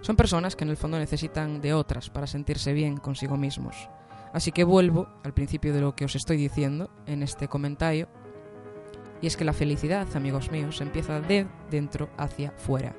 Son 0.00 0.14
personas 0.14 0.54
que 0.54 0.62
en 0.62 0.70
el 0.70 0.76
fondo 0.76 1.00
necesitan 1.00 1.60
de 1.60 1.74
otras 1.74 2.08
para 2.08 2.28
sentirse 2.28 2.72
bien 2.72 2.98
consigo 2.98 3.36
mismos. 3.36 3.88
Así 4.32 4.52
que 4.52 4.62
vuelvo 4.62 5.08
al 5.24 5.34
principio 5.34 5.74
de 5.74 5.80
lo 5.80 5.96
que 5.96 6.04
os 6.04 6.14
estoy 6.14 6.36
diciendo 6.36 6.88
en 7.06 7.24
este 7.24 7.48
comentario, 7.48 8.06
y 9.20 9.26
es 9.26 9.36
que 9.36 9.44
la 9.44 9.52
felicidad, 9.52 10.06
amigos 10.14 10.52
míos, 10.52 10.80
empieza 10.80 11.20
de 11.20 11.48
dentro 11.68 12.10
hacia 12.16 12.52
fuera 12.52 12.94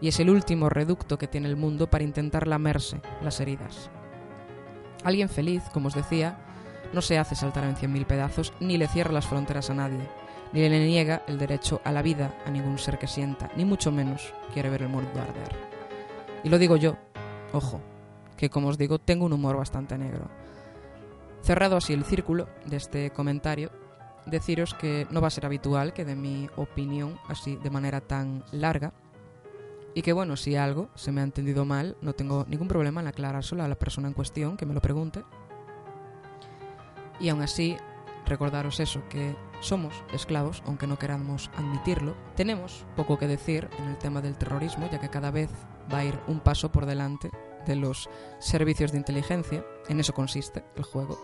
y 0.00 0.08
es 0.08 0.20
el 0.20 0.30
último 0.30 0.68
reducto 0.68 1.18
que 1.18 1.28
tiene 1.28 1.48
el 1.48 1.56
mundo 1.56 1.88
para 1.88 2.04
intentar 2.04 2.46
lamerse 2.46 3.00
las 3.22 3.40
heridas. 3.40 3.90
Alguien 5.04 5.28
feliz, 5.28 5.62
como 5.72 5.88
os 5.88 5.94
decía, 5.94 6.38
no 6.92 7.02
se 7.02 7.18
hace 7.18 7.34
saltar 7.34 7.64
en 7.64 7.76
cien 7.76 7.92
mil 7.92 8.06
pedazos, 8.06 8.52
ni 8.60 8.78
le 8.78 8.88
cierra 8.88 9.12
las 9.12 9.26
fronteras 9.26 9.70
a 9.70 9.74
nadie, 9.74 10.08
ni 10.52 10.68
le 10.68 10.86
niega 10.86 11.22
el 11.26 11.38
derecho 11.38 11.80
a 11.84 11.92
la 11.92 12.02
vida 12.02 12.34
a 12.46 12.50
ningún 12.50 12.78
ser 12.78 12.98
que 12.98 13.06
sienta, 13.06 13.50
ni 13.56 13.64
mucho 13.64 13.92
menos 13.92 14.32
quiere 14.52 14.70
ver 14.70 14.82
el 14.82 14.88
mundo 14.88 15.10
arder. 15.20 15.54
Y 16.44 16.48
lo 16.48 16.58
digo 16.58 16.76
yo, 16.76 16.96
ojo, 17.52 17.80
que 18.36 18.50
como 18.50 18.68
os 18.68 18.78
digo, 18.78 18.98
tengo 18.98 19.26
un 19.26 19.32
humor 19.32 19.56
bastante 19.56 19.98
negro. 19.98 20.28
Cerrado 21.42 21.76
así 21.76 21.92
el 21.92 22.04
círculo 22.04 22.48
de 22.66 22.76
este 22.76 23.10
comentario, 23.10 23.70
deciros 24.26 24.74
que 24.74 25.06
no 25.10 25.20
va 25.20 25.28
a 25.28 25.30
ser 25.30 25.46
habitual 25.46 25.92
que 25.92 26.04
de 26.04 26.16
mi 26.16 26.48
opinión 26.56 27.18
así 27.28 27.56
de 27.56 27.70
manera 27.70 28.00
tan 28.00 28.44
larga, 28.52 28.92
y 29.94 30.02
que 30.02 30.12
bueno, 30.12 30.36
si 30.36 30.56
algo 30.56 30.90
se 30.94 31.12
me 31.12 31.20
ha 31.20 31.24
entendido 31.24 31.64
mal, 31.64 31.96
no 32.00 32.12
tengo 32.12 32.44
ningún 32.48 32.68
problema 32.68 33.00
en 33.00 33.08
aclarárselo 33.08 33.62
a 33.62 33.68
la 33.68 33.78
persona 33.78 34.08
en 34.08 34.14
cuestión 34.14 34.56
que 34.56 34.66
me 34.66 34.74
lo 34.74 34.80
pregunte. 34.80 35.24
Y 37.20 37.28
aún 37.30 37.42
así, 37.42 37.76
recordaros 38.26 38.80
eso, 38.80 39.02
que 39.08 39.34
somos 39.60 40.04
esclavos, 40.12 40.62
aunque 40.66 40.86
no 40.86 40.98
queramos 40.98 41.50
admitirlo. 41.56 42.16
Tenemos 42.36 42.86
poco 42.96 43.18
que 43.18 43.26
decir 43.26 43.68
en 43.78 43.88
el 43.88 43.98
tema 43.98 44.20
del 44.20 44.36
terrorismo, 44.36 44.88
ya 44.90 45.00
que 45.00 45.08
cada 45.08 45.30
vez 45.30 45.50
va 45.92 45.98
a 45.98 46.04
ir 46.04 46.18
un 46.28 46.40
paso 46.40 46.70
por 46.70 46.86
delante 46.86 47.30
de 47.66 47.76
los 47.76 48.08
servicios 48.38 48.92
de 48.92 48.98
inteligencia, 48.98 49.64
en 49.88 50.00
eso 50.00 50.14
consiste 50.14 50.64
el 50.76 50.84
juego. 50.84 51.18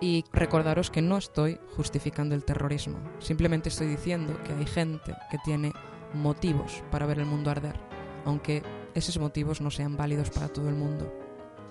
Y 0.00 0.24
recordaros 0.32 0.90
que 0.90 1.02
no 1.02 1.16
estoy 1.16 1.60
justificando 1.76 2.34
el 2.34 2.44
terrorismo, 2.44 2.98
simplemente 3.18 3.68
estoy 3.68 3.86
diciendo 3.86 4.38
que 4.44 4.52
hay 4.52 4.66
gente 4.66 5.14
que 5.30 5.38
tiene 5.44 5.72
motivos 6.14 6.82
para 6.90 7.06
ver 7.06 7.18
el 7.18 7.26
mundo 7.26 7.50
arder, 7.50 7.78
aunque 8.24 8.62
esos 8.94 9.18
motivos 9.18 9.60
no 9.60 9.70
sean 9.70 9.96
válidos 9.96 10.30
para 10.30 10.48
todo 10.48 10.68
el 10.68 10.74
mundo. 10.74 11.12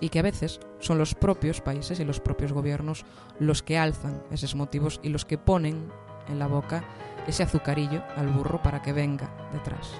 Y 0.00 0.08
que 0.08 0.18
a 0.18 0.22
veces 0.22 0.60
son 0.80 0.98
los 0.98 1.14
propios 1.14 1.60
países 1.60 2.00
y 2.00 2.04
los 2.04 2.20
propios 2.20 2.52
gobiernos 2.52 3.04
los 3.38 3.62
que 3.62 3.78
alzan 3.78 4.22
esos 4.30 4.54
motivos 4.54 5.00
y 5.02 5.08
los 5.08 5.24
que 5.24 5.38
ponen 5.38 5.90
en 6.28 6.38
la 6.38 6.46
boca 6.46 6.84
ese 7.26 7.42
azucarillo 7.42 8.02
al 8.16 8.28
burro 8.28 8.62
para 8.62 8.82
que 8.82 8.92
venga 8.92 9.30
detrás. 9.52 9.92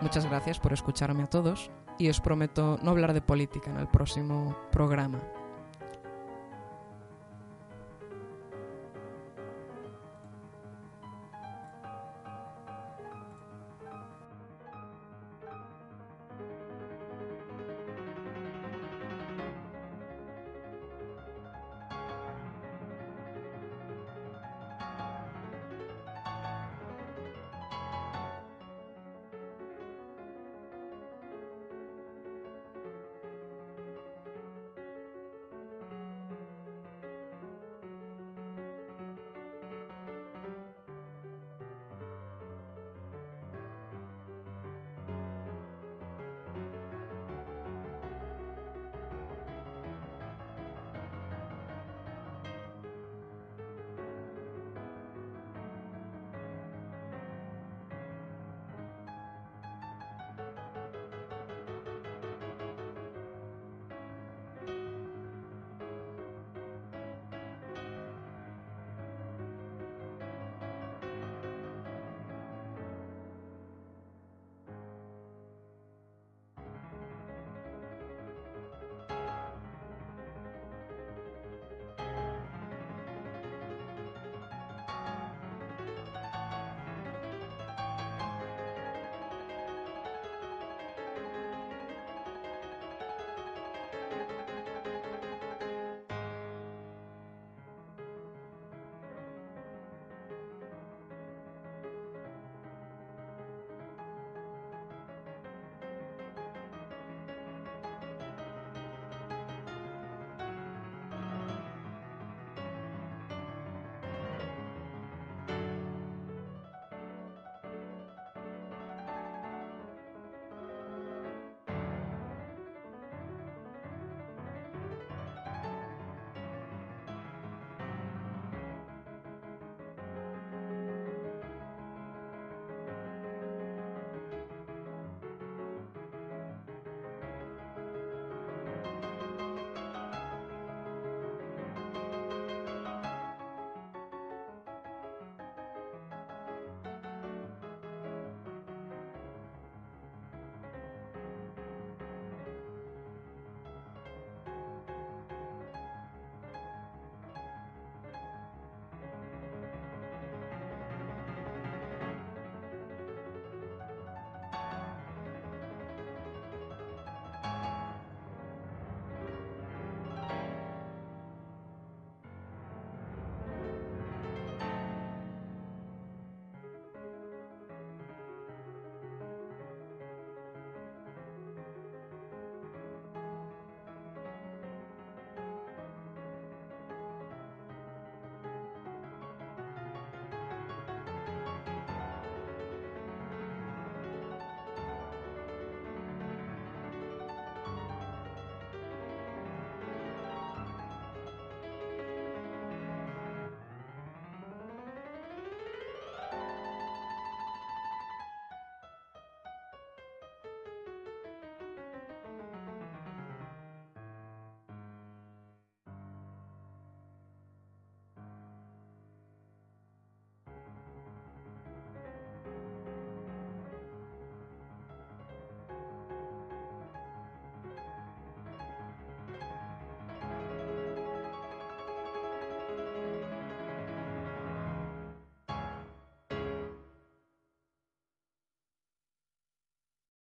Muchas 0.00 0.26
gracias 0.26 0.58
por 0.58 0.72
escucharme 0.72 1.24
a 1.24 1.30
todos 1.30 1.70
y 1.98 2.08
os 2.08 2.20
prometo 2.20 2.78
no 2.82 2.90
hablar 2.90 3.12
de 3.12 3.20
política 3.20 3.70
en 3.70 3.78
el 3.78 3.88
próximo 3.88 4.56
programa. 4.70 5.20